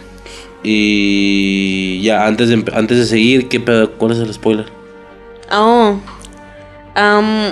Y 0.63 2.01
ya, 2.01 2.25
antes 2.25 2.49
de, 2.49 2.63
antes 2.73 2.97
de 2.97 3.05
seguir, 3.05 3.49
¿qué 3.49 3.59
pedo? 3.59 3.91
¿Cuál 3.91 4.13
es 4.13 4.19
el 4.19 4.33
spoiler? 4.33 4.65
Oh. 5.51 5.99
Am, 6.95 7.51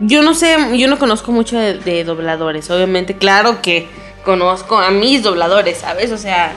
yo 0.00 0.22
no 0.22 0.34
sé, 0.34 0.56
yo 0.76 0.88
no 0.88 0.98
conozco 0.98 1.30
mucho 1.32 1.56
de, 1.56 1.78
de 1.78 2.02
dobladores. 2.04 2.68
Obviamente, 2.70 3.14
claro 3.14 3.62
que 3.62 3.86
conozco 4.24 4.78
a 4.78 4.90
mis 4.90 5.22
dobladores, 5.22 5.78
¿sabes? 5.78 6.10
O 6.10 6.18
sea, 6.18 6.52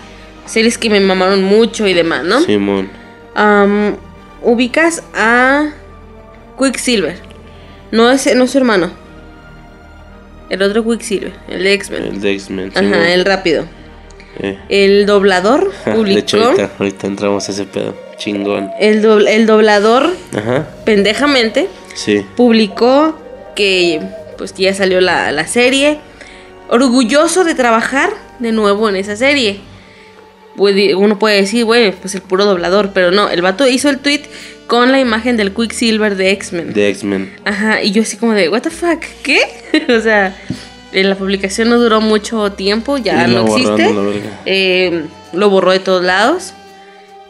series 0.46 0.78
que 0.78 0.90
me 0.90 1.00
mamaron 1.00 1.44
mucho 1.44 1.88
y 1.88 1.94
demás, 1.94 2.24
¿no? 2.24 2.42
Simón. 2.42 2.90
Am, 3.36 3.96
ubicas 4.42 5.04
a 5.14 5.70
Quicksilver. 6.58 7.20
No 7.92 8.10
es, 8.10 8.36
no 8.36 8.46
es 8.46 8.52
su 8.52 8.58
hermano. 8.58 8.92
El 10.50 10.62
otro 10.64 10.84
Quicksilver, 10.84 11.34
el 11.48 11.64
de 11.64 11.74
X-Men. 11.74 12.04
El 12.04 12.22
de 12.22 12.32
X-Men. 12.34 12.72
Ajá, 12.76 13.14
el 13.14 13.24
rápido. 13.26 13.66
Eh. 14.42 14.58
El 14.70 15.06
doblador 15.06 15.72
de 15.86 15.92
hecho, 15.92 16.38
publicó. 16.38 16.38
ahorita, 16.46 16.70
ahorita 16.80 17.08
entramos 17.08 17.48
a 17.48 17.52
ese 17.52 17.66
pedo. 17.66 17.96
Chingón. 18.18 18.70
El, 18.80 19.04
dobl- 19.04 19.28
el 19.28 19.46
doblador, 19.46 20.10
Ajá. 20.36 20.68
pendejamente, 20.86 21.68
Sí. 21.96 22.26
publicó 22.36 23.18
que 23.56 24.02
pues 24.38 24.54
que 24.54 24.64
ya 24.64 24.74
salió 24.74 25.02
la, 25.02 25.32
la 25.32 25.46
serie. 25.48 26.00
Orgulloso 26.70 27.44
de 27.44 27.54
trabajar 27.54 28.10
de 28.40 28.52
nuevo 28.52 28.88
en 28.90 28.96
esa 28.96 29.16
serie. 29.16 29.60
Uno 30.58 31.18
puede 31.20 31.38
decir, 31.42 31.66
güey, 31.66 31.92
pues 31.92 32.14
el 32.16 32.22
puro 32.22 32.46
doblador, 32.46 32.92
pero 32.94 33.12
no, 33.12 33.30
el 33.30 33.42
vato 33.42 33.68
hizo 33.68 33.90
el 33.90 34.00
tweet 34.00 34.22
con 34.68 34.92
la 34.92 35.00
imagen 35.00 35.38
del 35.38 35.54
Quicksilver 35.54 36.16
de 36.16 36.32
X-Men. 36.32 36.74
De 36.74 36.90
X-Men. 36.90 37.34
Ajá, 37.46 37.82
y 37.84 37.92
yo 37.92 38.02
así 38.04 38.18
como 38.18 38.34
de, 38.34 38.50
what 38.50 38.62
the 38.62 38.70
fuck, 38.70 39.02
¿qué? 39.24 39.40
o 39.98 40.02
sea, 40.02 40.36
la 40.94 41.16
publicación 41.16 41.70
no 41.70 41.80
duró 41.80 42.02
mucho 42.02 42.52
tiempo, 42.52 42.98
ya 42.98 43.28
no 43.28 43.42
existe. 43.48 43.94
Eh, 44.46 45.06
lo 45.34 45.50
borró 45.50 45.72
de 45.72 45.80
todos 45.80 46.04
lados. 46.04 46.54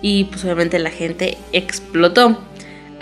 Y 0.01 0.23
pues 0.25 0.43
obviamente 0.43 0.79
la 0.79 0.89
gente 0.89 1.37
explotó. 1.51 2.39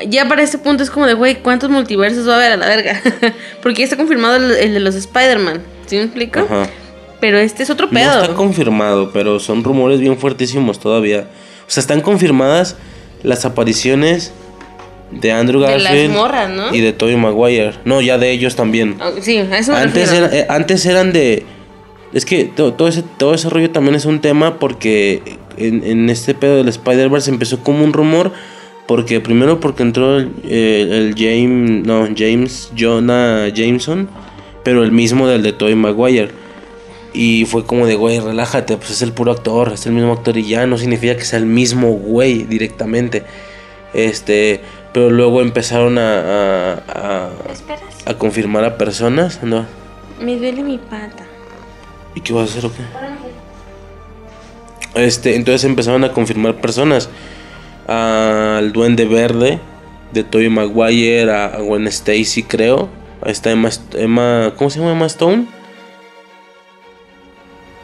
Ya 0.08 0.28
para 0.28 0.44
este 0.44 0.58
punto 0.58 0.84
es 0.84 0.90
como 0.92 1.08
de, 1.08 1.14
güey, 1.14 1.42
¿cuántos 1.42 1.70
multiversos 1.70 2.28
va 2.28 2.34
a 2.34 2.36
haber 2.38 2.52
a 2.54 2.58
la 2.58 2.68
verga? 2.68 3.02
Porque 3.62 3.80
ya 3.80 3.84
está 3.86 3.98
confirmado 3.98 4.36
el, 4.38 4.52
el 4.52 4.74
de 4.74 4.80
los 4.80 4.96
Spider-Man. 4.96 5.62
¿Sí 5.88 5.96
me 5.98 6.04
explico? 6.04 6.40
Ajá. 6.42 6.70
Pero 7.20 7.38
este 7.38 7.64
es 7.64 7.70
otro 7.70 7.88
No 7.88 7.94
pedo. 7.94 8.22
está 8.22 8.34
confirmado, 8.34 9.12
pero 9.12 9.40
son 9.42 9.64
rumores 9.64 10.00
bien 10.00 10.18
fuertísimos 10.18 10.80
todavía. 10.80 11.28
O 11.68 11.70
sea, 11.72 11.82
están 11.82 12.00
confirmadas 12.00 12.78
las 13.24 13.44
apariciones 13.44 14.32
de 15.12 15.32
Andrew 15.32 15.60
De 15.62 15.68
las 15.72 15.84
Garfield 15.84 16.14
morras, 16.14 16.50
¿no? 16.50 16.74
y 16.74 16.82
de 16.82 16.94
Tobey 16.94 17.16
Maguire. 17.16 17.74
No, 17.86 18.02
ya 18.02 18.18
de 18.18 18.32
ellos 18.32 18.56
también. 18.56 18.96
Ah, 19.00 19.12
Sí, 19.22 19.38
a 19.38 19.58
eso 19.58 19.72
me 19.74 19.78
Antes, 19.80 20.12
era- 20.14 20.30
eh, 20.36 20.46
antes 20.50 20.86
eran 20.86 21.12
de... 21.14 21.46
Es 22.14 22.26
que 22.26 22.46
to- 22.46 22.74
todo, 22.74 22.88
ese, 22.88 23.04
todo 23.18 23.34
ese 23.34 23.50
rollo 23.50 23.70
también 23.72 23.96
es 23.96 24.06
un 24.06 24.20
tema 24.22 24.58
porque 24.60 25.22
en, 25.58 25.84
en 25.84 26.10
este 26.10 26.34
pedo 26.34 26.58
del 26.58 26.68
Spider-Verse 26.70 27.30
empezó 27.30 27.60
como 27.64 27.84
un 27.84 27.94
rumor. 27.94 28.32
Porque 28.88 29.20
primero 29.22 29.60
porque 29.60 29.84
entró 29.84 30.18
el, 30.18 30.32
el- 30.46 30.92
el 30.92 31.16
James, 31.16 31.86
no, 31.86 32.08
James 32.18 32.72
Jonah 32.76 33.48
Jameson, 33.54 34.10
pero 34.64 34.84
el 34.84 34.92
mismo 34.92 35.28
del 35.28 35.44
de 35.44 35.54
Tobey 35.54 35.76
Maguire. 35.76 36.30
Y 37.14 37.46
fue 37.46 37.66
como 37.66 37.86
de, 37.86 37.94
güey, 37.96 38.20
relájate, 38.20 38.78
pues 38.78 38.90
es 38.90 39.02
el 39.04 39.12
puro 39.14 39.32
actor, 39.32 39.72
es 39.74 39.86
el 39.86 39.92
mismo 39.94 40.14
actor 40.14 40.36
y 40.38 40.48
ya, 40.48 40.66
no 40.66 40.78
significa 40.80 41.16
que 41.16 41.24
sea 41.24 41.38
el 41.38 41.46
mismo 41.46 41.90
güey 41.92 42.44
directamente. 42.46 43.24
Este, 43.94 44.62
pero 44.94 45.10
luego 45.10 45.42
empezaron 45.42 45.98
a, 45.98 46.20
a, 46.20 46.74
a- 46.88 47.30
¿Esperas? 47.52 47.82
a 48.06 48.14
confirmar 48.16 48.64
a 48.64 48.78
personas, 48.78 49.44
¿no? 49.44 49.66
Me 50.22 50.36
duele 50.38 50.64
mi 50.64 50.78
pata. 50.78 51.26
¿Y 52.16 52.22
qué 52.22 52.34
vas 52.34 52.50
a 52.50 52.52
hacer 52.52 52.66
o 52.66 52.72
qué? 52.74 52.82
Este, 54.96 55.36
entonces 55.36 55.64
empezaron 55.64 56.04
a 56.04 56.12
confirmar 56.12 56.56
personas. 56.60 57.10
Al 57.88 58.72
Duende 58.74 59.06
Verde 59.06 59.60
de 60.12 60.24
Tobey 60.24 60.50
Maguire, 60.50 61.32
a 61.32 61.46
a 61.46 61.60
Gwen 61.62 61.88
Stacy, 61.88 62.44
creo. 62.44 62.90
Ahí 63.22 63.32
está 63.32 63.52
Emma, 63.52 63.70
Emma- 63.94 64.54
¿Cómo 64.58 64.70
se 64.70 64.80
llama 64.80 64.92
Emma 64.92 65.06
Stone? 65.08 65.46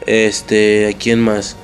Este, 0.06 0.88
¿a 0.88 0.98
quién 0.98 1.20
más? 1.20 1.56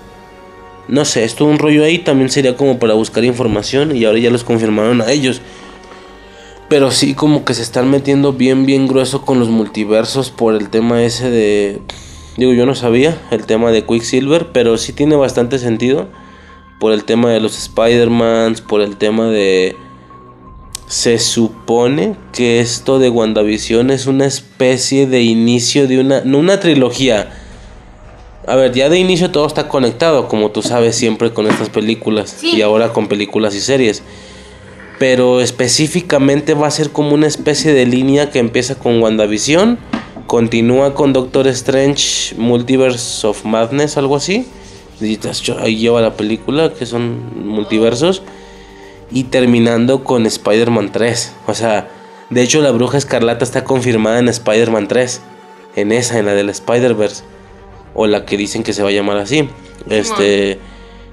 No 0.93 1.07
sé, 1.07 1.24
estuvo 1.24 1.49
un 1.49 1.59
rollo 1.59 1.84
ahí. 1.84 2.01
También 2.01 2.28
sería 2.28 2.55
como 2.55 2.78
para 2.78 2.93
buscar 2.93 3.24
información. 3.24 3.97
Y 3.97 4.05
ahora 4.05 4.18
ya 4.18 4.28
los 4.28 4.45
confirmaron 4.45 5.01
a 5.01 5.11
ellos. 5.11 5.40
Pero 6.68 6.90
sí, 6.90 7.14
como 7.14 7.47
que 7.47 7.55
se 7.55 7.62
están 7.62 7.88
metiendo 7.88 8.34
bien, 8.34 8.66
bien 8.66 8.86
grueso 8.86 9.22
con 9.22 9.38
los 9.38 9.49
multiversos 9.49 10.30
por 10.30 10.55
el 10.55 10.68
tema 10.68 11.03
ese 11.03 11.30
de. 11.30 11.80
Digo, 12.36 12.53
yo 12.53 12.66
no 12.66 12.74
sabía 12.74 13.18
el 13.30 13.47
tema 13.47 13.72
de 13.72 13.86
Quicksilver, 13.86 14.53
pero 14.53 14.76
sí 14.76 14.93
tiene 14.93 15.16
bastante 15.16 15.59
sentido. 15.59 16.09
Por 16.78 16.93
el 16.93 17.05
tema 17.05 17.30
de 17.30 17.40
los 17.40 17.57
Spider-Mans, 17.57 18.61
por 18.61 18.82
el 18.82 18.99
tema 18.99 19.28
de. 19.28 19.76
Se 20.88 21.18
supone 21.18 22.16
que 22.34 22.61
esto 22.61 22.99
de 22.99 23.09
WandaVision 23.09 23.90
es 23.90 24.07
una 24.07 24.26
especie 24.26 25.07
de 25.07 25.22
inicio 25.22 25.88
de 25.88 26.01
una. 26.01 26.20
No 26.20 26.36
una 26.36 26.61
trilogía. 26.61 27.32
A 28.47 28.57
ver, 28.57 28.72
ya 28.72 28.88
de 28.88 28.99
inicio 28.99 29.30
todo 29.30 29.47
está 29.47 29.68
conectado, 29.68 30.28
como 30.28 30.51
tú 30.51 30.62
sabes 30.62 30.97
siempre 30.97 31.32
con 31.32 31.47
estas 31.47 31.68
películas. 31.68 32.36
Sí. 32.38 32.57
Y 32.57 32.62
ahora 32.62 32.93
con 32.93 33.09
películas 33.09 33.55
y 33.55 33.61
series 33.61 34.03
pero 35.03 35.40
específicamente 35.40 36.55
va 36.55 36.68
a 36.68 36.70
ser 36.70 36.90
como 36.90 37.12
una 37.12 37.26
especie 37.26 37.72
de 37.72 37.86
línea 37.86 38.30
que 38.30 38.38
empieza 38.38 38.76
con 38.76 39.03
WandaVision, 39.03 39.76
continúa 40.28 40.95
con 40.95 41.12
Doctor 41.12 41.49
Strange 41.49 42.36
Multiverse 42.36 43.26
of 43.26 43.45
Madness, 43.45 43.97
algo 43.97 44.14
así. 44.14 44.47
Y 45.01 45.18
Ahí 45.59 45.78
lleva 45.78 46.01
la 46.01 46.16
película, 46.16 46.72
que 46.72 46.86
son 46.86 47.49
multiversos. 47.49 48.22
Y 49.11 49.24
terminando 49.24 50.05
con 50.05 50.24
Spider-Man 50.24 50.93
3. 50.93 51.32
O 51.49 51.55
sea, 51.55 51.90
de 52.30 52.43
hecho 52.43 52.62
la 52.62 52.70
bruja 52.70 52.97
escarlata 52.97 53.43
está 53.43 53.64
confirmada 53.64 54.20
en 54.20 54.28
Spider-Man 54.28 54.86
3. 54.86 55.20
En 55.74 55.90
esa, 55.90 56.20
en 56.20 56.26
la 56.26 56.34
del 56.34 56.49
Spider-Verse. 56.49 57.24
O 57.95 58.07
la 58.07 58.24
que 58.24 58.36
dicen 58.36 58.62
que 58.62 58.72
se 58.72 58.82
va 58.82 58.88
a 58.88 58.93
llamar 58.93 59.18
así. 59.18 59.49
Este... 59.88 60.59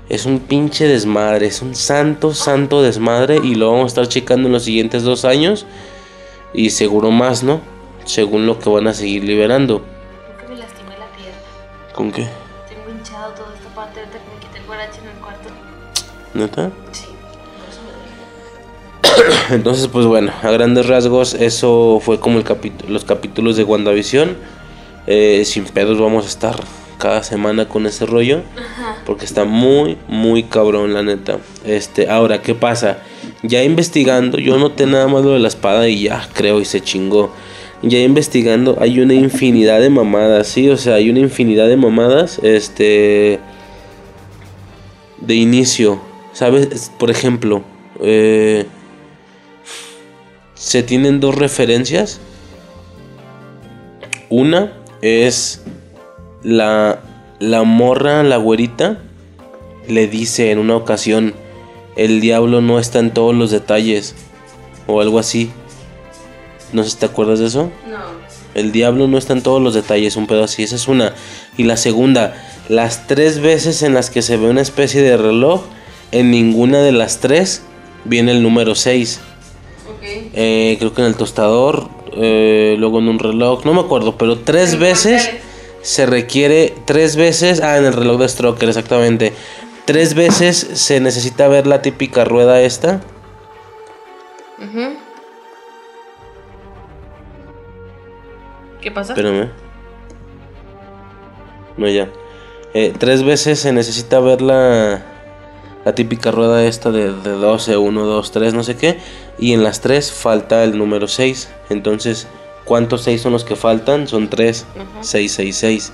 Es 0.09 0.25
un 0.25 0.39
pinche 0.39 0.87
desmadre, 0.87 1.45
es 1.45 1.61
un 1.61 1.75
santo, 1.75 2.33
santo 2.33 2.81
desmadre 2.81 3.39
y 3.43 3.53
lo 3.53 3.71
vamos 3.71 3.83
a 3.83 3.87
estar 3.87 4.07
checando 4.07 4.47
en 4.47 4.53
los 4.53 4.63
siguientes 4.63 5.03
dos 5.03 5.23
años 5.23 5.67
y 6.51 6.71
seguro 6.71 7.11
más, 7.11 7.43
¿no? 7.43 7.61
Según 8.05 8.47
lo 8.47 8.57
que 8.57 8.71
van 8.71 8.87
a 8.87 8.93
seguir 8.95 9.23
liberando. 9.23 9.83
Creo 9.83 10.47
que 10.47 10.53
me 10.55 10.59
lastimé 10.59 10.97
la 10.97 11.05
pierna. 11.15 11.93
¿Con 11.93 12.11
qué? 12.11 12.27
Tengo 12.67 12.89
hinchado 12.89 13.33
toda 13.33 13.53
esta 13.55 13.69
parte 13.75 13.99
ahorita 13.99 14.17
que 14.17 14.33
me 14.33 14.39
quité 14.41 14.57
el 14.57 14.65
guarache 14.65 14.99
en 14.99 15.09
el 15.09 15.15
cuarto. 15.21 15.49
¿Neta? 16.33 16.71
Sí, 16.91 17.05
por 17.59 17.69
eso 17.69 17.81
me 19.13 19.21
duele. 19.21 19.45
Entonces, 19.51 19.87
pues 19.89 20.07
bueno, 20.07 20.33
a 20.41 20.49
grandes 20.49 20.87
rasgos, 20.87 21.35
eso 21.35 22.01
fue 22.03 22.19
como 22.19 22.39
el 22.39 22.45
los 22.87 23.05
capítulos 23.05 23.57
de 23.57 23.63
WandaVision. 23.63 24.37
Eh, 25.11 25.43
sin 25.43 25.65
pedos 25.65 25.99
vamos 25.99 26.25
a 26.25 26.27
estar 26.27 26.55
cada 26.99 27.23
semana 27.23 27.67
con 27.67 27.87
ese 27.87 28.05
rollo. 28.05 28.43
Porque 29.07 29.25
está 29.25 29.43
muy, 29.43 29.97
muy 30.07 30.43
cabrón, 30.43 30.93
la 30.93 31.01
neta. 31.01 31.39
Este, 31.65 32.07
ahora, 32.07 32.43
¿qué 32.43 32.53
pasa? 32.53 32.99
Ya 33.41 33.63
investigando, 33.63 34.37
yo 34.37 34.59
noté 34.59 34.85
nada 34.85 35.07
más 35.07 35.23
lo 35.23 35.31
de 35.31 35.39
la 35.39 35.47
espada 35.47 35.89
y 35.89 36.03
ya 36.03 36.29
creo 36.33 36.61
y 36.61 36.65
se 36.65 36.81
chingó. 36.81 37.33
Ya 37.81 37.97
investigando, 37.99 38.77
hay 38.79 38.99
una 38.99 39.15
infinidad 39.15 39.79
de 39.79 39.89
mamadas, 39.89 40.47
sí, 40.47 40.69
o 40.69 40.77
sea, 40.77 40.95
hay 40.95 41.09
una 41.09 41.19
infinidad 41.19 41.67
de 41.67 41.77
mamadas, 41.77 42.37
este, 42.43 43.39
de 45.21 45.35
inicio, 45.35 45.99
¿sabes? 46.33 46.91
Por 46.99 47.09
ejemplo, 47.09 47.63
eh, 48.01 48.65
se 50.53 50.83
tienen 50.83 51.19
dos 51.19 51.35
referencias. 51.35 52.19
Una 54.29 54.73
es 55.01 55.61
la, 56.43 56.99
la 57.39 57.63
morra, 57.63 58.23
la 58.23 58.37
güerita, 58.37 58.99
le 59.87 60.07
dice 60.07 60.51
en 60.51 60.59
una 60.59 60.75
ocasión, 60.75 61.33
el 61.95 62.21
diablo 62.21 62.61
no 62.61 62.79
está 62.79 62.99
en 62.99 63.11
todos 63.11 63.35
los 63.35 63.51
detalles, 63.51 64.15
o 64.87 65.01
algo 65.01 65.19
así. 65.19 65.51
No 66.73 66.83
sé 66.83 66.91
si 66.91 66.97
te 66.97 67.05
acuerdas 67.05 67.39
de 67.39 67.47
eso. 67.47 67.71
No. 67.89 68.19
El 68.55 68.71
diablo 68.71 69.07
no 69.07 69.17
está 69.17 69.33
en 69.33 69.43
todos 69.43 69.61
los 69.61 69.73
detalles, 69.73 70.15
un 70.15 70.27
pedo 70.27 70.43
así. 70.43 70.63
Esa 70.63 70.75
es 70.75 70.87
una. 70.87 71.13
Y 71.57 71.63
la 71.63 71.77
segunda, 71.77 72.35
las 72.67 73.07
tres 73.07 73.39
veces 73.39 73.83
en 73.83 73.93
las 73.93 74.09
que 74.09 74.21
se 74.21 74.37
ve 74.37 74.49
una 74.49 74.61
especie 74.61 75.01
de 75.01 75.17
reloj, 75.17 75.61
en 76.11 76.31
ninguna 76.31 76.79
de 76.79 76.91
las 76.91 77.19
tres 77.19 77.61
viene 78.05 78.31
el 78.31 78.43
número 78.43 78.75
6. 78.75 79.19
Ok. 79.87 80.03
Eh, 80.33 80.75
creo 80.79 80.93
que 80.93 81.01
en 81.01 81.07
el 81.07 81.15
tostador, 81.15 81.89
eh, 82.21 82.75
luego 82.77 82.99
en 82.99 83.07
un 83.07 83.17
reloj, 83.17 83.63
no 83.63 83.73
me 83.73 83.79
acuerdo, 83.79 84.17
pero 84.17 84.39
tres 84.39 84.77
veces 84.77 85.29
se 85.81 86.05
requiere, 86.05 86.73
tres 86.83 87.15
veces, 87.15 87.61
ah, 87.61 87.77
en 87.77 87.85
el 87.85 87.93
reloj 87.93 88.19
de 88.19 88.27
Stroker, 88.27 88.67
exactamente. 88.67 89.33
Tres 89.85 90.15
veces 90.15 90.57
se 90.57 90.99
necesita 90.99 91.47
ver 91.47 91.65
la 91.65 91.81
típica 91.81 92.25
rueda 92.25 92.61
esta. 92.61 92.99
¿Qué 98.81 98.91
pasa? 98.91 99.13
Espérame. 99.13 99.49
No, 101.77 101.87
ya. 101.87 102.09
Eh, 102.73 102.93
tres 102.97 103.23
veces 103.23 103.59
se 103.59 103.71
necesita 103.71 104.19
ver 104.19 104.41
la, 104.41 105.18
la 105.85 105.95
típica 105.95 106.31
rueda 106.31 106.65
esta 106.65 106.91
de, 106.91 107.13
de 107.13 107.31
12, 107.31 107.77
1, 107.77 108.05
2, 108.05 108.31
3, 108.31 108.53
no 108.53 108.63
sé 108.63 108.75
qué. 108.75 108.99
Y 109.37 109.53
en 109.53 109.63
las 109.63 109.81
tres 109.81 110.11
falta 110.11 110.63
el 110.63 110.77
número 110.77 111.07
6. 111.07 111.49
Entonces, 111.69 112.27
¿cuántos 112.65 113.03
6 113.03 113.21
son 113.21 113.33
los 113.33 113.45
que 113.45 113.55
faltan? 113.55 114.07
Son 114.07 114.29
3. 114.29 114.65
Ajá. 114.75 114.85
6, 115.01 115.31
6, 115.31 115.55
6. 115.55 115.93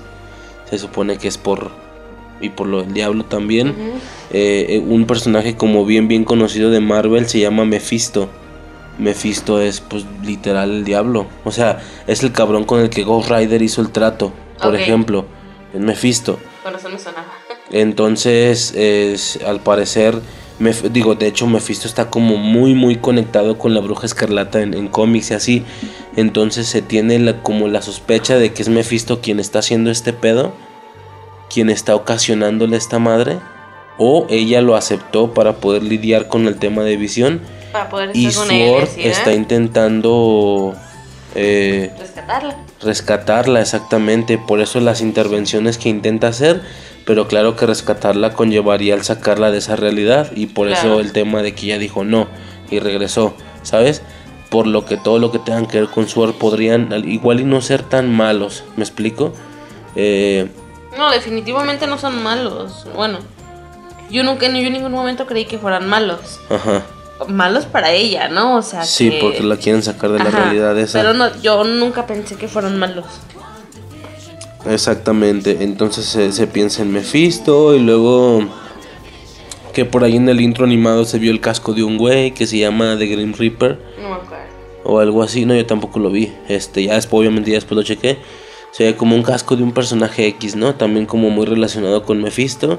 Se 0.70 0.78
supone 0.78 1.18
que 1.18 1.28
es 1.28 1.38
por... 1.38 1.70
Y 2.38 2.50
por 2.50 2.66
lo 2.66 2.82
del 2.82 2.92
diablo 2.92 3.24
también. 3.24 3.74
Eh, 4.30 4.66
eh, 4.68 4.78
un 4.86 5.06
personaje 5.06 5.56
como 5.56 5.86
bien 5.86 6.06
bien 6.06 6.24
conocido 6.24 6.70
de 6.70 6.80
Marvel 6.80 7.26
se 7.26 7.40
llama 7.40 7.64
Mephisto. 7.64 8.28
Mephisto 8.98 9.58
es 9.60 9.80
pues 9.80 10.04
literal 10.22 10.70
el 10.70 10.84
diablo. 10.84 11.26
O 11.44 11.50
sea, 11.50 11.80
es 12.06 12.22
el 12.22 12.32
cabrón 12.32 12.64
con 12.64 12.80
el 12.80 12.90
que 12.90 13.04
Ghost 13.04 13.30
Rider 13.30 13.62
hizo 13.62 13.80
el 13.80 13.90
trato. 13.90 14.34
Por 14.62 14.76
ejemplo, 14.76 15.24
es 15.72 15.80
Mephisto. 15.80 16.38
Razón 16.62 16.92
me 16.92 16.98
sonaba. 16.98 17.45
Entonces, 17.70 18.72
es, 18.74 19.40
al 19.44 19.60
parecer, 19.60 20.20
digo, 20.92 21.14
de 21.14 21.26
hecho 21.26 21.46
Mephisto 21.46 21.86
está 21.86 22.08
como 22.10 22.36
muy 22.36 22.74
muy 22.74 22.96
conectado 22.96 23.58
con 23.58 23.74
la 23.74 23.80
bruja 23.80 24.06
escarlata 24.06 24.62
en, 24.62 24.74
en 24.74 24.88
cómics 24.88 25.30
y 25.30 25.34
así. 25.34 25.64
Entonces 26.16 26.66
se 26.66 26.80
tiene 26.80 27.18
la, 27.18 27.42
como 27.42 27.68
la 27.68 27.82
sospecha 27.82 28.36
de 28.38 28.52
que 28.52 28.62
es 28.62 28.68
Mephisto 28.68 29.20
quien 29.20 29.40
está 29.40 29.58
haciendo 29.58 29.90
este 29.90 30.12
pedo, 30.12 30.54
quien 31.52 31.68
está 31.68 31.94
ocasionándole 31.94 32.76
esta 32.76 32.98
madre, 32.98 33.38
o 33.98 34.26
ella 34.30 34.60
lo 34.60 34.76
aceptó 34.76 35.34
para 35.34 35.56
poder 35.56 35.82
lidiar 35.82 36.28
con 36.28 36.46
el 36.46 36.56
tema 36.56 36.82
de 36.84 36.96
visión 36.96 37.40
Para 37.72 37.88
poder 37.88 38.10
y 38.14 38.26
él. 38.26 38.32
Sword 38.32 38.88
¿eh? 38.96 39.08
está 39.10 39.34
intentando 39.34 40.74
eh, 41.34 41.92
Rescatarla. 41.98 42.56
rescatarla 42.82 43.60
exactamente, 43.60 44.38
por 44.38 44.60
eso 44.60 44.80
las 44.80 45.00
intervenciones 45.00 45.78
que 45.78 45.88
intenta 45.88 46.28
hacer, 46.28 46.62
pero 47.06 47.26
claro 47.28 47.56
que 47.56 47.64
rescatarla 47.64 48.34
conllevaría 48.34 48.94
el 48.94 49.02
sacarla 49.04 49.50
de 49.50 49.58
esa 49.58 49.76
realidad 49.76 50.30
y 50.34 50.46
por 50.46 50.66
Claro. 50.68 50.80
eso 50.94 51.00
el 51.00 51.12
tema 51.12 51.40
de 51.40 51.54
que 51.54 51.66
ella 51.66 51.78
dijo 51.78 52.04
no 52.04 52.26
y 52.70 52.80
regresó, 52.80 53.34
¿sabes? 53.62 54.02
Por 54.50 54.66
lo 54.66 54.84
que 54.84 54.96
todo 54.98 55.18
lo 55.18 55.32
que 55.32 55.38
tengan 55.38 55.66
que 55.66 55.80
ver 55.80 55.88
con 55.88 56.08
Sword 56.08 56.34
podrían 56.34 56.92
al- 56.92 57.08
igual 57.08 57.40
y 57.40 57.44
no 57.44 57.60
ser 57.62 57.82
tan 57.82 58.12
malos, 58.14 58.64
¿me 58.76 58.82
explico? 58.84 59.32
Eh, 59.94 60.48
No, 60.98 61.10
definitivamente 61.10 61.86
no 61.86 61.96
son 61.98 62.22
malos. 62.22 62.86
Bueno, 62.94 63.18
yo 64.10 64.22
nunca, 64.22 64.46
yo 64.46 64.52
en 64.56 64.72
ningún 64.72 64.92
momento 64.92 65.26
creí 65.26 65.44
que 65.46 65.58
fueran 65.58 65.88
malos. 65.88 66.40
ajá. 66.50 66.82
Malos 67.28 67.64
para 67.64 67.92
ella, 67.92 68.28
¿no? 68.28 68.56
O 68.56 68.62
sea, 68.62 68.84
Sí, 68.84 69.08
que- 69.10 69.18
porque 69.20 69.42
la 69.42 69.56
quieren 69.56 69.82
sacar 69.82 70.10
de 70.12 70.18
la 70.18 70.26
realidad 70.30 70.78
esa. 70.78 70.98
Pero 71.00 71.14
no, 71.14 71.34
yo 71.40 71.64
nunca 71.64 72.06
pensé 72.06 72.36
que 72.36 72.46
fueran 72.46 72.78
malos. 72.78 73.06
Exactamente, 74.68 75.58
entonces 75.60 76.04
se, 76.06 76.32
se 76.32 76.46
piensa 76.46 76.82
en 76.82 76.92
Mephisto 76.92 77.74
y 77.74 77.80
luego 77.80 78.44
que 79.72 79.84
por 79.84 80.04
ahí 80.04 80.16
en 80.16 80.28
el 80.28 80.40
intro 80.40 80.64
animado 80.64 81.04
se 81.04 81.18
vio 81.18 81.30
el 81.30 81.40
casco 81.40 81.74
de 81.74 81.82
un 81.82 81.98
güey 81.98 82.32
que 82.32 82.46
se 82.46 82.56
llama 82.56 82.96
The 82.98 83.06
Grim 83.06 83.34
Reaper 83.34 83.78
No 84.00 84.08
me 84.08 84.14
acuerdo. 84.14 84.44
o 84.84 84.98
algo 85.00 85.22
así, 85.22 85.44
no, 85.44 85.54
yo 85.54 85.66
tampoco 85.66 85.98
lo 85.98 86.10
vi, 86.10 86.32
este, 86.48 86.84
ya 86.84 86.94
después, 86.94 87.20
obviamente 87.20 87.50
ya 87.50 87.58
después 87.58 87.76
lo 87.76 87.82
chequé, 87.82 88.16
se 88.70 88.84
ve 88.84 88.96
como 88.96 89.14
un 89.14 89.22
casco 89.22 89.54
de 89.54 89.62
un 89.62 89.72
personaje 89.72 90.26
X, 90.28 90.56
¿no? 90.56 90.74
También 90.74 91.04
como 91.04 91.28
muy 91.28 91.44
relacionado 91.44 92.04
con 92.04 92.22
Mephisto, 92.22 92.78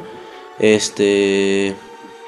este, 0.57 1.75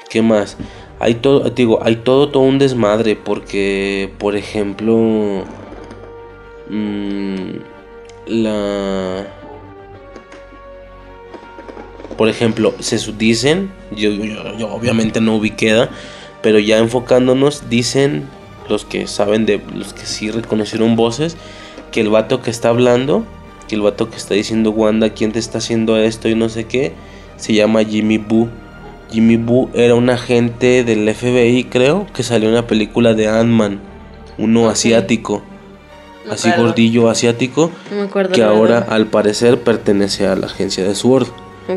¿qué 0.08 0.22
más? 0.22 0.56
Hay 1.00 1.14
todo, 1.14 1.50
digo, 1.50 1.80
hay 1.82 1.96
todo, 1.96 2.28
todo 2.28 2.44
un 2.44 2.58
desmadre 2.58 3.16
porque, 3.16 4.12
por 4.18 4.36
ejemplo, 4.36 5.44
mm, 6.68 7.50
la 8.26 9.26
Por 12.20 12.28
ejemplo, 12.28 12.74
se 12.80 12.98
dicen, 13.12 13.70
yo, 13.96 14.10
yo- 14.10 14.54
yo 14.58 14.68
obviamente 14.70 15.22
no 15.22 15.36
ubiqué, 15.36 15.88
pero 16.42 16.58
ya 16.58 16.76
enfocándonos, 16.76 17.70
dicen 17.70 18.24
los 18.68 18.84
que 18.84 19.06
saben 19.06 19.46
de 19.46 19.58
los 19.74 19.94
que 19.94 20.04
sí 20.04 20.30
reconocieron 20.30 20.96
voces, 20.96 21.38
que 21.92 22.02
el 22.02 22.10
vato 22.10 22.42
que 22.42 22.50
está 22.50 22.68
hablando, 22.68 23.24
que 23.68 23.74
el 23.74 23.80
vato 23.80 24.10
que 24.10 24.18
está 24.18 24.34
diciendo 24.34 24.70
Wanda, 24.70 25.08
quién 25.14 25.32
te 25.32 25.38
está 25.38 25.56
haciendo 25.56 25.96
esto 25.96 26.28
y 26.28 26.34
no 26.34 26.50
sé 26.50 26.64
qué, 26.64 26.92
se 27.38 27.54
llama 27.54 27.84
Jimmy 27.84 28.18
Boo. 28.18 28.50
Jimmy 29.10 29.38
Boo 29.38 29.70
era 29.72 29.94
un 29.94 30.10
agente 30.10 30.84
del 30.84 31.08
FBI, 31.08 31.64
creo, 31.70 32.06
que 32.12 32.22
salió 32.22 32.50
en 32.50 32.54
la 32.54 32.66
película 32.66 33.14
de 33.14 33.28
Ant-Man, 33.28 33.80
uno 34.36 34.68
asiático, 34.68 35.42
Me 36.26 36.34
así 36.34 36.50
acuerdo. 36.50 36.66
gordillo 36.66 37.08
asiático, 37.08 37.70
No 37.90 37.96
me 37.96 38.02
acuerdo. 38.02 38.34
que 38.34 38.42
ahora 38.42 38.80
al 38.90 39.06
parecer 39.06 39.58
pertenece 39.62 40.26
a 40.26 40.36
la 40.36 40.48
agencia 40.48 40.84
de 40.84 40.94
SWORD. 40.94 41.26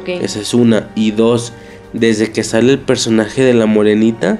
Esa 0.08 0.40
es 0.40 0.54
una. 0.54 0.90
Y 0.96 1.12
dos, 1.12 1.54
desde 1.94 2.32
que 2.32 2.44
sale 2.44 2.72
el 2.72 2.80
personaje 2.80 3.44
de 3.44 3.54
la 3.54 3.66
morenita, 3.66 4.40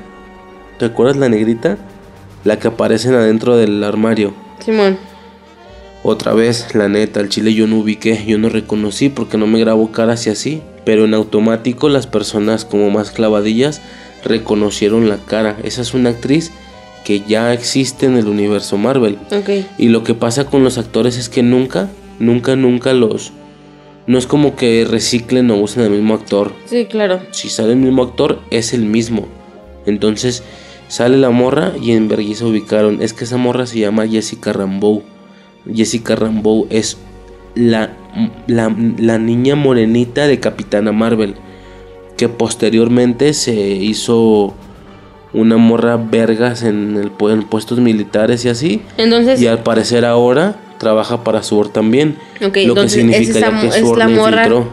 ¿te 0.80 0.86
acuerdas 0.86 1.18
la 1.18 1.30
negrita? 1.30 1.78
La 2.44 2.60
que 2.60 2.68
aparecen 2.68 3.14
adentro 3.14 3.56
del 3.56 3.84
armario. 3.84 4.34
Simón. 4.60 4.98
Otra 6.04 6.34
vez, 6.34 6.76
la 6.76 6.90
neta, 6.90 7.22
al 7.22 7.30
chile 7.30 7.54
yo 7.54 7.66
no 7.66 7.78
ubiqué, 7.78 8.26
yo 8.28 8.38
no 8.38 8.50
reconocí 8.50 9.08
porque 9.08 9.38
no 9.38 9.48
me 9.48 9.60
grabo 9.60 9.92
caras 9.92 10.28
y 10.28 10.30
así. 10.30 10.62
Pero 10.84 11.06
en 11.06 11.14
automático 11.14 11.88
las 11.88 12.08
personas 12.08 12.66
como 12.66 12.90
más 12.90 13.12
clavadillas 13.12 13.82
reconocieron 14.26 15.08
la 15.08 15.18
cara. 15.18 15.58
Esa 15.64 15.82
es 15.82 15.94
una 15.94 16.10
actriz 16.10 16.52
que 17.04 17.22
ya 17.22 17.54
existe 17.54 18.06
en 18.06 18.18
el 18.18 18.28
universo 18.28 18.78
Marvel. 18.78 19.18
Y 19.78 19.90
lo 19.90 20.04
que 20.04 20.14
pasa 20.14 20.46
con 20.46 20.64
los 20.64 20.78
actores 20.78 21.18
es 21.18 21.30
que 21.30 21.44
nunca, 21.44 21.90
nunca, 22.20 22.56
nunca 22.56 22.94
los... 22.94 23.32
No 24.06 24.18
es 24.18 24.28
como 24.28 24.56
que 24.56 24.86
reciclen 24.90 25.50
o 25.52 25.56
usen 25.58 25.84
el 25.84 25.92
mismo 25.92 26.14
actor. 26.14 26.54
Sí, 26.66 26.86
claro. 26.86 27.22
Si 27.32 27.50
sale 27.50 27.72
el 27.72 27.80
mismo 27.80 28.04
actor, 28.04 28.40
es 28.50 28.74
el 28.74 28.84
mismo. 28.84 29.28
Entonces 29.86 30.44
sale 30.88 31.18
la 31.18 31.30
morra 31.30 31.74
y 31.82 31.92
en 31.92 32.08
vergüenza 32.10 32.46
ubicaron. 32.46 33.02
Es 33.02 33.14
que 33.14 33.24
esa 33.24 33.38
morra 33.38 33.66
se 33.66 33.80
llama 33.80 34.08
Jessica 34.08 34.52
Rambeau. 34.52 35.04
Jessica 35.74 36.16
Rambeau 36.16 36.68
es 36.70 36.98
la, 37.56 37.94
la, 38.48 38.76
la 38.98 39.18
niña 39.18 39.56
morenita 39.56 40.28
de 40.28 40.40
Capitana 40.40 40.92
Marvel. 40.92 41.36
Que 42.18 42.28
posteriormente 42.30 43.34
se 43.34 43.54
hizo 43.54 44.54
una 45.34 45.58
morra 45.58 45.98
vergas 45.98 46.64
en, 46.64 46.98
el, 46.98 47.12
en 47.32 47.44
puestos 47.44 47.80
militares 47.80 48.46
y 48.46 48.50
así. 48.50 48.82
Entonces, 48.98 49.42
Y 49.42 49.48
al 49.48 49.64
parecer 49.64 50.06
ahora 50.06 50.58
trabaja 50.78 51.24
para 51.24 51.44
SWORD 51.44 51.70
también. 51.72 52.18
Ok, 52.46 52.58
lo 52.66 52.76
que 52.76 52.90
significaría 52.90 53.30
es 53.32 53.36
esa- 53.38 53.62
que 53.62 53.68
es 53.68 53.76
SWORD 53.76 53.98
la 54.00 54.08
la 54.08 54.16
morra- 54.16 54.44
infiltró. 54.46 54.72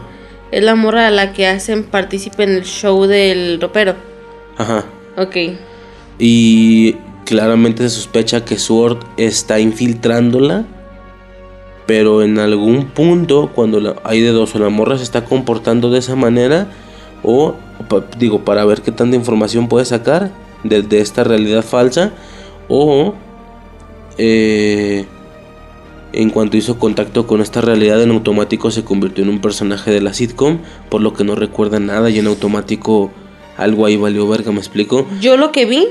es 0.51 0.63
la 0.63 0.75
morra 0.75 1.07
a 1.07 1.11
la 1.11 1.33
que 1.33 1.47
hacen 1.47 1.83
partícipe 1.83 2.43
en 2.43 2.51
el 2.51 2.63
show 2.63 3.05
del 3.05 3.59
ropero. 3.61 3.95
Ajá. 4.57 4.85
Ok. 5.17 5.35
Y 6.19 6.93
claramente 7.25 7.83
se 7.83 7.89
sospecha 7.95 8.43
que 8.45 8.57
Sword 8.59 8.97
está 9.17 9.59
infiltrándola. 9.59 10.65
Pero 11.87 12.21
en 12.21 12.37
algún 12.39 12.85
punto, 12.85 13.51
cuando 13.53 13.79
la- 13.79 13.95
hay 14.03 14.21
de 14.21 14.29
dos, 14.29 14.55
o 14.55 14.59
la 14.59 14.69
morra 14.69 14.97
se 14.97 15.03
está 15.03 15.25
comportando 15.25 15.89
de 15.89 15.99
esa 15.99 16.15
manera, 16.15 16.67
o 17.23 17.55
digo, 18.17 18.45
para 18.45 18.63
ver 18.65 18.81
qué 18.81 18.91
tanta 18.91 19.15
información 19.15 19.67
puede 19.67 19.85
sacar 19.85 20.31
de, 20.63 20.83
de 20.83 21.01
esta 21.01 21.23
realidad 21.23 21.63
falsa, 21.63 22.11
o 22.69 23.15
eh, 24.17 25.05
en 26.13 26.29
cuanto 26.29 26.57
hizo 26.57 26.77
contacto 26.77 27.27
con 27.27 27.41
esta 27.41 27.61
realidad, 27.61 28.01
en 28.01 28.11
automático 28.11 28.71
se 28.71 28.83
convirtió 28.83 29.23
en 29.23 29.29
un 29.29 29.39
personaje 29.39 29.91
de 29.91 30.01
la 30.01 30.13
sitcom, 30.13 30.59
por 30.89 31.01
lo 31.01 31.13
que 31.13 31.23
no 31.23 31.35
recuerda 31.35 31.79
nada 31.79 32.09
y 32.09 32.19
en 32.19 32.27
automático 32.27 33.11
algo 33.57 33.85
ahí 33.85 33.97
valió 33.97 34.27
verga, 34.27 34.51
¿me 34.51 34.59
explico? 34.59 35.07
Yo 35.19 35.37
lo 35.37 35.51
que 35.51 35.65
vi 35.65 35.87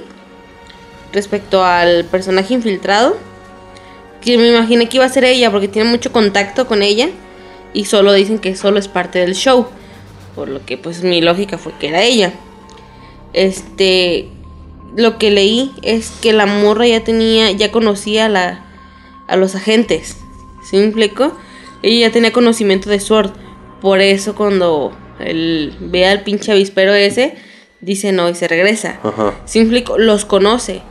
respecto 1.13 1.65
al 1.65 2.05
personaje 2.05 2.55
infiltrado, 2.55 3.17
que 4.21 4.37
me 4.37 4.49
imaginé 4.49 4.89
que 4.89 4.99
iba 4.99 5.07
a 5.07 5.09
ser 5.09 5.25
ella 5.25 5.51
porque 5.51 5.69
tiene 5.69 5.89
mucho 5.89 6.13
contacto 6.13 6.67
con 6.67 6.83
ella 6.83 7.09
y 7.73 7.85
solo 7.85 8.13
dicen 8.13 8.39
que 8.39 8.57
solo 8.57 8.79
es 8.79 8.89
parte 8.89 9.19
del 9.21 9.35
show, 9.35 9.67
por 10.35 10.49
lo 10.49 10.65
que 10.65 10.77
pues 10.77 11.03
mi 11.03 11.21
lógica 11.21 11.59
fue 11.59 11.73
que 11.79 11.89
era 11.89 12.03
ella. 12.03 12.33
Este, 13.33 14.29
lo 14.97 15.19
que 15.19 15.31
leí 15.31 15.73
es 15.83 16.11
que 16.21 16.33
la 16.33 16.47
morra 16.47 16.87
ya 16.87 17.05
tenía, 17.05 17.51
ya 17.53 17.71
conocía 17.73 18.29
la 18.29 18.70
a 19.31 19.37
los 19.37 19.55
agentes, 19.55 20.17
¿sí 20.63 20.77
me 20.77 20.85
explico? 20.85 21.33
Ella 21.83 22.09
ya 22.09 22.13
tenía 22.13 22.33
conocimiento 22.33 22.91
de 22.91 23.01
Sword, 23.01 23.31
por 23.81 24.01
eso 24.01 24.35
cuando 24.35 24.93
él 25.19 25.75
ve 25.81 26.07
al 26.07 26.23
pinche 26.23 26.53
avispero 26.53 26.93
ese, 26.93 27.37
dice 27.81 28.13
no 28.13 28.29
y 28.29 28.35
se 28.35 28.49
regresa. 28.49 29.01
Ajá. 29.03 29.35
¿Sí 29.47 29.59
me 29.61 29.65
explico? 29.65 29.99
Los 29.99 30.25
conoce. 30.25 30.83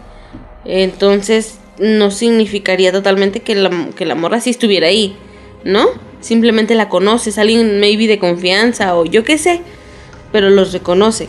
Entonces, 0.66 1.60
no 1.80 2.12
significaría 2.12 2.92
totalmente 2.92 3.42
que 3.42 3.56
la, 3.56 3.90
que 3.96 4.06
la 4.06 4.16
morra 4.16 4.42
sí 4.42 4.50
estuviera 4.50 4.88
ahí, 4.88 5.16
¿no? 5.64 5.88
Simplemente 6.22 6.76
la 6.76 6.90
conoce, 6.90 7.30
es 7.30 7.38
alguien 7.38 7.80
maybe 7.80 8.08
de 8.08 8.20
confianza 8.20 8.96
o 8.96 9.06
yo 9.06 9.24
qué 9.24 9.38
sé, 9.38 9.62
pero 10.32 10.50
los 10.50 10.74
reconoce. 10.74 11.28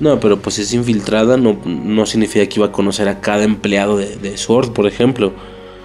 No, 0.00 0.18
pero 0.18 0.40
pues 0.40 0.58
es 0.58 0.72
infiltrada, 0.72 1.36
no, 1.36 1.60
no 1.64 2.06
significa 2.06 2.46
que 2.46 2.58
iba 2.58 2.66
a 2.66 2.72
conocer 2.72 3.08
a 3.08 3.20
cada 3.20 3.44
empleado 3.44 3.98
de, 3.98 4.16
de 4.16 4.38
Sword, 4.38 4.72
por 4.72 4.86
ejemplo. 4.86 5.32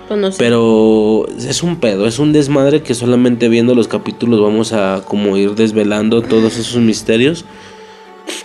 Pues. 0.08 0.36
Pero 0.38 1.26
es 1.38 1.64
un 1.64 1.78
pedo, 1.80 2.06
es 2.06 2.20
un 2.20 2.32
desmadre 2.32 2.82
que 2.84 2.94
solamente 2.94 3.50
viendo 3.50 3.74
los 3.74 3.88
capítulos 3.88 4.40
vamos 4.42 4.72
a 4.74 5.02
como 5.08 5.36
ir 5.38 5.56
desvelando 5.56 6.22
todos 6.22 6.58
esos 6.58 6.78
misterios. 6.78 7.46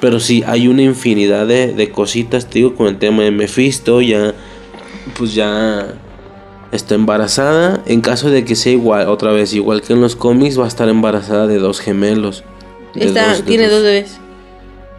Pero 0.00 0.20
sí, 0.20 0.42
hay 0.46 0.68
una 0.68 0.82
infinidad 0.82 1.46
de, 1.46 1.74
de 1.74 1.90
cositas, 1.90 2.46
te 2.46 2.60
digo, 2.60 2.74
con 2.74 2.86
el 2.86 2.98
tema 2.98 3.22
de 3.22 3.30
Mephisto, 3.30 4.00
ya, 4.00 4.34
pues 5.18 5.34
ya 5.34 5.94
está 6.72 6.94
embarazada. 6.94 7.82
En 7.86 8.00
caso 8.00 8.30
de 8.30 8.44
que 8.44 8.56
sea 8.56 8.72
igual, 8.72 9.08
otra 9.08 9.32
vez, 9.32 9.52
igual 9.52 9.82
que 9.82 9.92
en 9.92 10.00
los 10.00 10.16
cómics, 10.16 10.58
va 10.58 10.64
a 10.64 10.68
estar 10.68 10.88
embarazada 10.88 11.46
de 11.46 11.58
dos 11.58 11.80
gemelos. 11.80 12.44
De 12.94 13.06
Está, 13.06 13.30
dos- 13.34 13.42
tiene 13.44 13.68
dos 13.68 13.82
bebés. 13.82 14.18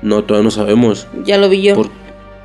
No, 0.02 0.24
todavía 0.24 0.46
no 0.46 0.52
sabemos. 0.52 1.08
Ya 1.26 1.38
lo 1.38 1.50
vi 1.50 1.62
yo. 1.62 1.76
Por- 1.76 1.90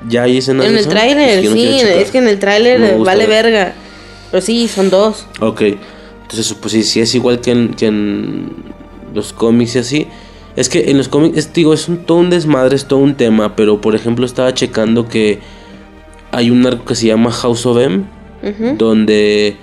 ¿Ya 0.08 0.24
hay 0.24 0.36
escenas 0.38 0.66
en 0.66 0.76
el 0.76 0.86
tráiler, 0.86 1.42
yo 1.42 1.50
no 1.50 1.56
sí, 1.56 1.80
es 1.80 2.10
que 2.10 2.18
en 2.18 2.28
el 2.28 2.38
tráiler 2.38 2.98
vale 2.98 3.26
ver. 3.26 3.44
verga. 3.44 3.74
Pero 4.30 4.40
sí, 4.40 4.68
son 4.68 4.90
dos. 4.90 5.26
Ok, 5.40 5.62
entonces 6.22 6.54
pues 6.60 6.72
sí, 6.72 6.82
sí 6.82 7.00
es 7.00 7.14
igual 7.14 7.40
que 7.40 7.52
en, 7.52 7.74
que 7.74 7.86
en 7.86 8.50
los 9.14 9.32
cómics 9.32 9.76
y 9.76 9.78
así. 9.78 10.06
Es 10.56 10.68
que 10.68 10.90
en 10.90 10.96
los 10.96 11.08
cómics, 11.08 11.36
es, 11.36 11.52
digo, 11.52 11.74
es 11.74 11.88
un, 11.88 11.98
todo 11.98 12.18
un 12.18 12.30
desmadre, 12.30 12.76
es 12.76 12.86
todo 12.88 13.00
un 13.00 13.14
tema, 13.14 13.54
pero 13.56 13.80
por 13.80 13.94
ejemplo 13.94 14.24
estaba 14.24 14.54
checando 14.54 15.06
que 15.08 15.40
hay 16.32 16.50
un 16.50 16.66
arco 16.66 16.84
que 16.84 16.94
se 16.94 17.06
llama 17.06 17.30
House 17.30 17.66
of 17.66 17.78
M, 17.78 18.04
donde 18.78 19.56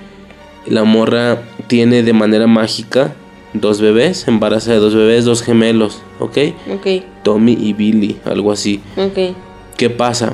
la 0.67 0.83
morra 0.83 1.41
tiene 1.67 2.03
de 2.03 2.13
manera 2.13 2.47
mágica 2.47 3.13
dos 3.53 3.81
bebés, 3.81 4.27
embaraza 4.27 4.71
de 4.71 4.77
dos 4.79 4.95
bebés, 4.95 5.25
dos 5.25 5.41
gemelos, 5.41 6.01
¿ok? 6.19 6.37
Ok, 6.73 6.87
Tommy 7.23 7.53
y 7.53 7.73
Billy, 7.73 8.17
algo 8.25 8.51
así. 8.51 8.81
ok. 8.97 9.35
¿Qué 9.77 9.89
pasa? 9.89 10.33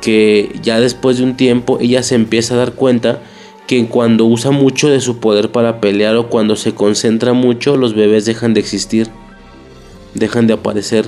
Que 0.00 0.56
ya 0.62 0.80
después 0.80 1.18
de 1.18 1.24
un 1.24 1.36
tiempo 1.36 1.78
ella 1.80 2.02
se 2.02 2.14
empieza 2.14 2.54
a 2.54 2.58
dar 2.58 2.72
cuenta 2.72 3.20
que 3.70 3.86
cuando 3.86 4.24
usa 4.24 4.50
mucho 4.50 4.88
de 4.88 5.00
su 5.00 5.18
poder 5.20 5.52
para 5.52 5.80
pelear 5.80 6.16
o 6.16 6.26
cuando 6.26 6.56
se 6.56 6.74
concentra 6.74 7.34
mucho, 7.34 7.76
los 7.76 7.94
bebés 7.94 8.24
dejan 8.24 8.52
de 8.52 8.58
existir, 8.58 9.06
dejan 10.12 10.48
de 10.48 10.54
aparecer. 10.54 11.06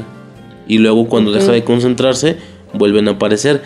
Y 0.69 0.79
luego 0.79 1.09
cuando 1.09 1.33
deja 1.33 1.51
de 1.51 1.65
concentrarse, 1.65 2.37
vuelven 2.73 3.09
a 3.09 3.13
aparecer, 3.13 3.65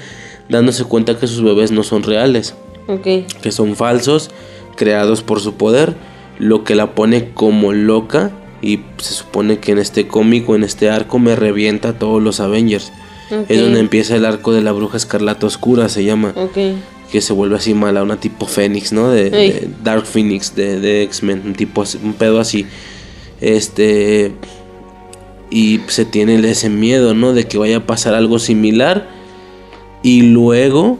dándose 0.48 0.84
cuenta 0.84 1.18
que 1.18 1.26
sus 1.26 1.42
bebés 1.42 1.72
no 1.72 1.82
son 1.82 2.04
reales, 2.04 2.54
Ok. 2.88 3.06
que 3.42 3.52
son 3.52 3.76
falsos, 3.76 4.30
creados 4.76 5.20
por 5.20 5.40
su 5.40 5.56
poder, 5.56 5.94
lo 6.38 6.64
que 6.64 6.74
la 6.74 6.94
pone 6.94 7.32
como 7.34 7.74
loca 7.74 8.30
y 8.62 8.80
se 8.96 9.12
supone 9.12 9.58
que 9.58 9.72
en 9.72 9.78
este 9.78 10.08
cómic 10.08 10.48
o 10.48 10.56
en 10.56 10.64
este 10.64 10.88
arco 10.88 11.18
me 11.18 11.36
revienta 11.36 11.90
a 11.90 11.98
todos 11.98 12.22
los 12.22 12.40
Avengers. 12.40 12.94
Es 13.50 13.60
donde 13.60 13.78
empieza 13.80 14.16
el 14.16 14.24
arco 14.24 14.54
de 14.54 14.62
la 14.62 14.72
bruja 14.72 14.96
escarlata 14.96 15.46
oscura, 15.46 15.90
se 15.90 16.02
llama. 16.02 16.32
Que 17.10 17.20
se 17.20 17.32
vuelve 17.32 17.56
así 17.56 17.72
mala, 17.72 18.02
una 18.02 18.18
tipo 18.18 18.46
Fénix, 18.46 18.92
¿no? 18.92 19.10
De, 19.10 19.30
de 19.30 19.68
Dark 19.84 20.06
Phoenix, 20.06 20.54
de, 20.56 20.80
de 20.80 21.02
X-Men, 21.04 21.42
un 21.46 21.54
tipo 21.54 21.82
así, 21.82 21.98
un 22.02 22.14
pedo 22.14 22.40
así. 22.40 22.66
Este. 23.40 24.32
Y 25.50 25.80
se 25.86 26.04
tiene 26.04 26.36
ese 26.48 26.68
miedo, 26.68 27.14
¿no? 27.14 27.32
De 27.32 27.44
que 27.44 27.58
vaya 27.58 27.78
a 27.78 27.86
pasar 27.86 28.14
algo 28.14 28.38
similar. 28.38 29.08
Y 30.02 30.22
luego. 30.22 30.98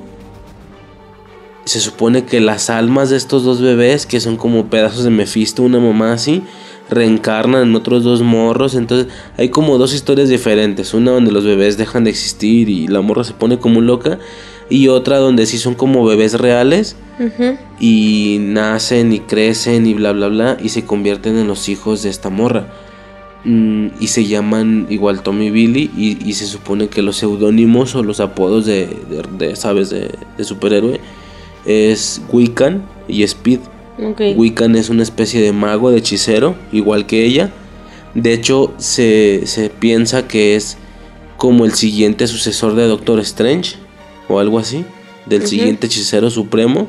Se 1.65 1.81
supone 1.81 2.25
que 2.25 2.41
las 2.41 2.71
almas 2.71 3.11
de 3.11 3.17
estos 3.17 3.43
dos 3.43 3.61
bebés, 3.61 4.07
que 4.07 4.21
son 4.21 4.37
como 4.37 4.67
pedazos 4.71 5.03
de 5.03 5.11
Mephisto, 5.11 5.65
una 5.65 5.81
mamá 5.81 6.13
así, 6.13 6.45
reencarnan 6.89 7.63
en 7.63 7.75
otros 7.75 8.05
dos 8.05 8.23
morros. 8.23 8.77
Entonces 8.77 9.13
hay 9.37 9.49
como 9.49 9.77
dos 9.77 9.93
historias 9.93 10.29
diferentes. 10.29 10.95
Una 10.95 11.11
donde 11.11 11.33
los 11.33 11.45
bebés 11.45 11.77
dejan 11.77 12.05
de 12.05 12.11
existir 12.11 12.69
y 12.69 12.87
la 12.87 13.01
morra 13.01 13.25
se 13.25 13.33
pone 13.33 13.59
como 13.59 13.81
loca. 13.81 14.21
Y 14.69 14.89
otra 14.89 15.19
donde 15.19 15.47
sí 15.47 15.59
son 15.59 15.75
como 15.75 16.05
bebés 16.05 16.35
reales 16.35 16.97
y 17.79 18.39
nacen 18.41 19.13
y 19.13 19.21
crecen 19.21 19.87
y 19.87 19.95
bla 19.95 20.13
bla 20.13 20.29
bla 20.29 20.57
y 20.63 20.71
se 20.71 20.85
convierten 20.85 21.37
en 21.39 21.47
los 21.49 21.69
hijos 21.69 22.03
de 22.03 22.11
esta 22.11 22.31
morra. 22.31 22.69
mm, 23.45 23.89
y 24.01 24.09
se 24.09 24.27
llaman 24.27 24.87
igual 24.91 25.23
Tommy 25.23 25.51
Billy 25.51 25.91
y, 25.97 26.19
y 26.29 26.35
se 26.35 26.47
supone 26.47 26.89
que 26.89 27.03
los 27.03 27.17
seudónimos 27.17 27.95
o 27.95 28.03
los 28.03 28.21
apodos 28.21 28.67
de, 28.67 28.87
de, 29.09 29.23
de, 29.49 29.57
sabes 29.57 29.91
de, 29.91 30.11
de 30.37 30.45
superhéroe 30.45 31.01
es 31.65 32.23
Wiccan 32.31 32.91
y 33.09 33.23
Speed. 33.25 33.61
Ok. 33.99 34.21
Wiccan 34.37 34.77
es 34.77 34.91
una 34.91 35.03
especie 35.03 35.41
de 35.41 35.53
mago, 35.53 35.91
de 35.91 35.99
hechicero, 35.99 36.57
igual 36.73 37.07
que 37.07 37.25
ella. 37.25 37.53
De 38.15 38.33
hecho, 38.33 38.75
se, 38.79 39.43
se 39.47 39.71
piensa 39.71 40.27
que 40.29 40.57
es 40.57 40.79
como 41.37 41.65
el 41.65 41.73
siguiente 41.75 42.27
sucesor 42.27 42.75
de 42.75 42.87
Doctor 42.89 43.21
Strange 43.21 43.77
o 44.29 44.39
algo 44.39 44.59
así, 44.59 44.85
del 45.27 45.47
siguiente 45.47 45.87
hechicero 45.87 46.31
supremo. 46.31 46.89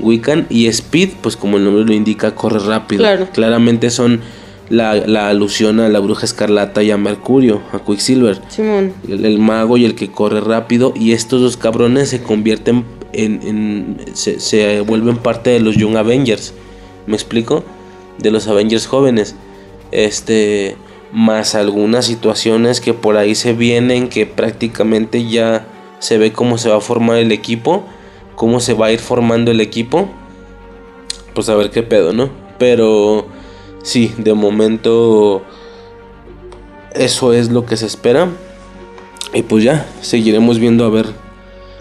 Wiccan 0.00 0.46
y 0.50 0.66
Speed, 0.66 1.10
pues 1.20 1.36
como 1.36 1.56
el 1.56 1.64
nombre 1.64 1.84
lo 1.84 1.92
indica, 1.92 2.34
corre 2.34 2.58
rápido. 2.58 3.02
Claro. 3.02 3.28
Claramente 3.32 3.90
son 3.90 4.20
la, 4.68 4.94
la 4.96 5.28
alusión 5.28 5.78
a 5.78 5.88
la 5.88 6.00
bruja 6.00 6.24
escarlata 6.26 6.82
y 6.82 6.90
a 6.90 6.96
Mercurio, 6.96 7.62
a 7.72 7.78
Quicksilver 7.78 8.40
Simón. 8.48 8.92
el, 9.08 9.24
el 9.24 9.38
mago 9.38 9.76
y 9.76 9.84
el 9.84 9.94
que 9.94 10.10
corre 10.10 10.40
rápido 10.40 10.92
y 10.96 11.12
estos 11.12 11.42
dos 11.42 11.56
cabrones 11.56 12.08
se 12.08 12.22
convierten 12.22 12.84
en, 13.12 13.40
en- 13.46 13.96
se, 14.14 14.40
se 14.40 14.80
vuelven 14.80 15.18
parte 15.18 15.50
de 15.50 15.60
los 15.60 15.76
Young 15.76 15.96
Avengers 15.96 16.54
me 17.06 17.14
explico 17.14 17.62
de 18.18 18.30
los 18.30 18.48
Avengers 18.48 18.86
jóvenes 18.86 19.36
este 19.92 20.76
más 21.12 21.54
algunas 21.54 22.06
situaciones 22.06 22.80
que 22.80 22.94
por 22.94 23.16
ahí 23.16 23.34
se 23.34 23.52
vienen 23.52 24.08
que 24.08 24.26
prácticamente 24.26 25.28
ya 25.28 25.66
se 26.04 26.18
ve 26.18 26.32
cómo 26.32 26.58
se 26.58 26.68
va 26.68 26.76
a 26.76 26.80
formar 26.80 27.18
el 27.18 27.32
equipo 27.32 27.84
cómo 28.34 28.60
se 28.60 28.74
va 28.74 28.86
a 28.86 28.92
ir 28.92 29.00
formando 29.00 29.50
el 29.50 29.60
equipo 29.60 30.08
pues 31.34 31.48
a 31.48 31.54
ver 31.54 31.70
qué 31.70 31.82
pedo 31.82 32.12
no 32.12 32.30
pero 32.58 33.26
sí 33.82 34.12
de 34.18 34.34
momento 34.34 35.42
eso 36.94 37.32
es 37.32 37.50
lo 37.50 37.66
que 37.66 37.76
se 37.76 37.86
espera. 37.86 38.28
Y 39.32 39.42
pues 39.42 39.64
ya, 39.64 39.86
seguiremos 40.00 40.58
viendo 40.58 40.84
a 40.84 40.90
ver, 40.90 41.06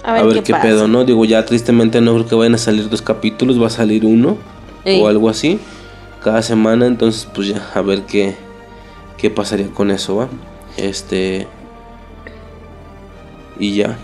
a 0.03 0.23
ver, 0.23 0.41
qué, 0.41 0.55
pedo, 0.55 0.87
¿no? 0.87 1.05
Digo, 1.05 1.23
ya 1.23 1.45
tristemente 1.45 2.01
no 2.01 2.13
creo 2.13 2.25
que 2.25 2.35
vayan 2.35 2.55
a 2.55 2.57
salir 2.57 2.89
dos 2.89 3.03
capítulos, 3.03 3.61
va 3.61 3.67
a 3.67 3.69
salir 3.69 4.05
uno 4.05 4.37
Ey. 4.83 4.99
o 5.01 5.07
algo 5.07 5.29
así 5.29 5.59
cada 6.23 6.41
semana, 6.41 6.87
entonces 6.87 7.27
pues 7.33 7.49
ya, 7.49 7.69
a 7.75 7.81
ver 7.81 8.03
qué, 8.03 8.35
qué 9.17 9.29
pasaría 9.29 9.67
con 9.67 9.91
eso, 9.91 10.15
¿va? 10.15 10.29
Este... 10.77 11.47
Y 13.59 13.75
ya. 13.75 13.99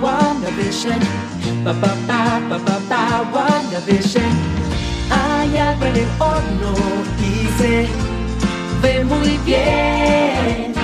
WandaVision. 0.00 1.00
WandaVision. 3.32 4.32
Hay 5.10 5.56
algo 5.56 5.84
en 5.86 5.96
el 5.96 6.08
horno 6.18 6.74
y 7.20 7.48
se 7.58 7.88
ve 8.82 9.04
muy 9.04 9.38
bien. 9.44 10.74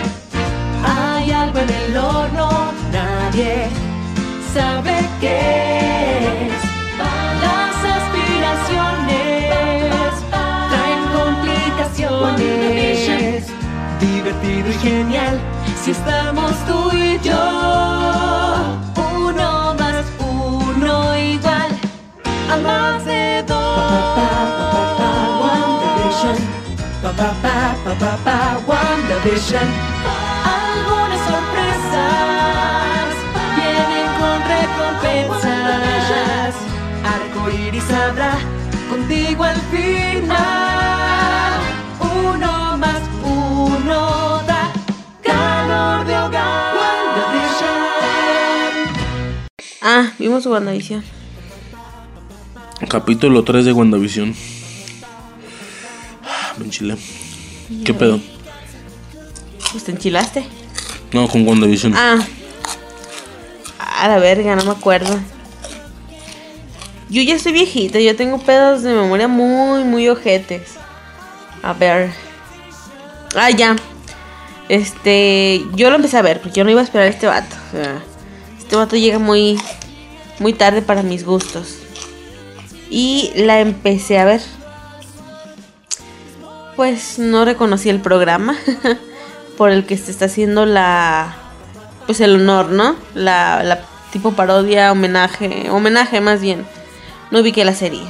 Hay 0.84 1.30
algo 1.30 1.58
en 1.58 1.70
el 1.70 1.96
horno, 1.96 2.72
nadie 2.92 3.68
sabe 4.54 5.08
qué 5.20 6.46
es. 6.46 6.52
Las 7.42 7.76
aspiraciones 7.96 10.12
traen 10.70 11.04
complicaciones. 11.18 13.42
Divertido 14.00 14.68
y 14.70 14.74
genial 14.74 15.40
estamos 15.90 16.52
tú 16.66 16.90
y 16.96 17.18
yo. 17.20 17.34
Uno 19.26 19.74
más 19.78 20.04
uno 20.18 21.16
igual 21.16 21.70
a 22.52 22.56
más 22.56 23.04
de 23.04 23.44
dos. 23.46 23.56
Algunas 30.44 31.20
sorpresas 31.28 33.12
vienen 33.56 34.08
con 34.20 34.38
recompensas. 34.54 36.54
Arco 37.14 37.42
iris 37.50 37.90
habrá 37.90 38.34
contigo 38.88 39.42
al 39.44 39.60
final. 39.72 40.38
Uno 42.00 42.76
más 42.78 43.02
uno 43.24 44.29
Ah, 49.82 50.12
vimos 50.18 50.44
WandaVision. 50.44 51.02
Capítulo 52.88 53.42
3 53.44 53.64
de 53.64 53.72
WandaVision. 53.72 54.34
Ah, 56.24 56.52
Me 56.58 56.66
enchilé. 56.66 56.96
¿Qué 57.84 57.94
pedo? 57.94 58.20
Pues 59.72 59.84
te 59.84 59.92
enchilaste. 59.92 60.44
No, 61.12 61.28
con 61.28 61.46
WandaVision. 61.46 61.94
Ah. 61.96 62.18
A 63.78 64.08
la 64.08 64.18
verga, 64.18 64.54
no 64.56 64.64
me 64.64 64.70
acuerdo. 64.72 65.18
Yo 67.08 67.22
ya 67.22 67.34
estoy 67.34 67.52
viejita, 67.52 67.98
yo 68.00 68.14
tengo 68.16 68.38
pedos 68.38 68.82
de 68.82 68.92
memoria 68.94 69.28
muy, 69.28 69.84
muy 69.84 70.08
ojetes. 70.08 70.74
A 71.62 71.72
ver. 71.72 72.12
Ah, 73.34 73.50
ya. 73.50 73.76
Este, 74.68 75.64
yo 75.74 75.90
lo 75.90 75.96
empecé 75.96 76.18
a 76.18 76.22
ver 76.22 76.40
porque 76.40 76.58
yo 76.58 76.64
no 76.64 76.70
iba 76.70 76.80
a 76.80 76.84
esperar 76.84 77.06
a 77.06 77.10
este 77.10 77.26
vato. 77.26 77.56
O 77.68 77.70
sea, 77.72 78.02
este 78.70 78.76
vato 78.76 78.94
llega 78.94 79.18
muy, 79.18 79.60
muy 80.38 80.52
tarde 80.52 80.80
para 80.80 81.02
mis 81.02 81.24
gustos. 81.24 81.78
Y 82.88 83.32
la 83.34 83.58
empecé 83.58 84.16
a 84.20 84.24
ver. 84.24 84.40
Pues 86.76 87.18
no 87.18 87.44
reconocí 87.44 87.88
el 87.88 87.98
programa 87.98 88.56
por 89.58 89.70
el 89.70 89.86
que 89.86 89.96
se 89.96 90.12
está 90.12 90.26
haciendo 90.26 90.66
la, 90.66 91.34
pues 92.06 92.20
el 92.20 92.36
honor, 92.36 92.70
¿no? 92.70 92.94
La, 93.12 93.80
tipo 94.12 94.34
parodia, 94.34 94.92
homenaje, 94.92 95.68
homenaje 95.68 96.20
más 96.20 96.40
bien. 96.40 96.64
No 97.32 97.40
ubiqué 97.40 97.64
la 97.64 97.74
serie. 97.74 98.04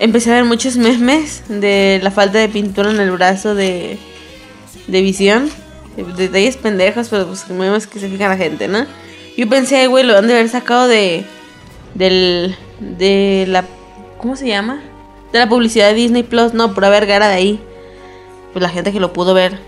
Empecé 0.00 0.32
a 0.32 0.34
ver 0.34 0.44
muchos 0.44 0.76
memes 0.76 1.44
de 1.46 2.00
la 2.02 2.10
falta 2.10 2.38
de 2.38 2.48
pintura 2.48 2.90
en 2.90 2.98
el 2.98 3.12
brazo 3.12 3.54
de, 3.54 3.96
de 4.88 5.02
visión. 5.02 5.52
De- 6.04 6.12
Detalles 6.12 6.56
pendejos, 6.56 7.08
pero 7.08 7.26
pues 7.26 7.48
memes 7.50 7.86
que 7.86 7.98
se 7.98 8.08
fija 8.08 8.28
la 8.28 8.36
gente, 8.36 8.68
¿no? 8.68 8.86
Yo 9.36 9.48
pensé, 9.48 9.86
güey, 9.86 10.04
lo 10.04 10.16
han 10.18 10.26
de 10.26 10.34
haber 10.34 10.48
sacado 10.48 10.88
de. 10.88 11.24
Del. 11.94 12.56
De 12.80 13.44
la. 13.48 13.64
¿Cómo 14.18 14.36
se 14.36 14.46
llama? 14.48 14.82
De 15.32 15.38
la 15.38 15.48
publicidad 15.48 15.88
de 15.88 15.94
Disney 15.94 16.22
Plus. 16.22 16.54
No, 16.54 16.74
pura 16.74 16.88
vergara 16.90 17.28
de 17.28 17.34
ahí. 17.34 17.60
Pues 18.52 18.62
la 18.62 18.68
gente 18.68 18.92
que 18.92 19.00
lo 19.00 19.12
pudo 19.12 19.32
ver 19.34 19.58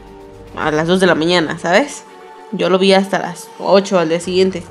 a 0.56 0.70
las 0.70 0.88
2 0.88 1.00
de 1.00 1.06
la 1.06 1.14
mañana, 1.14 1.58
¿sabes? 1.58 2.04
Yo 2.52 2.68
lo 2.68 2.78
vi 2.78 2.92
hasta 2.92 3.18
las 3.18 3.48
8 3.58 3.98
al 3.98 4.08
día 4.08 4.20
siguiente. 4.20 4.62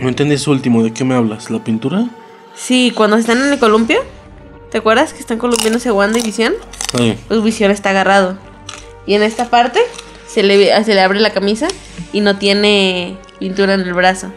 No 0.00 0.08
entendí 0.08 0.34
eso 0.34 0.50
último. 0.50 0.82
¿De 0.82 0.92
qué 0.92 1.04
me 1.04 1.14
hablas? 1.14 1.50
¿La 1.50 1.62
pintura? 1.62 2.06
Sí, 2.54 2.92
cuando 2.94 3.16
están 3.16 3.40
en 3.40 3.52
el 3.52 3.58
columpio. 3.58 3.98
¿Te 4.70 4.78
acuerdas 4.78 5.12
que 5.14 5.20
están 5.20 5.38
columpiándose 5.38 5.92
Wanda 5.92 6.18
y 6.18 6.22
Visión? 6.22 6.52
Ay, 6.98 7.16
Pues 7.28 7.42
Visión 7.44 7.70
está 7.70 7.90
agarrado. 7.90 8.36
Y 9.06 9.14
en 9.14 9.22
esta 9.22 9.48
parte 9.48 9.78
se 10.34 10.42
le, 10.42 10.84
se 10.84 10.94
le 10.94 11.00
abre 11.00 11.20
la 11.20 11.30
camisa 11.30 11.68
y 12.12 12.20
no 12.20 12.36
tiene 12.36 13.16
pintura 13.38 13.74
en 13.74 13.82
el 13.82 13.94
brazo. 13.94 14.32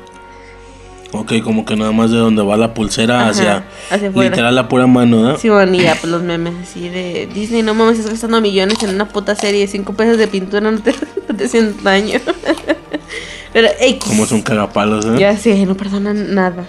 ok, 1.11 1.41
como 1.43 1.65
que 1.65 1.75
nada 1.75 1.91
más 1.91 2.11
de 2.11 2.17
donde 2.17 2.43
va 2.43 2.55
la 2.55 2.75
pulsera 2.75 3.21
Ajá, 3.21 3.29
hacia, 3.29 3.63
hacia 3.89 4.09
literal 4.09 4.53
la 4.53 4.69
pura 4.69 4.85
mano, 4.85 5.23
¿no? 5.23 5.37
Sí, 5.37 5.49
bueno, 5.49 5.73
y 5.73 5.81
ya, 5.81 5.95
pues 5.95 6.11
los 6.11 6.21
memes 6.21 6.53
así 6.61 6.87
de 6.87 7.27
Disney, 7.33 7.63
no 7.63 7.73
mames, 7.73 7.97
estás 7.97 8.11
gastando 8.11 8.39
millones 8.41 8.81
en 8.83 8.91
una 8.91 9.07
puta 9.07 9.33
serie 9.33 9.61
de 9.61 9.67
5 9.67 9.93
pesos 9.93 10.19
de 10.19 10.27
pintura, 10.27 10.69
no 10.69 10.79
te, 10.79 10.93
no 11.27 11.35
te 11.35 11.45
hacen 11.45 11.75
daño. 11.83 12.19
Pero, 13.53 13.69
X. 13.79 14.03
Como 14.03 14.27
son 14.27 14.43
cagapalos, 14.43 15.03
¿eh? 15.05 15.15
Ya 15.17 15.35
sé, 15.35 15.65
no 15.65 15.75
perdonan 15.75 16.35
nada. 16.35 16.63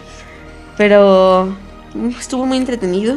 Pero 0.78 1.54
mm, 1.92 2.18
estuvo 2.18 2.46
muy 2.46 2.56
entretenido. 2.56 3.16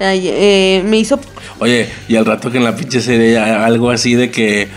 Ay, 0.00 0.28
eh, 0.28 0.82
me 0.84 0.96
hizo. 0.98 1.20
Oye, 1.60 1.88
y 2.08 2.16
al 2.16 2.26
rato 2.26 2.50
que 2.50 2.58
en 2.58 2.64
la 2.64 2.74
pinche 2.74 3.00
serie 3.00 3.38
algo 3.38 3.90
así 3.90 4.14
de 4.16 4.32
que, 4.32 4.68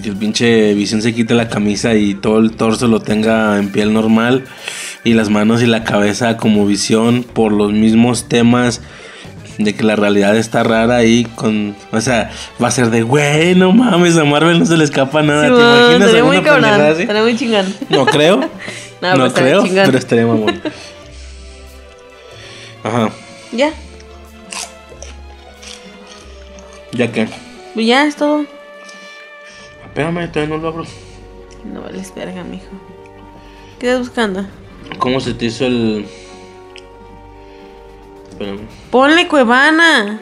que 0.00 0.08
el 0.10 0.16
pinche 0.16 0.74
Visión 0.74 1.02
se 1.02 1.12
quite 1.14 1.34
la 1.34 1.48
camisa 1.48 1.94
y 1.94 2.14
todo 2.14 2.38
el 2.38 2.52
torso 2.52 2.86
lo 2.88 3.00
tenga 3.00 3.58
en 3.58 3.70
piel 3.70 3.92
normal 3.92 4.44
y 5.04 5.14
las 5.14 5.28
manos 5.28 5.62
y 5.62 5.66
la 5.66 5.84
cabeza 5.84 6.36
como 6.36 6.64
Visión 6.66 7.24
por 7.24 7.52
los 7.52 7.72
mismos 7.72 8.28
temas 8.28 8.80
de 9.58 9.74
que 9.74 9.82
la 9.84 9.96
realidad 9.96 10.36
está 10.36 10.62
rara 10.62 10.96
ahí 10.96 11.24
con, 11.34 11.76
o 11.92 12.00
sea, 12.00 12.30
va 12.62 12.68
a 12.68 12.70
ser 12.70 12.90
de, 12.90 13.02
güey, 13.02 13.54
no 13.54 13.72
mames, 13.72 14.16
a 14.16 14.24
Marvel 14.24 14.58
no 14.58 14.66
se 14.66 14.76
le 14.76 14.84
escapa 14.84 15.22
nada, 15.22 15.48
Sí, 15.48 15.52
¿te 15.54 15.60
imaginas 15.60 16.00
estaría 16.00 16.24
muy 16.24 16.36
cabrón. 16.36 16.54
pendejada 16.62 16.90
así? 16.90 17.00
Estaría 17.02 17.22
muy 17.22 17.36
chingón. 17.36 17.74
No 17.90 18.06
creo, 18.06 18.40
No, 19.02 19.16
no, 19.16 19.32
creo, 19.32 19.62
chingón. 19.64 19.84
pero 19.86 19.98
estaría 19.98 20.26
mamón. 20.26 20.60
Ajá, 22.84 23.10
Ya, 23.52 23.72
ya 26.92 27.10
que, 27.12 27.28
pues 27.74 27.86
ya 27.86 28.06
es 28.06 28.16
todo. 28.16 28.44
Espérame, 29.92 30.32
todavía 30.32 30.56
no 30.56 30.62
lo 30.62 30.68
abro. 30.68 30.84
No 31.64 31.82
vales 31.82 32.12
verga, 32.14 32.42
mijo. 32.44 32.64
¿Qué 33.78 33.88
estás 33.88 34.00
buscando? 34.00 34.46
¿Cómo 34.98 35.20
se 35.20 35.34
te 35.34 35.46
hizo 35.46 35.66
el, 35.66 36.06
espérame. 38.30 38.66
Ponle 38.90 39.28
Cuevana. 39.28 40.20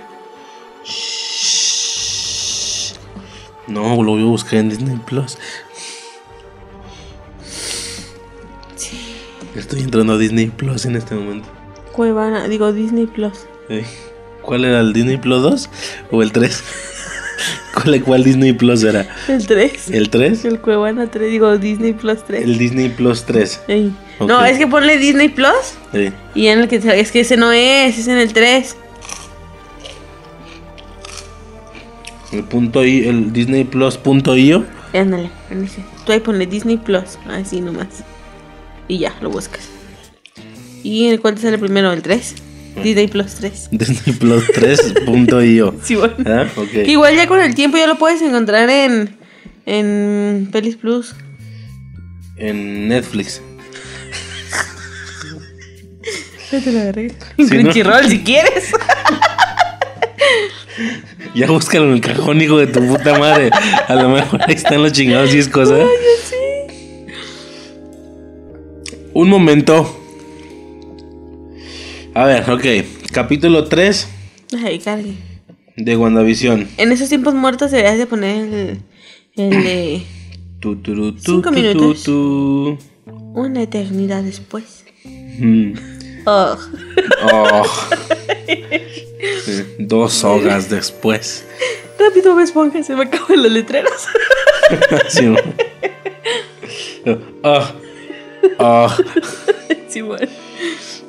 No, 3.68 4.02
lo 4.02 4.12
voy 4.12 4.22
a 4.22 4.26
buscar 4.26 4.58
en 4.58 4.70
Disney 4.70 4.96
Plus. 5.06 5.38
Estoy 9.54 9.80
entrando 9.82 10.14
a 10.14 10.18
Disney 10.18 10.46
Plus 10.46 10.84
en 10.84 10.96
este 10.96 11.14
momento. 11.14 11.48
Cuevana, 11.92 12.48
digo 12.48 12.72
Disney 12.72 13.06
Plus. 13.06 13.46
Eh, 13.68 13.86
¿Cuál 14.42 14.64
era 14.64 14.80
el 14.80 14.92
Disney 14.92 15.16
Plus 15.16 15.42
2 15.42 15.70
o 16.10 16.22
el 16.22 16.32
3? 16.32 16.64
¿Cuál, 17.82 18.02
¿Cuál 18.02 18.24
Disney 18.24 18.52
Plus 18.52 18.82
era? 18.82 19.06
El 19.28 19.46
3. 19.46 19.90
¿El 19.90 20.10
3? 20.10 20.44
El 20.44 20.60
Cuevana 20.60 21.10
3, 21.10 21.30
digo 21.30 21.58
Disney 21.58 21.92
Plus 21.92 22.24
3. 22.24 22.42
El 22.44 22.58
Disney 22.58 22.88
Plus 22.88 23.24
3. 23.24 23.62
Ey. 23.68 23.92
Ok. 24.18 24.28
No, 24.28 24.44
es 24.44 24.58
que 24.58 24.66
ponle 24.66 24.98
Disney 24.98 25.28
Plus 25.28 25.74
Eh, 25.92 26.12
y 26.34 26.48
en 26.48 26.60
el 26.60 26.68
que 26.68 26.76
es 26.76 27.10
que 27.12 27.20
ese 27.20 27.36
no 27.36 27.52
es, 27.52 27.98
es 27.98 28.08
en 28.08 28.18
el 28.18 28.32
3. 28.32 28.76
el 32.32 32.44
punto 32.44 32.84
I, 32.84 33.08
el 33.08 33.32
Disney 33.32 33.64
Plus 33.64 33.96
punto 33.96 34.36
io. 34.36 34.64
Ándale. 34.92 35.30
Tú 36.04 36.12
ahí 36.12 36.20
ponle 36.20 36.46
Disney 36.46 36.76
Plus, 36.76 37.18
así 37.28 37.60
nomás. 37.60 38.04
Y 38.88 38.98
ya, 38.98 39.14
lo 39.20 39.30
buscas. 39.30 39.68
¿Y 40.82 41.06
en 41.06 41.18
cuál 41.18 41.34
te 41.34 41.42
sale 41.42 41.58
primero? 41.58 41.92
¿El 41.92 42.02
3? 42.02 42.34
Disney 42.82 43.08
Plus 43.08 43.34
3. 43.34 43.68
Disney 43.72 44.16
Plus 44.16 44.44
3 44.52 44.94
punto 45.04 45.42
io. 45.42 45.74
Sí, 45.82 45.96
bueno. 45.96 46.14
¿Ah? 46.26 46.46
Igual 46.84 47.16
ya 47.16 47.26
con 47.26 47.40
el 47.40 47.54
tiempo 47.54 47.76
ya 47.76 47.86
lo 47.86 47.96
puedes 47.98 48.22
encontrar 48.22 48.70
en, 48.70 49.16
en 49.66 50.48
Pelis 50.50 50.76
Plus. 50.76 51.14
En 52.36 52.88
Netflix. 52.88 53.42
Ya 56.50 56.60
te 56.60 56.72
lo 56.72 56.80
agarré. 56.80 57.10
Sí, 57.36 57.42
¿no? 57.42 57.48
Crunchyroll 57.48 58.08
si 58.08 58.20
quieres. 58.20 58.72
Ya 61.34 61.46
búscalo 61.46 61.84
en 61.86 61.92
el 61.92 62.00
cajón, 62.00 62.40
hijo 62.40 62.58
de 62.58 62.66
tu 62.66 62.84
puta 62.84 63.16
madre. 63.18 63.50
A 63.86 63.94
lo 63.94 64.08
mejor 64.08 64.40
ahí 64.42 64.54
están 64.54 64.82
los 64.82 64.92
chingados 64.92 65.30
discos, 65.30 65.70
¿eh? 65.70 65.86
Un 69.12 69.28
momento. 69.28 69.99
A 72.14 72.24
ver, 72.24 72.50
ok. 72.50 72.64
Capítulo 73.12 73.64
3 73.64 74.08
Ay, 74.64 74.78
cargue. 74.78 75.14
de 75.76 75.96
WandaVision. 75.96 76.68
En 76.76 76.92
esos 76.92 77.08
tiempos 77.08 77.34
muertos 77.34 77.70
deberías 77.70 77.98
de 77.98 78.06
poner 78.06 78.36
el, 78.52 78.82
el 79.36 79.50
de 79.64 80.02
Tu, 80.60 80.76
turu, 80.76 81.12
tu, 81.12 81.20
Cinco 81.36 81.50
tu, 81.50 81.54
minutos. 81.54 82.02
tu. 82.02 82.78
una 83.06 83.62
eternidad 83.62 84.22
después. 84.22 84.84
Mm. 85.04 85.72
Oh. 86.26 86.56
Oh. 87.32 87.62
Sí, 89.44 89.62
Dos 89.78 90.12
sogas 90.12 90.68
después. 90.68 91.46
Rápido, 91.98 92.34
me 92.34 92.42
esponja, 92.42 92.82
se 92.82 92.94
me 92.94 93.04
acaban 93.04 93.42
los 93.42 93.52
letreros. 93.52 93.92
Sí. 95.08 95.34
Ah. 97.42 97.72
Ah. 98.58 98.96
sí, 99.88 100.02
bueno. 100.02 100.28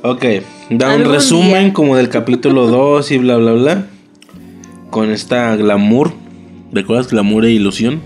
Ok, 0.03 0.25
da 0.71 0.95
un 0.95 1.05
resumen 1.05 1.65
día. 1.65 1.73
como 1.73 1.95
del 1.95 2.09
capítulo 2.09 2.67
2 2.67 3.11
y 3.11 3.17
bla 3.19 3.37
bla 3.37 3.53
bla. 3.53 3.85
Con 4.89 5.11
esta 5.11 5.55
glamour. 5.55 6.11
¿Recuerdas 6.71 7.09
glamour 7.09 7.45
e 7.45 7.51
ilusión? 7.51 8.01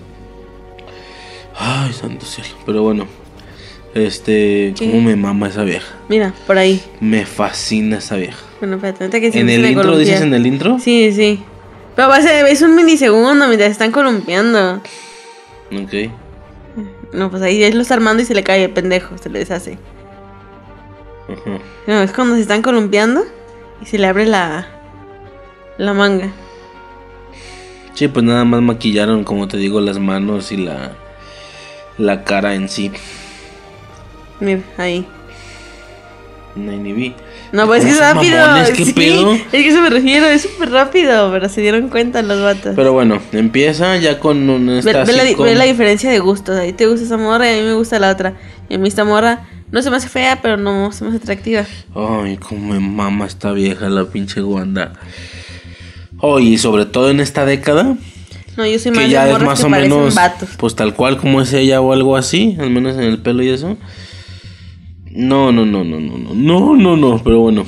Ay, 1.58 1.92
santo 1.92 2.26
cielo. 2.26 2.50
Pero 2.66 2.82
bueno. 2.82 3.06
Este, 3.94 4.74
¿Qué? 4.76 4.90
cómo 4.90 5.00
me 5.00 5.16
mama 5.16 5.48
esa 5.48 5.64
vieja. 5.64 5.86
Mira, 6.10 6.34
por 6.46 6.58
ahí. 6.58 6.82
Me 7.00 7.24
fascina 7.24 7.96
esa 7.98 8.16
vieja. 8.16 8.44
Bueno, 8.60 8.76
espérate, 8.76 9.20
que 9.20 9.28
¿En 9.38 9.48
el 9.48 9.64
intro 9.64 9.96
dices 9.96 10.20
en 10.20 10.34
el 10.34 10.46
intro? 10.46 10.78
Sí, 10.78 11.12
sí. 11.12 11.40
Pero 11.94 12.08
va 12.08 12.16
a 12.16 12.22
ser, 12.22 12.46
es 12.46 12.60
un 12.60 12.74
minisegundo 12.74 13.46
mientras 13.46 13.70
están 13.70 13.90
columpiando. 13.92 14.82
Ok. 15.72 16.10
No, 17.14 17.30
pues 17.30 17.42
ahí 17.42 17.62
él 17.62 17.76
lo 17.76 17.82
está 17.82 17.94
armando 17.94 18.22
y 18.22 18.26
se 18.26 18.34
le 18.34 18.42
cae 18.42 18.64
el 18.64 18.70
pendejo, 18.70 19.16
se 19.16 19.30
le 19.30 19.38
deshace. 19.38 19.78
Ajá. 21.28 21.58
No, 21.86 22.00
es 22.02 22.12
cuando 22.12 22.34
se 22.36 22.42
están 22.42 22.62
columpiando 22.62 23.24
y 23.82 23.86
se 23.86 23.98
le 23.98 24.06
abre 24.06 24.26
la, 24.26 24.66
la 25.78 25.92
manga. 25.92 26.30
Sí, 27.94 28.08
pues 28.08 28.24
nada 28.24 28.44
más 28.44 28.60
maquillaron, 28.62 29.24
como 29.24 29.48
te 29.48 29.56
digo, 29.56 29.80
las 29.80 29.98
manos 29.98 30.52
y 30.52 30.58
la, 30.58 30.92
la 31.98 32.24
cara 32.24 32.54
en 32.54 32.68
sí. 32.68 32.92
Mira, 34.40 34.60
ahí. 34.76 35.06
No 36.54 36.72
ni 36.72 36.92
vi. 36.92 37.14
No, 37.52 37.66
pues 37.66 37.84
es 37.84 37.86
que 37.86 37.92
es 37.92 37.98
¿Cómo 37.98 38.08
son 38.08 38.16
rápido. 38.32 38.46
mamones? 38.46 38.70
¿Qué 38.70 38.84
sí, 38.84 38.92
pedo? 38.92 39.32
Es 39.34 39.50
que 39.50 39.68
eso 39.68 39.80
me 39.80 39.90
refiero, 39.90 40.26
es 40.26 40.42
súper 40.42 40.70
rápido, 40.70 41.30
pero 41.30 41.48
se 41.48 41.60
dieron 41.60 41.88
cuenta 41.88 42.22
los 42.22 42.40
vatos. 42.42 42.72
Pero 42.76 42.92
bueno, 42.92 43.20
empieza 43.32 43.96
ya 43.96 44.18
con 44.18 44.48
un 44.48 44.66
Ve, 44.66 44.80
ve 44.82 44.92
la, 44.92 45.06
sitcom. 45.06 45.44
ve 45.46 45.54
la 45.54 45.64
diferencia 45.64 46.10
de 46.10 46.18
gustos. 46.18 46.56
Ahí 46.58 46.72
te 46.72 46.86
gusta 46.86 47.04
esa 47.04 47.16
morra 47.18 47.50
y 47.50 47.58
a 47.58 47.62
mí 47.62 47.66
me 47.68 47.74
gusta 47.74 47.98
la 47.98 48.10
otra. 48.10 48.34
Y 48.68 48.74
a 48.74 48.78
mí 48.78 48.88
esta 48.88 49.04
morra 49.04 49.46
no 49.72 49.82
se 49.82 49.90
me 49.90 49.96
hace 49.96 50.08
fea, 50.08 50.40
pero 50.42 50.56
no 50.56 50.92
se 50.92 51.04
me 51.04 51.10
hace 51.10 51.18
atractiva. 51.18 51.64
Ay, 51.94 52.36
cómo 52.38 52.72
me 52.74 52.80
mama 52.80 53.26
esta 53.26 53.52
vieja, 53.52 53.88
la 53.88 54.04
pinche 54.04 54.42
Wanda. 54.42 54.92
Oh, 56.18 56.38
y 56.38 56.56
sobre 56.58 56.86
todo 56.86 57.10
en 57.10 57.20
esta 57.20 57.44
década, 57.44 57.96
No, 58.56 58.66
yo 58.66 58.78
soy 58.78 58.90
más 58.92 59.00
que 59.00 59.04
de 59.06 59.10
ya 59.10 59.26
es 59.26 59.32
morras 59.32 59.46
más 59.48 59.60
que 59.60 59.66
o 59.66 59.68
menos, 59.68 60.14
vatos. 60.14 60.48
pues 60.56 60.74
tal 60.74 60.94
cual 60.94 61.18
como 61.18 61.42
es 61.42 61.52
ella 61.52 61.80
o 61.80 61.92
algo 61.92 62.16
así, 62.16 62.56
al 62.58 62.70
menos 62.70 62.94
en 62.96 63.02
el 63.02 63.18
pelo 63.18 63.42
y 63.42 63.48
eso. 63.50 63.76
No, 65.10 65.52
no, 65.52 65.66
no, 65.66 65.84
no, 65.84 65.98
no, 66.00 66.16
no, 66.18 66.34
no, 66.34 66.76
no, 66.76 66.96
no, 66.96 67.22
pero 67.22 67.40
bueno, 67.40 67.66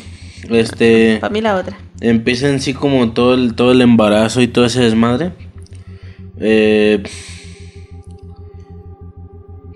este, 0.51 1.19
Para 1.21 1.33
mí 1.33 1.41
la 1.41 1.57
otra. 1.57 1.77
empieza 2.01 2.49
en 2.49 2.61
sí 2.61 2.73
como 2.75 3.11
todo 3.13 3.35
el, 3.35 3.55
todo 3.55 3.73
el 3.73 3.81
embarazo 3.83 4.41
y 4.41 4.49
todo 4.49 4.65
ese 4.67 4.81
desmadre. 4.81 5.33
Eh, 6.41 7.03